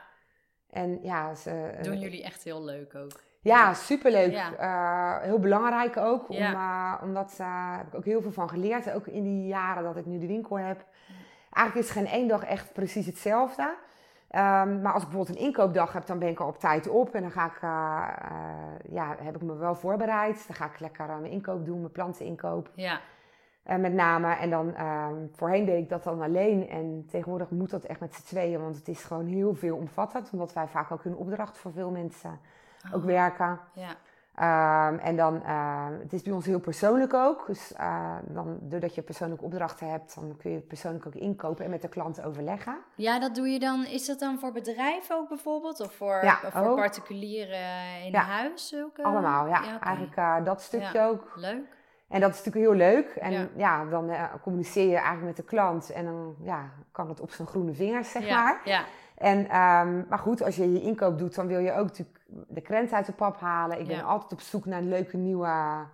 En 0.75 0.99
ja, 1.01 1.35
ze, 1.35 1.69
Doen 1.81 1.99
jullie 1.99 2.23
echt 2.23 2.43
heel 2.43 2.63
leuk 2.63 2.95
ook. 2.95 3.11
ja, 3.41 3.73
superleuk. 3.73 4.31
Ja. 4.31 4.53
Eh, 4.57 5.23
heel 5.23 5.39
belangrijk 5.39 5.97
ook. 5.97 6.29
Om, 6.29 6.35
Ja. 6.35 6.51
eh, 6.97 7.03
omdat 7.03 7.33
daar 7.38 7.77
heb 7.77 7.88
ik 7.88 7.95
ook 7.95 8.05
heel 8.05 8.21
veel 8.21 8.31
van 8.31 8.49
geleerd. 8.49 8.91
Ook 8.91 9.07
in 9.07 9.23
die 9.23 9.47
jaren 9.47 9.83
dat 9.83 9.97
ik 9.97 10.05
nu 10.05 10.19
de 10.19 10.27
winkel 10.27 10.59
heb. 10.59 10.85
Eigenlijk 11.51 11.88
is 11.88 11.93
geen 11.93 12.07
één 12.07 12.27
dag 12.27 12.43
echt 12.43 12.73
precies 12.73 13.05
hetzelfde. 13.05 13.75
Ehm, 14.29 14.81
maar 14.81 14.93
als 14.93 15.03
ik 15.03 15.09
bijvoorbeeld 15.09 15.38
een 15.38 15.43
inkoopdag 15.45 15.93
heb, 15.93 16.05
dan 16.05 16.19
ben 16.19 16.29
ik 16.29 16.39
al 16.39 16.47
op 16.47 16.59
tijd 16.59 16.88
op. 16.89 17.13
En 17.15 17.21
dan 17.21 17.31
ga 17.31 17.45
ik, 17.45 17.57
eh, 17.61 18.07
eh, 18.31 18.93
ja, 18.93 19.15
heb 19.21 19.35
ik 19.35 19.41
me 19.41 19.55
wel 19.55 19.75
voorbereid. 19.75 20.43
Dan 20.47 20.55
ga 20.55 20.65
ik 20.65 20.79
lekker 20.79 21.09
eh, 21.09 21.17
mijn 21.19 21.31
inkoop 21.31 21.65
doen, 21.65 21.79
mijn 21.79 21.91
planteninkoop. 21.91 22.69
Ja. 22.75 22.99
Eh, 23.65 23.75
met 23.78 23.93
name. 23.93 24.34
En 24.36 24.49
dan, 24.49 24.75
ehm, 24.75 25.13
voorheen 25.32 25.65
deed 25.65 25.78
ik 25.84 25.89
dat 25.89 26.04
dan 26.04 26.21
alleen. 26.21 26.69
En 26.69 27.06
tegenwoordig 27.10 27.49
moet 27.49 27.69
dat 27.69 27.84
echt 27.84 27.99
met 27.99 28.13
z'n 28.15 28.23
tweeën. 28.25 28.62
Want 28.62 28.75
het 28.75 28.88
is 28.88 29.04
gewoon 29.04 29.25
heel 29.25 29.54
veel 29.56 29.75
omvattend. 29.78 30.30
Omdat 30.32 30.54
wij 30.54 30.67
vaak 30.67 30.91
ook 30.91 31.06
een 31.06 31.15
opdracht 31.15 31.58
voor 31.58 31.71
veel 31.71 31.91
mensen 31.91 32.39
ook 32.93 33.01
Oh, 33.01 33.06
werken. 33.06 33.60
Ja. 33.73 33.95
Ehm, 34.36 34.97
en 34.99 35.15
dan, 35.15 35.43
eh, 35.43 35.86
het 36.01 36.13
is 36.13 36.21
bij 36.21 36.34
ons 36.34 36.45
heel 36.45 36.60
persoonlijk 36.60 37.13
ook. 37.13 37.45
Dus 37.47 37.73
eh, 37.73 38.15
dan, 38.28 38.58
doordat 38.62 38.95
je 38.95 39.01
persoonlijke 39.01 39.43
opdrachten 39.45 39.89
hebt, 39.89 40.15
dan 40.15 40.38
kun 40.38 40.49
je 40.51 40.56
het 40.56 40.67
persoonlijk 40.67 41.06
ook 41.08 41.15
inkopen 41.15 41.65
en 41.65 41.71
met 41.71 41.82
de 41.82 41.88
klant 41.89 42.23
overleggen. 42.23 42.78
ja, 42.95 43.19
dat 43.19 43.36
doe 43.36 43.47
je 43.47 43.60
dan. 43.60 43.86
Is 43.86 44.06
dat 44.06 44.19
dan 44.19 44.39
voor 44.39 44.51
bedrijven 44.51 45.15
ook 45.15 45.28
bijvoorbeeld? 45.30 45.80
Of 45.80 45.93
voor, 45.93 46.19
Ja, 46.23 46.38
voor 46.51 46.75
particulieren 46.75 48.01
in 48.06 48.12
Ja. 48.12 48.21
huis? 48.21 48.75
Ook, 48.84 48.97
eh? 48.97 49.06
Allemaal, 49.06 49.47
ja. 49.47 49.80
Eigenlijk 49.80 50.15
eh, 50.15 50.36
dat 50.43 50.62
stukje 50.62 50.97
Ja. 50.99 51.08
ook. 51.08 51.32
Leuk. 51.36 51.84
En 52.15 52.21
dat 52.21 52.30
is 52.30 52.43
natuurlijk 52.43 52.65
heel 52.65 52.93
leuk. 52.93 53.15
En 53.15 53.32
Ja. 53.32 53.47
ja, 53.56 53.86
dan 53.86 54.10
eh, 54.10 54.23
communiceer 54.41 54.89
je 54.89 54.95
eigenlijk 54.95 55.25
met 55.25 55.36
de 55.36 55.43
klant 55.43 55.89
en 55.89 56.06
dan 56.06 56.36
ja, 56.43 56.69
kan 56.91 57.10
het 57.10 57.19
op 57.19 57.32
zijn 57.32 57.47
groene 57.47 57.73
vingers, 57.73 58.12
zeg 58.12 58.25
ja. 58.28 58.43
maar. 58.43 58.62
Ja. 58.65 58.84
En, 59.17 59.49
ehm, 59.49 60.08
maar 60.10 60.19
goed, 60.19 60.43
als 60.43 60.56
je 60.56 60.73
je 60.73 60.82
inkoop 60.82 61.17
doet, 61.17 61.36
dan 61.36 61.47
wil 61.47 61.60
je 61.60 61.71
ook 61.73 61.88
natuurlijk 61.88 62.19
de 62.28 62.62
krent 62.62 62.91
uit 62.91 63.06
de 63.06 63.12
pap 63.12 63.39
halen. 63.39 63.80
Ik 63.80 63.88
ben 63.88 64.04
altijd 64.04 64.32
op 64.32 64.39
zoek 64.39 64.65
naar 64.65 64.82
leuke 64.82 65.17
nieuwe 65.17 65.86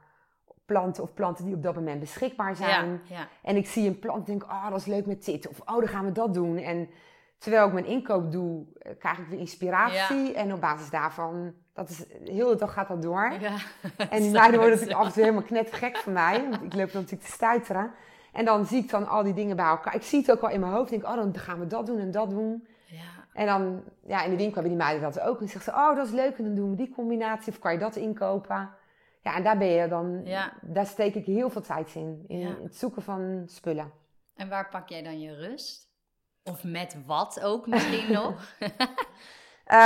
planten 0.65 1.03
of 1.03 1.13
planten 1.13 1.45
die 1.45 1.55
op 1.55 1.63
dat 1.63 1.75
moment 1.75 1.99
beschikbaar 1.99 2.55
zijn. 2.55 3.01
En 3.41 3.55
ik 3.55 3.67
zie 3.67 3.87
een 3.87 3.99
plant 3.99 4.27
en 4.27 4.37
denk, 4.37 4.43
oh, 4.43 4.69
dat 4.69 4.79
is 4.79 4.85
leuk 4.85 5.05
met 5.05 5.25
dit. 5.25 5.47
Of, 5.47 5.59
oh, 5.59 5.79
dan 5.79 5.87
gaan 5.87 6.05
we 6.05 6.11
dat 6.11 6.33
doen. 6.33 6.57
En 6.57 6.89
terwijl 7.41 7.67
ik 7.67 7.73
mijn 7.73 7.85
inkoop 7.85 8.31
doe, 8.31 8.65
eh, 8.79 8.91
krijg 8.99 9.17
ik 9.17 9.27
weer 9.27 9.39
inspiratie. 9.39 10.33
En 10.33 10.53
op 10.53 10.61
basis 10.61 10.89
daarvan, 10.89 11.53
dat 11.73 11.89
is, 11.89 11.97
de 11.97 12.31
hele 12.31 12.55
dag 12.55 12.73
gaat 12.73 12.87
dat 12.87 13.01
door. 13.01 13.31
Ja. 13.39 13.55
En 14.09 14.21
die 14.21 14.31
meiden 14.31 14.59
worden 14.59 14.69
natuurlijk 14.69 14.99
af 14.99 15.05
en 15.05 15.13
toe 15.13 15.23
helemaal 15.23 15.43
knettergek 15.43 15.97
van 15.97 16.13
mij. 16.13 16.49
Want 16.49 16.63
ik 16.63 16.73
loop 16.73 16.91
dan 16.91 17.01
natuurlijk 17.01 17.29
te 17.29 17.31
stuiteren. 17.31 17.91
En 18.33 18.45
dan 18.45 18.65
zie 18.65 18.83
ik 18.83 18.89
dan 18.89 19.07
al 19.07 19.23
die 19.23 19.33
dingen 19.33 19.55
bij 19.55 19.65
elkaar. 19.65 19.95
Ik 19.95 20.01
zie 20.01 20.19
het 20.19 20.31
ook 20.31 20.41
wel 20.41 20.49
in 20.49 20.59
mijn 20.59 20.71
hoofd. 20.71 20.89
Denk, 20.89 21.03
oh, 21.03 21.15
dan 21.15 21.37
gaan 21.37 21.59
we 21.59 21.67
dat 21.67 21.85
doen 21.85 21.99
en 21.99 22.11
dat 22.11 22.29
doen. 22.29 22.67
Ja. 22.85 22.99
En 23.33 23.45
dan, 23.45 23.83
ja, 24.05 24.23
in 24.23 24.29
de 24.29 24.35
winkel 24.35 24.53
hebben 24.53 24.71
die 24.71 24.81
meiden 24.83 25.01
dat 25.01 25.19
ook. 25.19 25.33
En 25.33 25.39
dan 25.39 25.47
zeggen 25.47 25.73
ze, 25.73 25.79
oh, 25.79 25.95
dat 25.95 26.05
is 26.05 26.11
leuk. 26.13 26.37
En 26.37 26.43
dan 26.43 26.55
doen 26.55 26.69
we 26.69 26.75
die 26.75 26.93
combinatie. 26.95 27.51
Of 27.51 27.59
kan 27.59 27.73
je 27.73 27.79
dat 27.79 27.95
inkopen? 27.95 28.69
Ja, 29.21 29.35
en 29.35 29.43
daar 29.43 29.57
ben 29.57 29.67
je 29.67 29.87
dan, 29.87 30.21
Ja. 30.25 30.53
daar 30.61 30.85
steek 30.85 31.15
ik 31.15 31.25
heel 31.25 31.49
veel 31.49 31.61
tijd 31.61 31.95
in. 31.95 32.23
In 32.27 32.57
het 32.63 32.75
zoeken 32.75 33.01
van 33.01 33.43
spullen. 33.45 33.91
En 34.35 34.49
waar 34.49 34.69
pak 34.69 34.89
jij 34.89 35.03
dan 35.03 35.19
je 35.19 35.35
rust? 35.35 35.90
Of 36.43 36.63
met 36.63 36.97
wat 37.05 37.41
ook 37.43 37.67
misschien 37.67 38.11
nog? 38.21 38.53
Eh, 39.65 39.77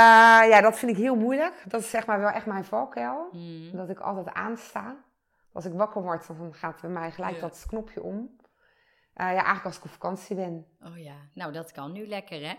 ja, 0.48 0.60
dat 0.60 0.78
vind 0.78 0.90
ik 0.90 0.96
heel 0.96 1.16
moeilijk. 1.16 1.64
Dat 1.68 1.80
is 1.80 1.90
zeg 1.90 2.06
maar 2.06 2.20
wel 2.20 2.28
echt 2.30 2.46
mijn 2.46 2.64
valkuil. 2.64 3.28
Hmm. 3.30 3.70
Dat 3.72 3.88
ik 3.88 3.98
altijd 4.00 4.32
aansta. 4.32 4.96
Als 5.52 5.64
ik 5.64 5.72
wakker 5.72 6.02
word, 6.02 6.26
dan 6.26 6.54
gaat 6.54 6.80
bij 6.80 6.90
mij 6.90 7.10
gelijk 7.10 7.34
Ja. 7.34 7.40
dat 7.40 7.64
knopje 7.68 8.02
om. 8.02 8.36
Eh, 9.14 9.26
ja, 9.26 9.32
eigenlijk 9.32 9.64
als 9.64 9.76
ik 9.76 9.84
op 9.84 9.90
vakantie 9.90 10.36
ben. 10.36 10.66
Oh 10.84 10.98
ja, 10.98 11.14
nou 11.34 11.52
dat 11.52 11.72
kan 11.72 11.92
nu 11.92 12.06
lekker 12.06 12.40
hè? 12.48 12.54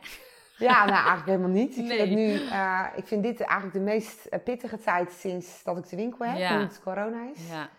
Ja, 0.57 0.79
nou 0.85 0.91
eigenlijk 0.95 1.25
helemaal 1.25 1.49
niet. 1.49 1.77
Ik, 1.77 1.83
Nee. 1.85 1.97
vind, 1.97 2.15
nu, 2.15 2.47
eh, 2.49 2.85
ik 2.95 3.07
vind 3.07 3.23
dit 3.23 3.41
eigenlijk 3.41 3.73
de 3.73 3.83
meest 3.83 4.43
pittige 4.43 4.77
tijd 4.77 5.11
sinds 5.11 5.63
dat 5.63 5.77
ik 5.77 5.89
de 5.89 5.95
winkel 5.95 6.25
heb, 6.25 6.37
Ja. 6.37 6.55
nu 6.57 6.63
het 6.63 6.81
corona 6.83 7.29
is. 7.33 7.49
Ja. 7.49 7.69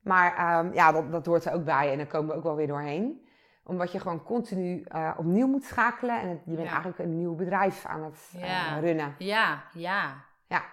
Maar 0.00 0.36
ehm, 0.36 0.72
ja, 0.74 0.92
dat, 0.92 1.12
dat 1.12 1.26
hoort 1.26 1.44
er 1.44 1.52
ook 1.52 1.64
bij 1.64 1.90
en 1.90 1.96
daar 1.98 2.06
komen 2.06 2.28
we 2.30 2.34
ook 2.36 2.42
wel 2.42 2.56
weer 2.56 2.66
doorheen. 2.66 3.23
Omdat 3.66 3.92
je 3.92 4.00
gewoon 4.00 4.22
continu 4.22 4.82
eh, 4.82 5.10
opnieuw 5.16 5.46
moet 5.46 5.64
schakelen 5.64 6.20
en 6.20 6.28
het- 6.28 6.42
je 6.44 6.50
bent 6.54 6.62
Ja. 6.66 6.72
eigenlijk 6.72 6.98
een 6.98 7.16
nieuw 7.16 7.34
bedrijf 7.34 7.86
aan 7.86 8.02
het 8.02 8.32
eh, 8.40 8.76
runnen. 8.80 9.14
Ja, 9.18 9.64
ja. 9.72 10.24
Ja, 10.46 10.64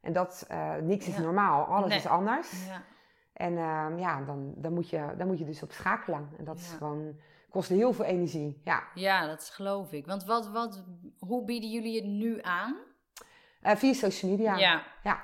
en 0.00 0.12
dat, 0.12 0.44
eh, 0.48 0.74
niks 0.76 1.06
is 1.08 1.18
normaal, 1.18 1.64
alles 1.64 1.88
Nee. 1.88 1.98
is 1.98 2.06
anders. 2.06 2.66
ja. 2.66 2.82
En 3.32 3.58
ehm, 3.58 3.98
ja, 3.98 4.20
dan, 4.20 4.52
dan, 4.56 4.72
moet 4.72 4.90
je, 4.90 5.14
dan 5.16 5.26
moet 5.26 5.38
je 5.38 5.44
dus 5.44 5.62
op 5.62 5.72
schakelen. 5.72 6.28
En 6.38 6.44
dat 6.44 6.56
is 6.58 6.74
gewoon, 6.78 7.16
kost 7.50 7.68
heel 7.68 7.92
veel 7.92 8.04
energie. 8.04 8.60
Ja. 8.64 8.82
Ja, 8.94 9.26
dat 9.26 9.44
geloof 9.54 9.92
ik. 9.92 10.06
Want 10.06 10.24
wat, 10.24 10.48
wat, 10.48 10.84
hoe 11.18 11.44
bieden 11.44 11.70
jullie 11.70 11.96
het 11.96 12.10
nu 12.10 12.38
aan? 12.42 12.76
Via 13.62 13.92
social 13.92 14.30
media. 14.30 14.56
ja. 14.56 14.82
Ja. 15.02 15.22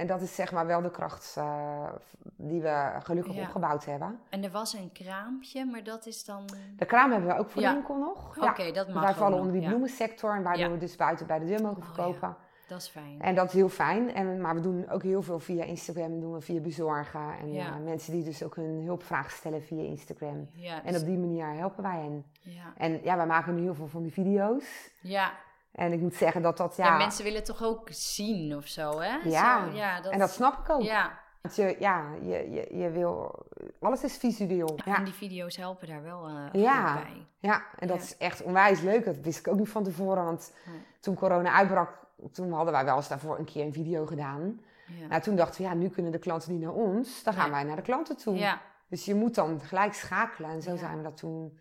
En 0.00 0.06
dat 0.06 0.20
is 0.20 0.34
zeg 0.34 0.52
maar 0.52 0.66
wel 0.66 0.82
de 0.82 0.90
kracht 0.90 1.34
eh, 1.38 1.88
die 2.36 2.60
we 2.60 2.90
gelukkig 3.02 3.34
Ja. 3.34 3.42
opgebouwd 3.42 3.84
hebben. 3.84 4.20
En 4.30 4.44
er 4.44 4.50
was 4.50 4.72
een 4.72 4.92
kraampje, 4.92 5.64
maar 5.64 5.84
dat 5.84 6.06
is 6.06 6.24
dan... 6.24 6.44
De 6.76 6.84
kraam 6.86 7.10
hebben 7.10 7.28
we 7.30 7.38
ook 7.38 7.50
voor 7.50 7.62
Ja. 7.62 7.72
winkel 7.72 7.96
nog. 7.98 8.38
Oké, 8.42 8.70
dat 8.72 8.88
mag 8.88 9.02
Wij 9.02 9.14
vallen 9.14 9.38
onder 9.38 9.52
die 9.52 9.68
bloemensector. 9.68 10.34
En 10.36 10.42
waardoor 10.42 10.70
we 10.70 10.78
dus 10.78 10.96
buiten 10.96 11.26
bij 11.26 11.38
de 11.38 11.46
deur 11.46 11.62
mogen 11.62 11.82
Oh, 11.82 11.84
verkopen. 11.84 12.36
Dat 12.68 12.80
is 12.80 12.88
fijn. 12.88 13.20
En 13.22 13.34
dat 13.34 13.46
is 13.46 13.52
heel 13.52 13.68
fijn. 13.68 14.14
En, 14.14 14.40
maar 14.40 14.54
we 14.54 14.60
doen 14.60 14.88
ook 14.90 15.02
heel 15.02 15.22
veel 15.22 15.38
via 15.38 15.64
Instagram. 15.64 16.20
doen 16.20 16.32
we 16.32 16.40
via 16.40 16.60
bezorgen. 16.60 17.38
En 17.40 17.52
Ja. 17.52 17.66
eh, 17.66 17.76
mensen 17.84 18.12
die 18.12 18.24
dus 18.24 18.42
ook 18.42 18.56
hun 18.56 18.82
hulpvraag 18.84 19.30
stellen 19.30 19.62
via 19.62 19.82
Instagram. 19.82 20.48
Ja, 20.52 20.84
En 20.84 20.96
op 20.96 21.04
die 21.04 21.18
manier 21.18 21.46
helpen 21.52 21.82
wij 21.82 21.98
hen. 22.00 22.24
ja. 22.40 22.72
En 22.76 23.00
ja, 23.02 23.16
wij 23.16 23.26
maken 23.26 23.54
nu 23.54 23.60
heel 23.62 23.74
veel 23.74 23.88
van 23.88 24.02
die 24.02 24.12
video's. 24.12 24.90
ja. 25.00 25.32
En 25.80 25.92
ik 25.92 26.00
moet 26.00 26.14
zeggen 26.14 26.42
dat 26.42 26.56
dat, 26.56 26.76
Ja, 26.76 26.86
ja... 26.86 26.96
mensen 26.96 27.24
willen 27.24 27.44
toch 27.44 27.62
ook 27.62 27.88
zien 27.90 28.56
of 28.56 28.66
zo, 28.66 29.00
hè? 29.00 29.14
Ja. 29.28 29.64
Zo, 29.64 29.76
ja 29.76 30.00
dat, 30.00 30.12
En 30.12 30.18
dat 30.18 30.30
snap 30.30 30.58
ik 30.58 30.70
ook. 30.70 30.82
Ja, 30.82 31.18
Want 31.40 31.56
je, 31.56 31.76
ja, 31.78 32.04
je, 32.22 32.50
je, 32.50 32.76
je 32.78 32.90
wil... 32.90 33.34
Alles 33.80 34.04
is 34.04 34.16
visueel. 34.16 34.78
Ja. 34.84 34.96
en 34.96 35.04
die 35.04 35.12
video's 35.14 35.56
helpen 35.56 35.88
daar 35.88 36.02
wel 36.02 36.28
eh, 36.28 36.62
Ja. 36.62 36.94
bij. 36.94 37.26
Ja, 37.38 37.62
en 37.78 37.88
dat 37.88 38.00
is 38.00 38.16
echt 38.16 38.42
onwijs 38.42 38.80
leuk. 38.80 39.04
Dat 39.04 39.16
wist 39.16 39.38
ik 39.38 39.48
ook 39.48 39.58
niet 39.58 39.68
van 39.68 39.84
tevoren. 39.84 40.24
Want 40.24 40.52
toen 41.00 41.14
corona 41.14 41.52
uitbrak, 41.52 41.90
toen 42.32 42.52
hadden 42.52 42.72
wij 42.72 42.84
wel 42.84 42.96
eens 42.96 43.08
daarvoor 43.08 43.38
een 43.38 43.44
keer 43.44 43.64
een 43.64 43.72
video 43.72 44.06
gedaan. 44.06 44.60
Ja. 44.86 45.06
Nou, 45.06 45.22
toen 45.22 45.36
dachten 45.36 45.62
we, 45.62 45.68
ja, 45.68 45.74
nu 45.74 45.88
kunnen 45.88 46.12
de 46.12 46.18
klanten 46.18 46.52
niet 46.52 46.60
naar 46.62 46.72
ons. 46.72 47.22
Dan 47.22 47.34
gaan 47.34 47.50
wij 47.50 47.64
naar 47.64 47.76
de 47.76 47.82
klanten 47.82 48.16
toe. 48.16 48.36
ja. 48.36 48.60
Dus 48.88 49.04
je 49.04 49.14
moet 49.14 49.34
dan 49.34 49.60
gelijk 49.60 49.94
schakelen. 49.94 50.50
En 50.50 50.62
zo 50.62 50.76
zijn 50.76 50.96
we 50.96 51.02
dat 51.02 51.16
toen 51.16 51.58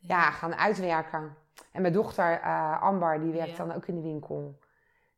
ja, 0.00 0.30
gaan 0.30 0.54
uitwerken. 0.54 1.36
En 1.72 1.80
mijn 1.82 1.94
dochter 1.94 2.40
eh, 2.40 2.82
Amber, 2.82 3.20
die 3.20 3.32
werkt 3.32 3.56
Ja. 3.56 3.64
dan 3.64 3.74
ook 3.74 3.86
in 3.86 3.94
de 3.94 4.00
winkel. 4.00 4.58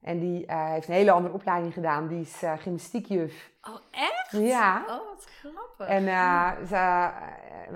En 0.00 0.18
die 0.18 0.46
eh, 0.46 0.68
heeft 0.70 0.88
een 0.88 0.94
hele 0.94 1.10
andere 1.10 1.34
opleiding 1.34 1.72
gedaan. 1.74 2.06
Die 2.08 2.20
is 2.20 2.42
eh, 2.42 2.52
gymnastiekjuf. 2.58 3.50
Oh, 3.68 3.76
echt? 3.90 4.30
Ja. 4.30 4.82
Oh, 4.88 5.06
wat 5.08 5.26
grappig. 5.40 5.86
En 5.86 6.02
ze 6.66 7.10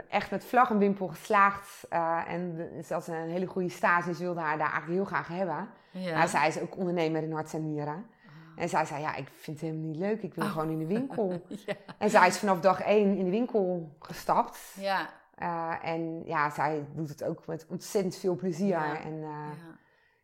echt 0.08 0.30
met 0.30 0.44
vlag 0.44 0.70
en 0.70 0.78
wimpel 0.78 1.06
geslaagd. 1.08 1.86
en 2.26 2.70
ze 2.84 2.94
had 2.94 3.06
een 3.06 3.14
hele 3.30 3.46
goede 3.46 3.68
stage. 3.68 4.14
Ze 4.14 4.22
wilde 4.22 4.40
haar 4.40 4.58
daar 4.58 4.70
eigenlijk 4.72 4.92
heel 5.00 5.04
graag 5.04 5.28
hebben. 5.28 5.68
ja. 5.90 6.16
Maar 6.16 6.28
zij 6.28 6.48
is 6.48 6.60
ook 6.60 6.76
ondernemer 6.76 7.22
in 7.22 7.32
hart 7.32 7.54
en 7.54 7.72
nieren. 7.72 7.94
Oh. 7.96 8.62
En 8.62 8.68
zij 8.68 8.84
zei, 8.84 9.00
ja, 9.00 9.14
ik 9.14 9.28
vind 9.34 9.60
het 9.60 9.70
helemaal 9.70 9.88
niet 9.90 9.96
leuk. 10.00 10.22
Ik 10.22 10.34
wil 10.34 10.44
gewoon 10.44 10.70
in 10.70 10.78
de 10.78 10.86
winkel. 10.86 11.42
ja. 11.66 11.74
En 11.98 12.10
zij 12.10 12.26
is 12.26 12.38
vanaf 12.38 12.60
dag 12.60 12.80
één 12.82 13.16
in 13.16 13.24
de 13.24 13.30
winkel 13.30 13.92
gestapt. 13.98 14.74
Ja. 14.80 15.08
Eh, 15.38 15.74
en 15.82 16.22
ja, 16.26 16.50
zij 16.50 16.86
doet 16.94 17.08
het 17.08 17.24
ook 17.24 17.46
met 17.46 17.66
ontzettend 17.68 18.16
veel 18.16 18.36
plezier. 18.36 18.68
Ja. 18.68 19.00
En 19.00 19.12
eh, 19.12 19.50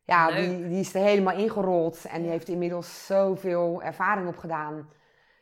ja. 0.04 0.30
ja, 0.30 0.36
die, 0.36 0.68
die 0.68 0.80
is 0.80 0.94
er 0.94 1.02
helemaal 1.02 1.36
ingerold. 1.36 2.04
En 2.04 2.22
die 2.22 2.30
heeft 2.30 2.48
inmiddels 2.48 3.06
zoveel 3.06 3.82
ervaring 3.82 4.28
opgedaan. 4.28 4.88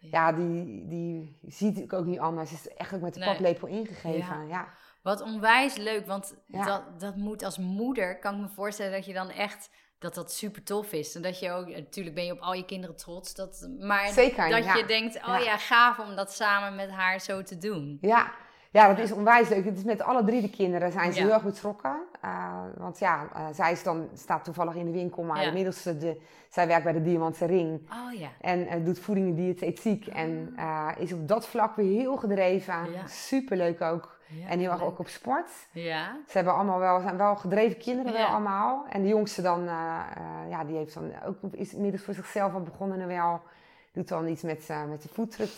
Ja, 0.00 0.32
die, 0.32 0.86
die 0.88 1.38
ziet 1.46 1.78
ik 1.78 1.92
ook 1.92 2.04
niet 2.04 2.18
anders. 2.18 2.52
Is 2.52 2.68
echt 2.68 2.94
ook 2.94 3.00
met 3.00 3.14
de 3.14 3.20
Nee. 3.20 3.28
paplepel 3.28 3.68
ingegeven. 3.68 4.48
Ja. 4.48 4.68
Wat 5.02 5.20
onwijs 5.20 5.76
leuk, 5.76 6.06
want 6.06 6.34
dat, 6.46 7.00
dat 7.00 7.16
moet 7.16 7.42
als 7.44 7.58
moeder, 7.58 8.18
kan 8.18 8.34
ik 8.34 8.40
me 8.40 8.48
voorstellen 8.48 8.92
dat 8.92 9.04
je 9.06 9.12
dan 9.12 9.30
echt, 9.30 9.70
dat 9.98 10.14
dat 10.14 10.32
super 10.32 10.62
tof 10.62 10.92
is. 10.92 11.14
En 11.14 11.22
dat 11.22 11.38
je 11.38 11.50
ook, 11.50 11.68
natuurlijk 11.68 12.14
ben 12.14 12.24
je 12.24 12.32
op 12.32 12.40
al 12.40 12.52
je 12.54 12.64
kinderen 12.64 12.96
trots, 12.96 13.34
dat, 13.34 13.68
maar 13.78 14.08
Zeker, 14.08 14.50
dat 14.50 14.64
ja. 14.64 14.74
je 14.74 14.84
denkt, 14.84 15.16
oh 15.16 15.22
Ja. 15.22 15.38
ja. 15.38 15.58
gaaf 15.58 15.98
om 15.98 16.16
dat 16.16 16.32
samen 16.32 16.74
met 16.76 16.90
haar 16.90 17.20
zo 17.20 17.42
te 17.42 17.58
doen. 17.58 17.98
Ja. 18.00 18.32
Ja, 18.72 18.88
dat 18.88 18.98
is 18.98 19.12
onwijs 19.12 19.48
leuk. 19.48 19.64
Het 19.64 19.76
is 19.78 19.84
met 19.84 20.02
alle 20.02 20.24
drie 20.24 20.40
de 20.40 20.50
kinderen 20.50 20.92
zijn 20.92 21.12
ze 21.12 21.18
Ja. 21.18 21.24
heel 21.24 21.34
erg 21.34 21.42
betrokken. 21.42 21.96
Eh, 22.20 22.54
want 22.76 22.98
ja, 22.98 23.28
eh, 23.34 23.46
zij 23.52 23.72
is 23.72 23.82
dan, 23.82 24.08
staat 24.14 24.44
toevallig 24.44 24.74
in 24.74 24.84
de 24.84 24.92
winkel. 24.92 25.22
Maar 25.22 25.40
Ja. 25.40 25.46
de 25.48 25.52
middelste, 25.52 25.98
de, 25.98 26.20
zij 26.48 26.66
werkt 26.66 26.84
bij 26.84 26.92
de 26.92 27.02
Diamantse 27.02 27.44
Ring. 27.46 27.80
Oh 27.90 28.18
ja. 28.18 28.28
En 28.40 28.66
eh, 28.66 28.84
doet 28.84 28.98
voeding 28.98 29.28
en 29.28 29.34
diëtetiek. 29.34 30.06
En 30.06 30.52
eh, 30.56 30.88
is 30.98 31.12
op 31.12 31.28
dat 31.28 31.46
vlak 31.46 31.76
weer 31.76 32.00
heel 32.00 32.16
gedreven. 32.16 32.74
Ah. 32.74 32.92
Ja. 32.94 33.06
Superleuk 33.06 33.80
ook. 33.80 34.20
En 34.48 34.58
heel 34.58 34.70
erg 34.70 34.80
leuk. 34.80 34.88
ook 34.88 34.98
op 34.98 35.08
sport. 35.08 35.50
Ja. 35.70 36.16
Ze 36.26 36.32
hebben 36.36 36.54
allemaal 36.54 36.78
wel, 36.78 37.00
zijn 37.00 37.16
wel 37.16 37.36
gedreven 37.36 37.78
kinderen 37.78 38.12
wel 38.12 38.26
allemaal. 38.26 38.84
En 38.88 39.02
de 39.02 39.08
jongste 39.08 39.42
dan, 39.42 39.66
eh, 39.68 39.74
eh, 40.16 40.50
ja, 40.50 40.64
die 40.64 40.76
heeft 40.76 40.94
dan 40.94 41.12
ook 41.26 41.36
is 41.50 41.74
inmiddels 41.74 42.02
voor 42.02 42.14
zichzelf 42.14 42.54
al 42.54 42.62
begonnen 42.62 43.00
en 43.00 43.06
wel. 43.06 43.40
Doet 43.92 44.08
dan 44.08 44.26
iets 44.28 44.42
met, 44.42 44.64
eh 44.68 44.84
met 44.84 45.02
de 45.02 45.08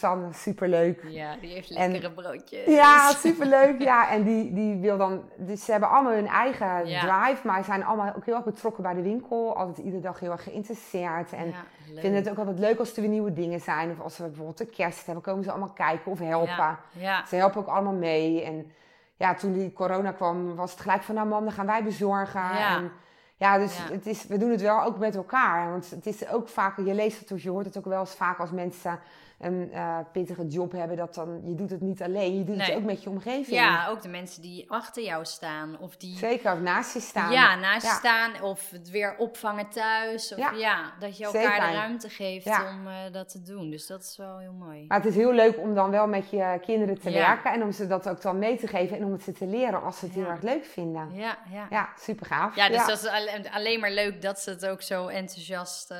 dan. 0.01 0.35
Superleuk. 0.35 1.05
Ja, 1.09 1.37
die 1.37 1.53
heeft 1.53 1.71
En- 1.71 1.91
lekkere 1.91 2.13
broodjes. 2.13 2.65
Ja, 2.67 3.11
superleuk. 3.11 3.83
Ja, 3.83 4.11
en 4.11 4.23
die, 4.23 4.53
die 4.55 4.77
wil 4.77 4.97
dan... 4.97 5.23
Dus 5.37 5.65
ze 5.65 5.71
hebben 5.71 5.89
allemaal 5.91 6.13
hun 6.13 6.27
eigen 6.27 6.87
Ja. 6.87 7.01
drive, 7.01 7.47
maar 7.47 7.65
zijn 7.65 7.85
allemaal 7.85 8.15
ook 8.17 8.25
heel 8.25 8.35
erg 8.35 8.45
betrokken 8.45 8.83
bij 8.83 8.95
de 8.95 9.03
winkel. 9.03 9.57
Altijd 9.57 9.79
iedere 9.79 10.03
dag 10.03 10.21
heel 10.21 10.31
erg 10.31 10.43
geïnteresseerd. 10.43 11.33
En 11.33 11.47
Ja, 11.47 11.65
vinden 12.01 12.15
het 12.15 12.31
ook 12.31 12.39
altijd 12.39 12.59
leuk 12.59 12.79
als 12.79 12.95
er 12.95 13.01
weer 13.01 13.11
nieuwe 13.11 13.33
dingen 13.33 13.61
zijn. 13.61 13.91
Of 13.91 14.01
als 14.01 14.19
we 14.19 14.25
bijvoorbeeld 14.25 14.59
de 14.59 14.67
kerst 14.67 15.07
hebben, 15.07 15.25
komen 15.25 15.45
ze 15.45 15.51
allemaal 15.51 15.73
kijken 15.73 16.11
of 16.13 16.19
helpen. 16.19 16.79
Ja. 16.91 17.27
Ze 17.27 17.37
helpen 17.37 17.61
ook 17.61 17.69
allemaal 17.69 17.93
mee. 17.93 18.43
En 18.43 18.73
ja, 19.17 19.35
toen 19.35 19.53
die 19.53 19.73
corona 19.73 20.13
kwam, 20.13 20.55
was 20.55 20.71
het 20.71 20.81
gelijk 20.81 21.03
van... 21.03 21.15
Nou 21.15 21.29
mam, 21.29 21.45
dan 21.45 21.53
gaan 21.53 21.67
wij 21.67 21.85
bezorgen. 21.85 22.41
Ja. 22.41 22.77
En, 22.77 22.91
ja, 23.37 23.59
dus 23.59 23.77
Ja. 23.77 23.93
Het 23.93 24.07
is, 24.07 24.27
we 24.27 24.39
doen 24.39 24.51
het 24.51 24.61
wel 24.61 24.83
ook 24.83 24.99
met 24.99 25.15
elkaar. 25.15 25.71
Want 25.71 25.91
het 25.91 26.07
is 26.07 26.29
ook 26.29 26.49
vaak... 26.49 26.77
Je 26.77 26.95
leest 26.95 27.19
het 27.19 27.33
of 27.33 27.43
je 27.43 27.51
hoort 27.51 27.65
het 27.65 27.79
ook 27.79 27.85
wel 27.85 28.01
eens 28.01 28.15
vaak 28.15 28.39
als 28.39 28.51
mensen 28.51 29.01
een 29.45 29.73
eh, 29.73 29.99
pittige 30.13 30.47
job 30.47 30.73
hebben. 30.73 30.97
Dat 30.97 31.15
dan, 31.15 31.41
je 31.45 31.55
doet 31.55 31.71
het 31.71 31.81
niet 31.81 32.03
alleen, 32.03 32.39
je 32.39 32.45
doet 32.45 32.57
Nee. 32.57 32.67
het 32.67 32.77
ook 32.77 32.83
met 32.85 33.03
je 33.03 33.11
omgeving. 33.11 33.47
ja, 33.47 33.89
ook 33.89 34.03
de 34.03 34.09
mensen 34.09 34.43
die 34.43 34.71
achter 34.71 35.03
jou 35.03 35.25
staan. 35.25 35.79
Of 35.79 35.97
die 35.97 36.17
Zeker, 36.17 36.53
of 36.53 36.61
naast 36.61 36.93
je 36.95 37.01
staan. 37.01 37.33
ja, 37.33 37.55
naast 37.55 37.83
je 37.83 37.89
Ja. 37.89 37.95
staan. 37.95 38.43
Of 38.43 38.71
het 38.71 38.91
weer 38.91 39.15
opvangen 39.19 39.69
thuis. 39.69 40.33
Of 40.33 40.39
ja, 40.39 40.51
Ja. 40.53 40.93
dat 40.99 41.17
je 41.19 41.25
elkaar 41.25 41.43
Zeker. 41.43 41.67
de 41.69 41.73
ruimte 41.75 42.09
geeft 42.09 42.45
Ja. 42.45 42.71
om 42.71 42.87
eh, 42.87 42.95
dat 43.13 43.29
te 43.29 43.43
doen. 43.43 43.71
Dus 43.71 43.87
dat 43.87 44.03
is 44.03 44.17
wel 44.17 44.39
heel 44.39 44.53
mooi. 44.53 44.85
Maar 44.89 44.99
het 44.99 45.07
is 45.07 45.15
heel 45.17 45.33
leuk 45.33 45.59
om 45.59 45.75
dan 45.75 45.91
wel 45.91 46.07
met 46.07 46.31
je 46.31 46.59
kinderen 46.61 46.99
te 47.01 47.11
werken. 47.11 47.53
En 47.53 47.63
om 47.63 47.73
ze 47.73 47.87
dat 47.87 48.09
ook 48.09 48.23
dan 48.23 48.39
mee 48.39 48.57
te 48.57 48.67
geven. 48.67 48.97
En 48.97 49.05
om 49.05 49.13
het 49.13 49.23
ze 49.23 49.33
te 49.33 49.47
leren 49.47 49.83
als 49.83 49.99
ze 49.99 50.05
het 50.05 50.15
heel 50.15 50.27
erg 50.27 50.43
leuk 50.43 50.65
vinden. 50.65 51.11
Ja, 51.15 51.39
ja. 51.53 51.67
Ja, 51.71 51.89
super 51.99 52.27
gaaf. 52.27 52.57
Ja, 52.57 52.69
dus 52.69 52.87
dat 52.87 53.03
is 53.03 53.07
alle- 53.07 53.51
alleen 53.53 53.81
maar 53.81 53.91
leuk 53.93 54.23
dat 54.23 54.41
ze 54.41 54.51
het 54.51 54.67
ook 54.67 54.83
zo 54.83 55.07
enthousiast 55.07 55.91
eh, 55.91 55.99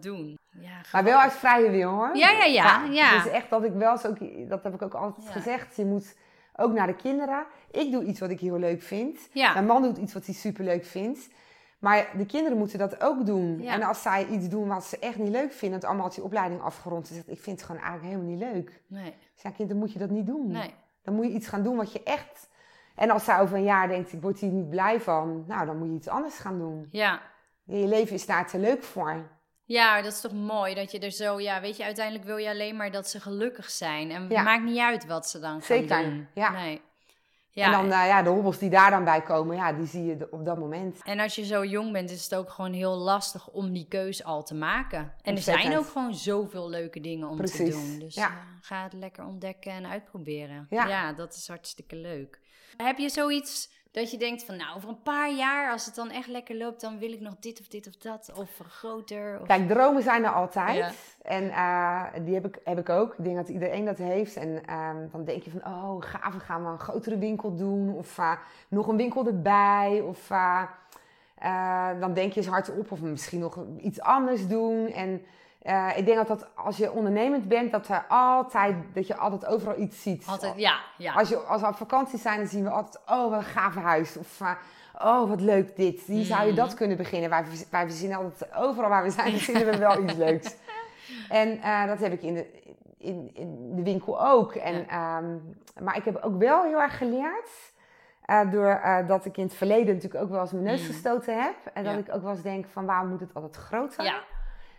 doen. 0.00 0.38
Ja, 0.60 0.80
Maar 0.92 1.04
wel 1.04 1.18
uit 1.18 1.32
vrije 1.32 1.70
wil 1.70 1.90
hoor. 1.90 2.16
Ja, 2.16 2.30
ja, 2.30 2.44
ja, 2.44 2.84
ja. 2.84 3.06
Het 3.16 3.26
is 3.26 3.32
echt 3.32 3.50
dat 3.50 3.64
ik 3.64 3.72
wel 3.72 3.92
ook, 4.06 4.48
dat 4.48 4.62
heb 4.62 4.74
ik 4.74 4.82
ook 4.82 4.94
altijd 4.94 5.26
Ja. 5.26 5.32
gezegd. 5.32 5.76
Je 5.76 5.84
moet 5.84 6.16
ook 6.56 6.72
naar 6.72 6.86
de 6.86 6.96
kinderen. 6.96 7.46
Ik 7.70 7.92
doe 7.92 8.04
iets 8.04 8.20
wat 8.20 8.30
ik 8.30 8.40
heel 8.40 8.58
leuk 8.58 8.82
vind. 8.82 9.28
Ja. 9.32 9.52
Mijn 9.52 9.66
man 9.66 9.82
doet 9.82 9.96
iets 9.96 10.12
wat 10.12 10.26
hij 10.26 10.34
super 10.34 10.64
leuk 10.64 10.84
vindt. 10.84 11.28
Maar 11.78 12.08
de 12.16 12.26
kinderen 12.26 12.58
moeten 12.58 12.78
dat 12.78 13.00
ook 13.02 13.26
doen. 13.26 13.60
En 13.66 13.82
als 13.82 14.02
zij 14.02 14.26
iets 14.26 14.48
doen 14.48 14.68
wat 14.68 14.84
ze 14.84 14.98
echt 14.98 15.18
niet 15.18 15.28
leuk 15.32 15.52
vinden, 15.52 15.78
het 15.78 15.86
allemaal 15.88 16.04
had 16.06 16.14
die 16.14 16.24
opleiding 16.24 16.60
afgerond. 16.62 17.08
En 17.08 17.14
zegt, 17.14 17.30
ik 17.30 17.40
vind 17.40 17.56
het 17.56 17.66
gewoon 17.66 17.82
eigenlijk 17.82 18.12
helemaal 18.14 18.36
niet 18.36 18.52
leuk. 18.52 18.82
Nee, 18.86 19.14
Dus 19.34 19.42
ja, 19.42 19.50
kind, 19.50 19.68
dan 19.68 19.78
moet 19.78 19.92
je 19.92 19.98
dat 19.98 20.10
niet 20.10 20.26
doen. 20.26 20.50
nee. 20.50 20.74
Dan 21.02 21.14
moet 21.14 21.24
je 21.26 21.32
iets 21.32 21.46
gaan 21.48 21.62
doen 21.62 21.76
wat 21.76 21.92
je 21.92 22.02
echt... 22.02 22.48
En 22.94 23.10
als 23.10 23.24
zij 23.24 23.40
over 23.40 23.56
een 23.56 23.62
jaar 23.62 23.88
denkt, 23.88 24.12
ik 24.12 24.22
word 24.22 24.38
hier 24.38 24.50
niet 24.50 24.70
blij 24.70 25.00
van. 25.00 25.44
Nou, 25.46 25.66
dan 25.66 25.78
moet 25.78 25.88
je 25.88 25.94
iets 25.94 26.08
anders 26.08 26.38
gaan 26.38 26.58
doen. 26.58 26.88
Ja. 26.90 27.20
Je 27.64 27.86
leven 27.86 28.14
is 28.14 28.26
daar 28.26 28.46
te 28.46 28.58
leuk 28.58 28.82
voor. 28.82 29.26
Ja, 29.68 30.02
dat 30.02 30.12
is 30.12 30.20
toch 30.20 30.32
mooi 30.32 30.74
dat 30.74 30.90
je 30.90 30.98
er 30.98 31.10
zo, 31.10 31.40
ja, 31.40 31.60
weet 31.60 31.76
je, 31.76 31.84
uiteindelijk 31.84 32.24
wil 32.24 32.36
je 32.36 32.48
alleen 32.48 32.76
maar 32.76 32.90
dat 32.90 33.08
ze 33.08 33.20
gelukkig 33.20 33.70
zijn. 33.70 34.10
En 34.10 34.22
het 34.22 34.32
Ja. 34.32 34.42
maakt 34.42 34.62
niet 34.64 34.78
uit 34.78 35.06
wat 35.06 35.28
ze 35.28 35.38
dan 35.38 35.50
gaan 35.50 35.62
Zeker, 35.62 36.02
doen. 36.02 36.28
ja. 36.34 36.50
Nee. 36.50 36.80
Ja, 37.50 37.64
En 37.64 37.70
dan 37.72 37.84
eh, 38.00 38.06
ja, 38.06 38.22
de 38.22 38.28
hobbels 38.30 38.58
die 38.58 38.70
daar 38.70 38.90
dan 38.90 39.04
bij 39.04 39.22
komen, 39.22 39.56
ja, 39.56 39.72
die 39.72 39.86
zie 39.86 40.04
je 40.04 40.28
op 40.30 40.44
dat 40.44 40.58
moment. 40.58 41.00
En 41.04 41.20
als 41.20 41.34
je 41.34 41.44
zo 41.44 41.64
jong 41.64 41.92
bent, 41.92 42.10
is 42.10 42.24
het 42.24 42.34
ook 42.34 42.50
gewoon 42.50 42.72
heel 42.72 42.96
lastig 42.96 43.48
om 43.48 43.72
die 43.72 43.86
keus 43.88 44.24
al 44.24 44.42
te 44.44 44.54
maken. 44.54 45.12
En 45.22 45.34
er 45.36 45.42
zijn 45.42 45.76
ook 45.78 45.86
gewoon 45.88 46.14
zoveel 46.14 46.68
leuke 46.68 47.00
dingen 47.00 47.28
om 47.28 47.44
te 47.44 47.70
doen. 47.70 47.98
Dus 47.98 48.14
ja. 48.14 48.26
eh, 48.26 48.34
ga 48.60 48.82
het 48.82 48.92
lekker 48.92 49.24
ontdekken 49.24 49.72
en 49.72 49.86
uitproberen. 49.86 50.66
Ja. 50.70 50.86
ja, 50.86 51.12
dat 51.12 51.34
is 51.34 51.48
hartstikke 51.48 51.96
leuk. 51.96 52.40
Heb 52.76 52.98
je 52.98 53.08
zoiets 53.08 53.70
dat 53.90 54.10
je 54.10 54.16
denkt 54.16 54.44
van, 54.44 54.56
nou, 54.56 54.76
over 54.76 54.88
een 54.88 55.02
paar 55.02 55.32
jaar, 55.32 55.72
als 55.72 55.86
het 55.86 55.94
dan 55.94 56.10
echt 56.10 56.28
lekker 56.28 56.56
loopt, 56.56 56.80
dan 56.80 56.98
wil 56.98 57.12
ik 57.12 57.20
nog 57.20 57.34
dit 57.40 57.60
of 57.60 57.68
dit 57.68 57.86
of 57.86 57.96
dat, 57.96 58.32
of 58.36 58.60
groter? 58.68 59.40
Of... 59.40 59.46
Kijk, 59.46 59.68
dromen 59.68 60.02
zijn 60.02 60.24
er 60.24 60.32
altijd. 60.32 60.76
Ja. 60.76 60.90
En 61.22 61.50
eh, 61.50 62.24
die 62.24 62.34
heb 62.34 62.46
ik, 62.46 62.58
heb 62.64 62.78
ik 62.78 62.88
ook. 62.88 63.14
Ik 63.18 63.24
denk 63.24 63.36
dat 63.36 63.48
iedereen 63.48 63.84
dat 63.84 63.98
heeft. 63.98 64.36
En 64.36 64.64
ehm, 64.66 64.96
dan 65.10 65.24
denk 65.24 65.42
je 65.42 65.50
van, 65.50 65.66
oh 65.66 66.02
gaaf, 66.02 66.32
we 66.32 66.40
gaan 66.40 66.64
we 66.64 66.70
een 66.70 66.78
grotere 66.78 67.18
winkel 67.18 67.56
doen. 67.56 67.94
Of 67.94 68.18
eh, 68.18 68.32
nog 68.68 68.86
een 68.86 68.96
winkel 68.96 69.26
erbij. 69.26 70.00
Of 70.00 70.30
eh, 70.30 71.90
dan 72.00 72.14
denk 72.14 72.32
je 72.32 72.40
eens 72.40 72.48
hardop 72.48 72.92
of 72.92 73.00
misschien 73.00 73.40
nog 73.40 73.58
iets 73.80 74.00
anders 74.00 74.48
doen. 74.48 74.86
En 74.86 75.22
eh, 75.62 75.88
ik 75.96 76.04
denk 76.04 76.16
dat, 76.16 76.28
dat 76.28 76.46
als 76.54 76.76
je 76.76 76.92
ondernemend 76.92 77.48
bent, 77.48 77.72
dat, 77.72 77.88
er 77.88 78.04
altijd, 78.08 78.76
dat 78.94 79.06
je 79.06 79.16
altijd 79.16 79.46
overal 79.46 79.78
iets 79.78 80.02
ziet. 80.02 80.26
Altijd, 80.26 80.52
ja, 80.56 80.80
ja. 80.96 81.12
Als, 81.12 81.28
je, 81.28 81.36
als 81.36 81.60
we 81.60 81.66
op 81.66 81.76
vakantie 81.76 82.18
zijn, 82.18 82.38
dan 82.38 82.46
zien 82.46 82.62
we 82.62 82.70
altijd, 82.70 82.98
oh, 83.06 83.30
wat 83.30 83.38
een 83.38 83.44
gaaf 83.44 83.74
huis. 83.74 84.16
Of, 84.16 84.40
eh, 84.40 84.50
oh, 84.98 85.28
wat 85.28 85.40
leuk 85.40 85.76
dit. 85.76 86.00
Hier 86.00 86.24
zou 86.24 86.40
je 86.40 86.52
Mhm. 86.52 86.60
dat 86.60 86.74
kunnen 86.74 86.96
beginnen. 86.96 87.30
Wij, 87.30 87.44
wij 87.70 87.86
verzinnen 87.86 88.18
altijd, 88.18 88.54
overal 88.54 88.88
waar 88.88 89.02
we 89.02 89.10
zijn, 89.10 89.32
verzinnen 89.32 89.66
we 89.66 89.78
wel 89.78 90.02
iets 90.02 90.14
leuks. 90.26 90.56
En 91.28 91.60
eh, 91.60 91.86
dat 91.86 91.98
heb 91.98 92.12
ik 92.12 92.22
in 92.22 92.34
de, 92.34 92.46
in, 92.98 93.30
in 93.34 93.74
de 93.74 93.82
winkel 93.82 94.26
ook. 94.26 94.54
En, 94.54 94.88
ehm, 94.88 95.36
maar 95.80 95.96
ik 95.96 96.04
heb 96.04 96.16
ook 96.22 96.38
wel 96.38 96.62
heel 96.62 96.80
erg 96.80 96.98
geleerd. 96.98 97.50
Uh, 98.26 98.50
door 98.50 98.80
uh, 98.84 99.08
dat 99.08 99.24
ik 99.24 99.36
in 99.36 99.44
het 99.44 99.54
verleden 99.54 99.94
natuurlijk 99.94 100.22
ook 100.22 100.30
wel 100.30 100.40
eens 100.40 100.52
mijn 100.52 100.64
neus 100.64 100.80
mm. 100.80 100.86
gestoten 100.86 101.42
heb. 101.42 101.54
En 101.74 101.84
dat 101.84 101.98
ik 101.98 102.14
ook 102.14 102.22
wel 102.22 102.30
eens 102.30 102.42
denk 102.42 102.66
van 102.66 102.86
waarom 102.86 103.08
moet 103.08 103.20
het 103.20 103.34
altijd 103.34 103.56
groter? 103.56 104.04
Ja. 104.04 104.22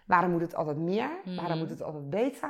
Waarom 0.10 0.32
moet 0.32 0.42
het 0.42 0.56
altijd 0.56 0.78
meer? 0.78 1.10
Waarom 1.24 1.54
mm. 1.54 1.60
moet 1.60 1.70
het 1.70 1.84
altijd 1.84 2.10
beter? 2.10 2.50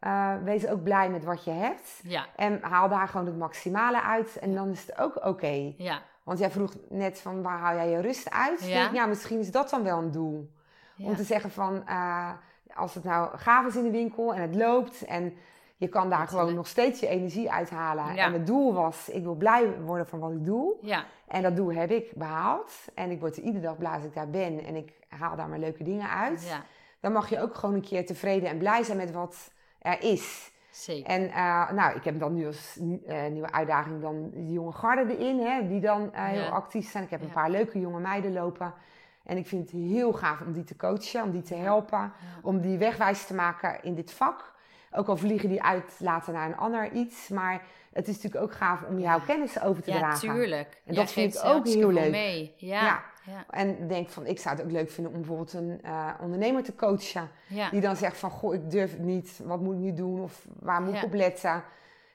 Uh, 0.00 0.32
wees 0.44 0.66
ook 0.66 0.82
blij 0.82 1.10
met 1.10 1.24
wat 1.24 1.44
je 1.44 1.50
hebt. 1.50 2.00
Ja. 2.02 2.26
En 2.36 2.58
haal 2.62 2.88
daar 2.88 3.08
gewoon 3.08 3.26
het 3.26 3.38
maximale 3.38 4.02
uit. 4.02 4.38
En 4.38 4.54
dan 4.54 4.68
is 4.68 4.86
het 4.86 4.98
ook 4.98 5.24
oké. 5.26 5.74
Ja. 5.76 6.02
Want 6.22 6.38
jij 6.38 6.50
vroeg 6.50 6.74
net 6.88 7.20
van 7.20 7.42
waar 7.42 7.58
haal 7.58 7.74
jij 7.74 7.90
je 7.90 8.00
rust 8.00 8.30
uit? 8.30 8.66
Ja. 8.66 8.82
Denk, 8.82 8.94
ja, 8.94 9.06
misschien 9.06 9.38
is 9.38 9.50
dat 9.50 9.70
dan 9.70 9.82
wel 9.82 9.98
een 9.98 10.10
doel. 10.10 10.50
Om 10.98 11.16
te 11.16 11.22
zeggen 11.22 11.50
van 11.50 11.82
uh, 11.88 12.30
als 12.74 12.94
het 12.94 13.04
nou 13.04 13.36
gaaf 13.36 13.66
is 13.66 13.76
in 13.76 13.82
de 13.82 13.90
winkel 13.90 14.34
en 14.34 14.42
het 14.42 14.54
loopt 14.54 15.04
en 15.04 15.34
je 15.76 15.88
kan 15.88 16.10
daar 16.10 16.28
gewoon 16.28 16.54
nog 16.54 16.66
steeds 16.66 17.00
je 17.00 17.06
energie 17.06 17.50
uithalen. 17.52 18.16
En 18.16 18.32
het 18.32 18.46
doel 18.46 18.74
was, 18.74 19.08
ik 19.08 19.22
wil 19.22 19.34
blij 19.34 19.80
worden 19.80 20.06
van 20.06 20.18
wat 20.18 20.30
ik 20.30 20.44
doe. 20.44 20.74
Ja. 20.80 21.04
En 21.26 21.42
dat 21.42 21.56
doel 21.56 21.72
heb 21.72 21.90
ik 21.90 22.12
behaald. 22.14 22.72
En 22.94 23.10
ik 23.10 23.20
word 23.20 23.36
er 23.36 23.42
iedere 23.42 23.64
dag 23.64 23.78
blij 23.78 23.92
als 23.92 24.04
ik 24.04 24.14
daar 24.14 24.30
ben. 24.30 24.64
En 24.64 24.74
ik 24.76 24.92
haal 25.08 25.36
daar 25.36 25.48
maar 25.48 25.58
leuke 25.58 25.84
dingen 25.84 26.08
uit. 26.08 26.46
Ja. 26.48 26.62
Dan 27.00 27.12
mag 27.12 27.30
je 27.30 27.40
ook 27.40 27.54
gewoon 27.54 27.74
een 27.74 27.80
keer 27.80 28.06
tevreden 28.06 28.48
en 28.48 28.58
blij 28.58 28.82
zijn 28.82 28.96
met 28.96 29.12
wat 29.12 29.50
er 29.78 30.02
is. 30.02 30.50
Zeker. 30.70 31.06
En 31.06 31.22
uh, 31.22 31.70
nou, 31.70 31.96
ik 31.96 32.04
heb 32.04 32.18
dan 32.18 32.34
nu 32.34 32.46
als 32.46 32.76
uh, 32.80 33.26
nieuwe 33.26 33.52
uitdaging 33.52 34.00
dan 34.00 34.30
die 34.34 34.52
jonge 34.52 34.72
garde 34.72 35.16
erin, 35.16 35.40
hè, 35.40 35.68
die 35.68 35.80
dan 35.80 36.02
uh, 36.02 36.24
heel 36.24 36.48
actief 36.48 36.90
zijn. 36.90 37.04
Ik 37.04 37.10
heb 37.10 37.22
een 37.22 37.32
paar 37.32 37.50
leuke 37.50 37.80
jonge 37.80 38.00
meiden 38.00 38.32
lopen. 38.32 38.74
En 39.24 39.36
ik 39.36 39.46
vind 39.46 39.70
het 39.70 39.80
heel 39.80 40.12
gaaf 40.12 40.40
om 40.40 40.52
die 40.52 40.64
te 40.64 40.76
coachen, 40.76 41.22
om 41.22 41.30
die 41.30 41.42
te 41.42 41.54
helpen, 41.54 42.12
om 42.42 42.60
die 42.60 42.78
wegwijs 42.78 43.26
te 43.26 43.34
maken 43.34 43.82
in 43.82 43.94
dit 43.94 44.12
vak. 44.12 44.54
Ook 44.92 45.08
al 45.08 45.16
vliegen 45.16 45.48
die 45.48 45.62
uit 45.62 45.96
laten 45.98 46.32
naar 46.32 46.48
een 46.48 46.56
ander 46.56 46.92
iets, 46.92 47.28
maar 47.28 47.62
het 47.92 48.08
is 48.08 48.14
natuurlijk 48.14 48.44
ook 48.44 48.52
gaaf 48.52 48.82
om 48.82 48.98
jouw 48.98 49.20
kennis 49.20 49.60
over 49.60 49.82
te 49.82 49.90
dragen. 49.90 50.28
Ja, 50.28 50.34
tuurlijk. 50.34 50.80
En 50.84 50.94
dat 50.94 51.12
vind 51.12 51.34
ik 51.34 51.44
ook 51.44 51.66
heel 51.66 51.90
leuk. 51.90 52.10
Mee. 52.10 52.54
ja. 52.56 53.02
Ja. 53.28 53.44
En 53.50 53.88
denk 53.88 54.08
van, 54.08 54.26
ik 54.26 54.38
zou 54.38 54.56
het 54.56 54.64
ook 54.64 54.70
leuk 54.70 54.90
vinden 54.90 55.12
om 55.12 55.18
bijvoorbeeld 55.18 55.52
een 55.52 55.80
uh, 55.84 56.08
ondernemer 56.20 56.62
te 56.62 56.74
coachen. 56.74 57.28
Die 57.70 57.80
dan 57.80 57.96
zegt 57.96 58.16
van, 58.18 58.30
goh, 58.30 58.54
ik 58.54 58.70
durf 58.70 58.90
het 58.90 59.02
niet. 59.02 59.40
Wat 59.44 59.60
moet 59.60 59.74
ik 59.74 59.80
nu 59.80 59.94
doen? 59.94 60.20
Of 60.20 60.46
waar 60.60 60.82
moet 60.82 60.94
ik 60.94 61.04
op 61.04 61.14
letten? 61.14 61.62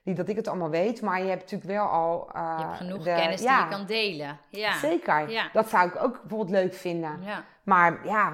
Niet 0.03 0.17
dat 0.17 0.27
ik 0.27 0.35
het 0.35 0.47
allemaal 0.47 0.69
weet, 0.69 1.01
maar 1.01 1.21
je 1.21 1.29
hebt 1.29 1.41
natuurlijk 1.41 1.71
wel 1.71 1.85
al... 1.85 2.29
Uh, 2.35 2.55
je 2.57 2.63
hebt 2.65 2.77
genoeg 2.77 3.03
kennis 3.03 3.41
die 3.41 3.49
je 3.49 3.67
kan 3.69 3.85
delen. 3.85 4.37
Ja. 4.49 4.77
Zeker. 4.77 5.49
Dat 5.53 5.69
zou 5.69 5.87
ik 5.87 6.03
ook 6.03 6.19
bijvoorbeeld 6.21 6.49
leuk 6.49 6.73
vinden. 6.73 7.19
Maar 7.63 7.99
ja... 8.05 8.33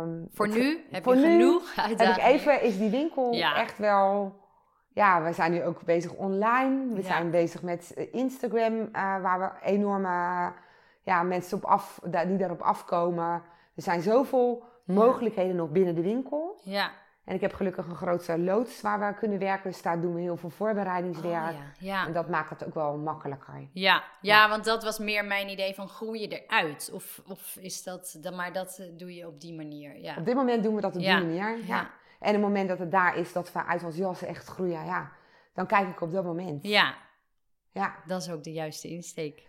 Um, 0.00 0.28
voor 0.32 0.48
nu 0.48 0.84
heb 0.90 1.04
voor 1.04 1.16
je 1.16 1.22
genoeg 1.22 1.74
heb 1.74 2.00
ik 2.00 2.16
even, 2.16 2.62
is 2.62 2.78
die 2.78 2.90
winkel 2.90 3.32
echt 3.56 3.78
wel... 3.78 4.40
Ja, 4.94 5.22
we 5.22 5.32
zijn 5.32 5.52
nu 5.52 5.64
ook 5.64 5.84
bezig 5.84 6.12
online. 6.12 6.94
We 6.94 7.02
zijn 7.02 7.30
bezig 7.30 7.62
met 7.62 7.94
eh, 7.94 8.14
Instagram, 8.14 8.74
uh, 8.74 8.90
waar 8.92 9.40
we 9.40 9.50
enorme 9.68 10.52
ja, 11.02 11.22
mensen 11.22 11.56
op 11.56 11.64
af, 11.64 12.00
die 12.02 12.36
daarop 12.36 12.60
afkomen. 12.60 13.42
Er 13.74 13.82
zijn 13.82 14.02
zoveel 14.02 14.64
mogelijkheden 14.84 15.56
nog 15.56 15.70
binnen 15.70 15.94
de 15.94 16.02
winkel. 16.02 16.60
Ja. 16.62 16.90
En 17.24 17.34
ik 17.34 17.40
heb 17.40 17.52
gelukkig 17.52 17.86
een 17.86 17.96
grote 17.96 18.38
loods 18.38 18.80
waar 18.80 19.00
we 19.00 19.14
kunnen 19.18 19.38
werken. 19.38 19.70
Dus 19.70 19.82
daar 19.82 20.00
doen 20.00 20.14
we 20.14 20.20
heel 20.20 20.36
veel 20.36 20.50
voorbereidingswerk. 20.50 21.52
Oh, 21.52 21.58
ja. 21.58 21.72
Ja. 21.78 22.06
En 22.06 22.12
dat 22.12 22.28
maakt 22.28 22.50
het 22.50 22.66
ook 22.66 22.74
wel 22.74 22.96
makkelijker. 22.96 23.68
Ja. 23.72 24.04
ja, 24.20 24.48
want 24.48 24.64
dat 24.64 24.82
was 24.82 24.98
meer 24.98 25.24
mijn 25.24 25.48
idee 25.48 25.74
van 25.74 25.88
groei 25.88 26.20
je 26.20 26.28
eruit. 26.28 26.90
Of, 26.92 27.22
of 27.26 27.56
is 27.56 27.82
dat, 27.82 28.16
dan, 28.20 28.36
maar 28.36 28.52
dat 28.52 28.78
eh, 28.78 28.86
doe 28.96 29.14
je 29.14 29.26
op 29.26 29.40
die 29.40 29.54
manier. 29.54 29.98
Ja. 29.98 30.16
Op 30.16 30.24
dit 30.24 30.34
moment 30.34 30.62
doen 30.62 30.74
we 30.74 30.80
dat 30.80 30.94
op 30.94 31.00
die 31.00 31.12
manier. 31.12 31.66
Ja. 31.66 31.90
En 32.20 32.28
op 32.28 32.32
het 32.34 32.40
moment 32.40 32.68
dat 32.68 32.78
het 32.78 32.90
daar 32.90 33.16
is 33.16 33.32
dat 33.32 33.52
we 33.52 33.64
uit 33.64 33.84
ons 33.84 33.96
jassen 33.96 34.28
echt 34.28 34.48
groeien, 34.48 34.84
ja, 34.84 35.12
dan 35.54 35.66
kijk 35.66 35.88
ik 35.88 36.00
op 36.00 36.12
dat 36.12 36.24
moment. 36.24 36.66
Ja. 36.66 36.94
ja, 37.72 37.94
dat 38.06 38.22
is 38.22 38.30
ook 38.30 38.44
de 38.44 38.52
juiste 38.52 38.88
insteek. 38.88 39.42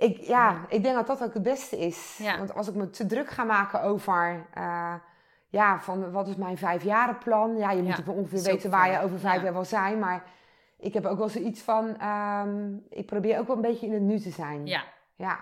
Ik, 0.00 0.18
ja, 0.18 0.64
ik 0.68 0.82
denk 0.82 0.94
dat 0.94 1.06
dat 1.06 1.22
ook 1.22 1.34
het 1.34 1.42
beste 1.42 1.78
is. 1.78 2.20
Want 2.38 2.54
als 2.54 2.68
ik 2.68 2.74
me 2.74 2.90
te 2.90 3.06
druk 3.06 3.30
ga 3.30 3.44
maken 3.44 3.82
over... 3.82 4.46
Uh, 4.58 4.94
ja, 5.48 5.80
van 5.80 6.10
wat 6.10 6.28
is 6.28 6.36
mijn 6.36 6.58
vijfjarenplan? 6.58 7.56
Ja, 7.56 7.70
je 7.70 7.82
moet 7.82 8.02
ja, 8.06 8.12
ongeveer 8.12 8.42
weten 8.42 8.70
waar 8.70 8.90
je 8.90 9.00
over 9.00 9.18
vijf 9.18 9.42
jaar 9.42 9.52
wil 9.52 9.64
zijn. 9.64 9.98
Maar 9.98 10.24
ik 10.78 10.94
heb 10.94 11.06
ook 11.06 11.18
wel 11.18 11.28
zoiets 11.28 11.60
van... 11.60 12.06
Um, 12.06 12.86
ik 12.88 13.06
probeer 13.06 13.38
ook 13.38 13.46
wel 13.46 13.56
een 13.56 13.62
beetje 13.62 13.86
in 13.86 13.92
het 13.92 14.02
nu 14.02 14.18
te 14.18 14.30
zijn. 14.30 14.66
Ja. 14.66 14.84
Ja. 15.16 15.38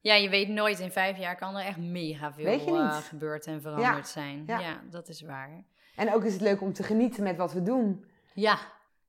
Ja, 0.00 0.14
je 0.14 0.28
weet 0.28 0.48
nooit. 0.48 0.78
In 0.78 0.90
vijf 0.90 1.18
jaar 1.18 1.36
kan 1.36 1.56
er 1.56 1.64
echt 1.64 1.78
mega 1.78 2.32
veel 2.32 2.76
uh, 2.76 2.96
gebeurd 2.96 3.46
en 3.46 3.60
veranderd 3.60 4.08
zijn. 4.08 4.44
Ja. 4.46 4.80
dat 4.90 5.08
is 5.08 5.22
waar. 5.22 5.64
En 5.96 6.14
ook 6.14 6.24
is 6.24 6.32
het 6.32 6.42
leuk 6.42 6.60
om 6.60 6.72
te 6.72 6.82
genieten 6.82 7.22
met 7.22 7.36
wat 7.36 7.52
we 7.52 7.62
doen. 7.62 8.04
Ja, 8.34 8.58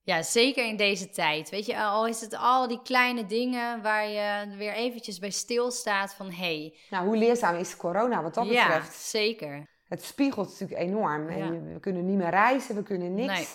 ja, 0.03 0.21
zeker 0.21 0.65
in 0.65 0.77
deze 0.77 1.09
tijd. 1.09 1.49
Weet 1.49 1.65
je, 1.65 1.77
al 1.77 2.07
is 2.07 2.21
het 2.21 2.37
al 2.37 2.67
die 2.67 2.81
kleine 2.83 3.25
dingen 3.25 3.81
waar 3.81 4.07
je 4.07 4.55
weer 4.57 4.73
eventjes 4.73 5.19
bij 5.19 5.31
stilstaat 5.31 6.13
van 6.13 6.31
hey. 6.31 6.77
Nou, 6.89 7.05
hoe 7.05 7.17
leerzaam 7.17 7.55
is 7.55 7.77
corona 7.77 8.23
wat 8.23 8.33
dat 8.33 8.47
betreft? 8.47 8.93
Ja, 8.93 8.99
zeker. 8.99 9.67
Het 9.87 10.03
spiegelt 10.03 10.49
natuurlijk 10.49 10.79
enorm. 10.79 11.27
En 11.29 11.73
we 11.73 11.79
kunnen 11.79 12.05
niet 12.05 12.17
meer 12.17 12.29
reizen, 12.29 12.75
we 12.75 12.83
kunnen 12.83 13.13
niks. 13.13 13.33
Nee. 13.33 13.47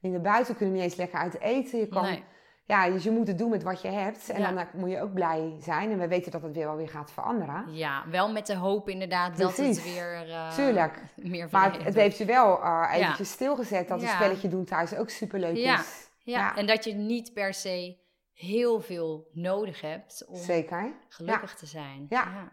Niet 0.00 0.12
naar 0.12 0.20
buiten, 0.20 0.52
we 0.52 0.58
kunnen 0.58 0.74
niet 0.74 0.84
eens 0.84 0.94
lekker 0.94 1.18
uit 1.18 1.40
eten. 1.40 1.78
Je 1.78 1.88
kan 1.88 2.02
nee 2.02 2.24
ja, 2.68 2.90
dus 2.90 3.04
je 3.04 3.10
moet 3.10 3.26
het 3.26 3.38
doen 3.38 3.50
met 3.50 3.62
wat 3.62 3.82
je 3.82 3.88
hebt. 3.88 4.28
En 4.28 4.42
dan 4.42 4.66
moet 4.72 4.90
je 4.90 5.00
ook 5.00 5.12
blij 5.12 5.56
zijn. 5.60 5.90
En 5.90 5.98
we 5.98 6.08
weten 6.08 6.32
dat 6.32 6.42
het 6.42 6.54
weer 6.54 6.66
wel 6.66 6.76
weer 6.76 6.88
gaat 6.88 7.10
veranderen. 7.10 7.64
Ja, 7.74 8.04
wel 8.10 8.32
met 8.32 8.46
de 8.46 8.54
hoop 8.54 8.88
inderdaad 8.88 9.38
dat 9.38 9.56
het 9.56 9.82
weer 9.82 10.28
uh, 10.28 10.54
Tuurlijk. 10.54 11.02
meer 11.16 11.48
Maar 11.50 11.84
het, 11.84 11.94
heeft 11.94 12.18
je 12.18 12.24
wel 12.24 12.62
uh, 12.62 12.90
eventjes 12.92 13.30
stilgezet 13.30 13.88
dat 13.88 14.00
ja. 14.00 14.06
een 14.06 14.14
spelletje 14.14 14.48
doen 14.48 14.64
thuis 14.64 14.94
ook 14.94 15.10
superleuk 15.10 15.56
is. 15.56 16.10
Ja. 16.22 16.56
en 16.56 16.66
dat 16.66 16.84
je 16.84 16.94
niet 16.94 17.32
per 17.32 17.54
se 17.54 17.96
heel 18.32 18.80
veel 18.80 19.28
nodig 19.32 19.80
hebt 19.80 20.24
om 20.26 20.36
Zeker. 20.36 20.92
gelukkig 21.08 21.54
te 21.54 21.66
zijn. 21.66 22.06
Ja. 22.08 22.52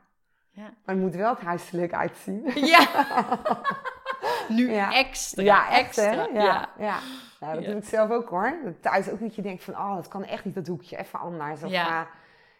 ja. 0.51 0.74
Maar 0.86 0.95
het 0.95 1.03
moet 1.03 1.16
wel 1.16 1.30
het 1.30 1.43
huis 1.43 1.72
leuk 1.72 1.93
uitzien. 1.93 2.51
Ja. 2.55 2.88
nu 4.57 4.74
extra. 4.74 5.43
Ja, 5.43 5.70
extra. 5.70 6.28
Ja, 6.34 6.70
ja. 6.80 6.99
Ja. 7.45 7.53
dat 7.53 7.65
doe 7.65 7.75
ik 7.75 7.83
zelf 7.83 8.09
ook 8.09 8.29
hoor. 8.29 8.53
Thuis 8.81 9.09
ook 9.09 9.19
dat 9.19 9.35
je 9.35 9.41
denkt 9.41 9.63
van, 9.63 9.73
oh, 9.73 9.95
dat 9.95 10.07
kan 10.07 10.23
echt 10.23 10.45
niet 10.45 10.55
dat 10.55 10.67
hoekje, 10.67 10.97
even 10.97 11.19
anders. 11.19 11.63
Of, 11.63 11.69
ja. 11.69 12.07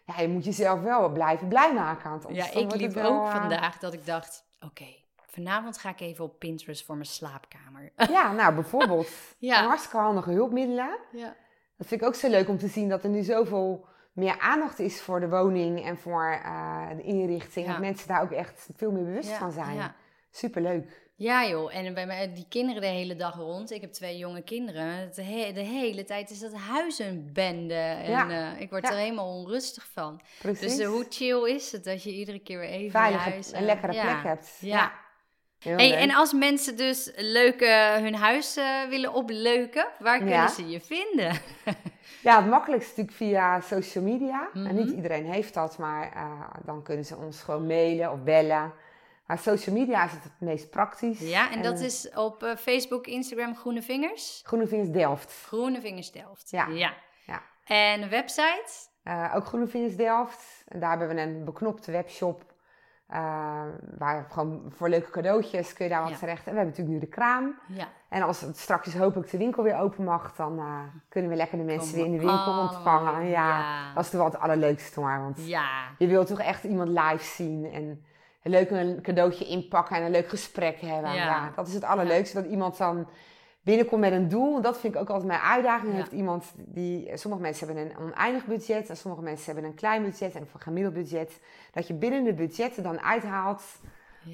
ja, 0.04 0.20
je 0.20 0.28
moet 0.28 0.44
jezelf 0.44 0.82
wel 0.82 1.08
blijven 1.08 1.48
blij 1.48 1.74
maken. 1.74 2.10
Want 2.10 2.26
ja, 2.28 2.52
ik 2.52 2.74
liep 2.74 2.96
ook 2.96 3.26
uh... 3.26 3.40
vandaag 3.40 3.78
dat 3.78 3.92
ik 3.92 4.06
dacht, 4.06 4.44
oké, 4.60 4.86
vanavond 5.26 5.78
ga 5.78 5.88
ik 5.88 6.00
even 6.00 6.24
op 6.24 6.38
Pinterest 6.38 6.84
voor 6.84 6.94
mijn 6.94 7.06
slaapkamer. 7.06 7.92
Ja, 8.16 8.32
nou 8.32 8.54
bijvoorbeeld. 8.54 9.08
ja. 9.38 9.64
Hartstikke 9.66 9.96
handige 9.96 10.30
hulpmiddelen. 10.30 10.98
Ja. 11.12 11.34
Dat 11.76 11.86
vind 11.86 12.00
ik 12.00 12.06
ook 12.06 12.14
zo 12.14 12.28
leuk 12.28 12.48
om 12.48 12.58
te 12.58 12.68
zien 12.68 12.88
dat 12.88 13.04
er 13.04 13.10
nu 13.10 13.22
zoveel 13.22 13.86
meer 14.12 14.38
aandacht 14.38 14.78
is 14.78 15.00
voor 15.00 15.20
de 15.20 15.28
woning 15.28 15.84
en 15.84 15.98
voor 15.98 16.40
uh, 16.44 16.88
de 16.96 17.02
inrichting. 17.02 17.66
Dat 17.66 17.78
mensen 17.78 18.08
daar 18.08 18.22
ook 18.22 18.30
echt 18.30 18.68
veel 18.74 18.92
meer 18.92 19.04
bewust 19.04 19.32
van 19.32 19.52
zijn. 19.52 19.94
Superleuk. 20.30 21.05
Ja 21.18 21.46
joh, 21.46 21.74
en 21.74 21.94
bij 21.94 22.06
mij, 22.06 22.32
die 22.34 22.46
kinderen 22.48 22.80
de 22.80 22.88
hele 22.88 23.16
dag 23.16 23.34
rond. 23.34 23.70
Ik 23.70 23.80
heb 23.80 23.92
twee 23.92 24.18
jonge 24.18 24.42
kinderen. 24.42 25.10
De, 25.14 25.50
de 25.54 25.60
hele 25.60 26.04
tijd 26.04 26.30
is 26.30 26.38
dat 26.38 26.52
huis 26.54 26.98
een 26.98 27.30
bende. 27.32 27.74
En 27.74 28.10
ja. 28.10 28.28
uh, 28.54 28.60
ik 28.60 28.70
word 28.70 28.88
er 28.88 28.96
helemaal 28.96 29.38
onrustig 29.38 29.88
van. 29.92 30.20
Precies. 30.38 30.60
Dus 30.60 30.78
uh, 30.78 30.88
hoe 30.88 31.06
chill 31.08 31.54
is 31.54 31.72
het 31.72 31.84
dat 31.84 32.02
je 32.02 32.12
iedere 32.12 32.38
keer 32.38 32.58
weer 32.58 32.68
even 32.68 33.00
huis... 33.00 33.52
een 33.52 33.64
lekkere 33.64 33.92
plek 33.92 34.22
hebt. 34.22 34.58
Ja. 34.60 34.92
Hey, 35.58 35.96
en 35.96 36.14
als 36.14 36.32
mensen 36.32 36.76
dus 36.76 37.12
leuke 37.16 37.98
hun 38.00 38.14
huis 38.14 38.54
willen 38.88 39.12
opleuken, 39.12 39.86
waar 39.98 40.18
kunnen 40.18 40.48
ze 40.48 40.68
je 40.68 40.80
vinden? 40.80 41.40
ja, 42.22 42.40
het 42.40 42.50
makkelijkste 42.50 43.00
natuurlijk 43.00 43.16
via 43.16 43.60
social 43.60 44.04
media. 44.04 44.48
En 44.54 44.74
niet 44.74 44.86
mhm. 44.86 44.96
iedereen 44.96 45.24
heeft 45.24 45.54
dat, 45.54 45.78
maar 45.78 46.12
dan 46.64 46.82
kunnen 46.82 47.04
ze 47.04 47.16
ons 47.16 47.42
gewoon 47.42 47.66
mailen 47.66 48.12
of 48.12 48.22
bellen. 48.22 48.72
Maar 49.26 49.38
social 49.38 49.76
media 49.76 50.04
is 50.04 50.12
het 50.12 50.22
het 50.22 50.40
meest 50.40 50.70
praktisch. 50.70 51.20
Ja, 51.20 51.50
en, 51.50 51.62
dat 51.62 51.80
is 51.80 52.10
op 52.14 52.42
uh, 52.42 52.56
Facebook, 52.56 53.06
Instagram 53.06 53.56
Groene 53.56 53.82
Vingers? 53.82 54.40
Groene 54.44 54.66
Vingers 54.66 54.90
Delft. 54.90 55.44
Groene 55.46 55.80
Vingers 55.80 56.12
Delft. 56.12 56.50
Ja. 56.50 56.66
ja. 56.66 56.94
ja. 57.26 57.42
En 57.64 58.02
een 58.02 58.08
website? 58.08 58.70
Uh, 59.04 59.32
ook 59.34 59.44
Groene 59.44 59.66
Vingers 59.66 59.96
Delft. 59.96 60.64
En 60.68 60.80
daar 60.80 60.98
hebben 60.98 61.16
we 61.16 61.22
een 61.22 61.44
beknopte 61.44 61.90
webshop. 61.90 62.54
Uh, 63.10 63.62
waar 63.98 64.26
gewoon 64.30 64.64
voor 64.68 64.88
leuke 64.88 65.10
cadeautjes 65.10 65.72
kun 65.72 65.84
je 65.84 65.90
daar 65.90 66.02
wat 66.02 66.18
terecht. 66.18 66.46
En 66.46 66.52
we 66.52 66.58
hebben 66.58 66.66
natuurlijk 66.66 66.94
nu 66.94 66.98
de 66.98 67.14
kraam. 67.14 67.58
Ja. 67.68 67.88
En 68.08 68.22
als 68.22 68.40
het 68.40 68.58
straks 68.58 68.94
hopelijk 68.94 69.30
de 69.30 69.38
winkel 69.38 69.62
weer 69.62 69.78
open 69.78 70.04
mag, 70.04 70.34
dan 70.34 70.58
uh, 70.58 70.80
kunnen 71.08 71.30
we 71.30 71.36
lekker 71.36 71.58
de 71.58 71.64
mensen 71.64 71.94
weer 71.94 72.04
in 72.04 72.12
de 72.12 72.18
winkel 72.18 72.58
ontvangen. 72.58 73.26
Ja, 73.26 73.58
ja, 73.58 73.94
dat 73.94 74.04
is 74.04 74.10
toch 74.10 74.20
wel 74.20 74.30
het 74.30 74.40
allerleukste 74.40 75.00
hoor. 75.00 75.18
Want 75.20 75.46
ja. 75.46 75.88
je 75.98 76.06
wilt 76.06 76.26
toch 76.26 76.40
echt 76.40 76.64
iemand 76.64 76.88
live 76.88 77.24
zien. 77.24 77.72
En 77.72 78.04
een 78.46 78.52
leuk 78.52 78.70
een 78.70 79.02
cadeautje 79.02 79.44
inpakken 79.44 79.96
en 79.96 80.02
een 80.02 80.10
leuk 80.10 80.28
gesprek 80.28 80.80
hebben. 80.80 81.12
Ja. 81.12 81.52
dat 81.56 81.68
is 81.68 81.74
het 81.74 81.84
allerleukste. 81.84 82.42
Dat 82.42 82.50
iemand 82.50 82.78
dan 82.78 83.08
binnenkomt 83.62 84.00
met 84.00 84.12
een 84.12 84.28
doel. 84.28 84.60
Dat 84.60 84.78
vind 84.78 84.94
ik 84.94 85.00
ook 85.00 85.08
altijd 85.08 85.26
mijn 85.26 85.40
uitdaging. 85.40 85.92
Heeft 85.92 86.12
iemand 86.12 86.52
die, 86.56 87.16
sommige 87.16 87.42
mensen 87.42 87.66
hebben 87.66 87.84
een 87.84 87.98
oneindig 87.98 88.44
budget 88.44 88.88
en 88.88 88.96
sommige 88.96 89.22
mensen 89.22 89.44
hebben 89.52 89.64
een 89.64 89.76
klein 89.76 90.02
budget 90.02 90.34
en 90.34 90.40
een 90.40 90.60
gemiddeld 90.60 90.94
budget. 90.94 91.40
Dat 91.72 91.86
je 91.86 91.94
binnen 91.94 92.24
de 92.24 92.34
budgetten 92.34 92.82
dan 92.82 93.00
uithaalt 93.00 93.62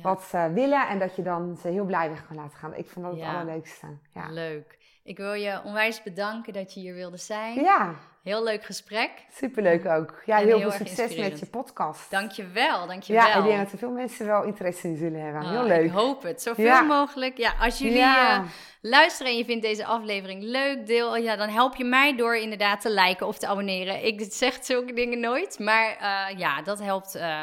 wat 0.03 0.23
ze 0.23 0.51
willen 0.55 0.89
en 0.89 0.99
dat 0.99 1.17
je 1.17 1.23
dan 1.23 1.57
ze 1.61 1.69
heel 1.69 1.85
blij 1.85 2.09
weg 2.09 2.27
kan 2.27 2.37
laten 2.37 2.59
gaan. 2.59 2.75
Ik 2.75 2.89
vind 2.89 3.05
dat 3.05 3.15
het 3.15 3.25
allerleukste. 3.25 3.87
Ja. 4.15 4.31
Leuk. 4.31 4.79
Ik 5.05 5.17
wil 5.17 5.33
je 5.33 5.61
onwijs 5.65 6.03
bedanken 6.03 6.53
dat 6.53 6.75
je 6.75 6.81
hier 6.81 6.95
wilde 6.95 7.17
zijn. 7.17 7.61
Ja. 7.61 7.95
Heel 8.23 8.45
leuk 8.45 8.65
gesprek. 8.65 9.11
Superleuk 9.35 9.87
ook. 9.87 10.23
Ja, 10.27 10.37
heel, 10.37 10.61
veel 10.61 10.71
succes 10.71 11.17
met 11.17 11.39
je 11.39 11.47
podcast. 11.47 12.11
Dankjewel, 12.11 12.87
dankjewel. 12.87 13.27
Ja, 13.27 13.35
ik 13.35 13.45
denk 13.45 13.59
dat 13.59 13.73
er 13.73 13.79
veel 13.79 13.91
mensen 13.91 14.27
wel 14.27 14.43
interesse 14.43 14.89
in 14.89 14.97
zullen 14.97 15.21
hebben. 15.21 15.49
Heel 15.49 15.61
oh, 15.61 15.67
leuk. 15.67 15.85
Ik 15.85 15.91
hoop 15.91 16.23
het. 16.23 16.43
Zoveel 16.43 16.85
mogelijk. 16.85 17.37
Ja, 17.39 17.55
als 17.61 17.79
jullie 17.79 17.99
uh, 17.99 18.41
luisteren 18.81 19.33
en 19.33 19.39
je 19.39 19.45
vindt 19.45 19.63
deze 19.63 19.85
aflevering 19.85 20.43
leuk, 20.43 20.87
deel, 20.87 21.17
ja, 21.17 21.37
dan 21.37 21.49
help 21.49 21.77
je 21.77 21.85
mij 21.85 22.17
door 22.17 22.37
inderdaad 22.37 22.81
te 22.81 22.91
liken 22.91 23.27
of 23.27 23.39
te 23.39 23.47
abonneren. 23.47 24.05
Ik 24.05 24.27
zeg 24.29 24.59
zulke 24.61 24.93
dingen 24.93 25.21
nooit, 25.21 25.59
maar 25.59 25.97
uh, 26.01 26.39
ja, 26.39 26.63
dat 26.63 26.79
helpt... 26.79 27.17
Uh, 27.17 27.43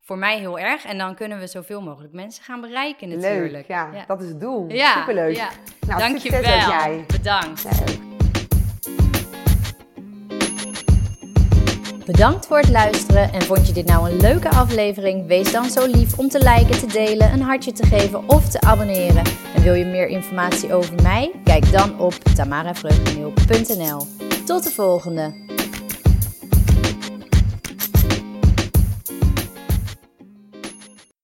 voor 0.00 0.18
mij 0.18 0.38
heel 0.38 0.58
erg. 0.58 0.84
En 0.84 0.98
dan 0.98 1.14
kunnen 1.14 1.38
we 1.38 1.46
zoveel 1.46 1.82
mogelijk 1.82 2.12
mensen 2.12 2.44
gaan 2.44 2.60
bereiken 2.60 3.08
natuurlijk. 3.08 3.52
Leuk, 3.52 3.66
ja. 3.66 3.90
ja. 3.92 4.04
Dat 4.06 4.22
is 4.22 4.28
het 4.28 4.40
doel. 4.40 4.68
Ja, 4.68 4.98
Superleuk. 4.98 5.36
Ja. 5.36 5.48
Nou, 5.86 5.98
Dank 5.98 6.16
je 6.16 6.30
wel. 6.30 6.40
Jij. 6.40 7.04
Bedankt. 7.06 7.66
Bedankt 12.08 12.46
voor 12.46 12.58
het 12.58 12.70
luisteren 12.70 13.32
en 13.32 13.42
vond 13.42 13.66
je 13.66 13.72
dit 13.72 13.86
nou 13.86 14.10
een 14.10 14.20
leuke 14.20 14.50
aflevering? 14.50 15.26
Wees 15.26 15.52
dan 15.52 15.70
zo 15.70 15.86
lief 15.86 16.18
om 16.18 16.28
te 16.28 16.38
liken, 16.38 16.78
te 16.78 16.86
delen, 16.86 17.32
een 17.32 17.42
hartje 17.42 17.72
te 17.72 17.86
geven 17.86 18.28
of 18.28 18.48
te 18.48 18.60
abonneren. 18.60 19.24
En 19.54 19.62
wil 19.62 19.74
je 19.74 19.84
meer 19.84 20.06
informatie 20.06 20.72
over 20.72 20.94
mij? 21.02 21.32
Kijk 21.44 21.72
dan 21.72 22.00
op 22.00 22.14
tamaravreugdeneel.nl. 22.14 24.06
Tot 24.44 24.64
de 24.64 24.70
volgende! 24.70 25.47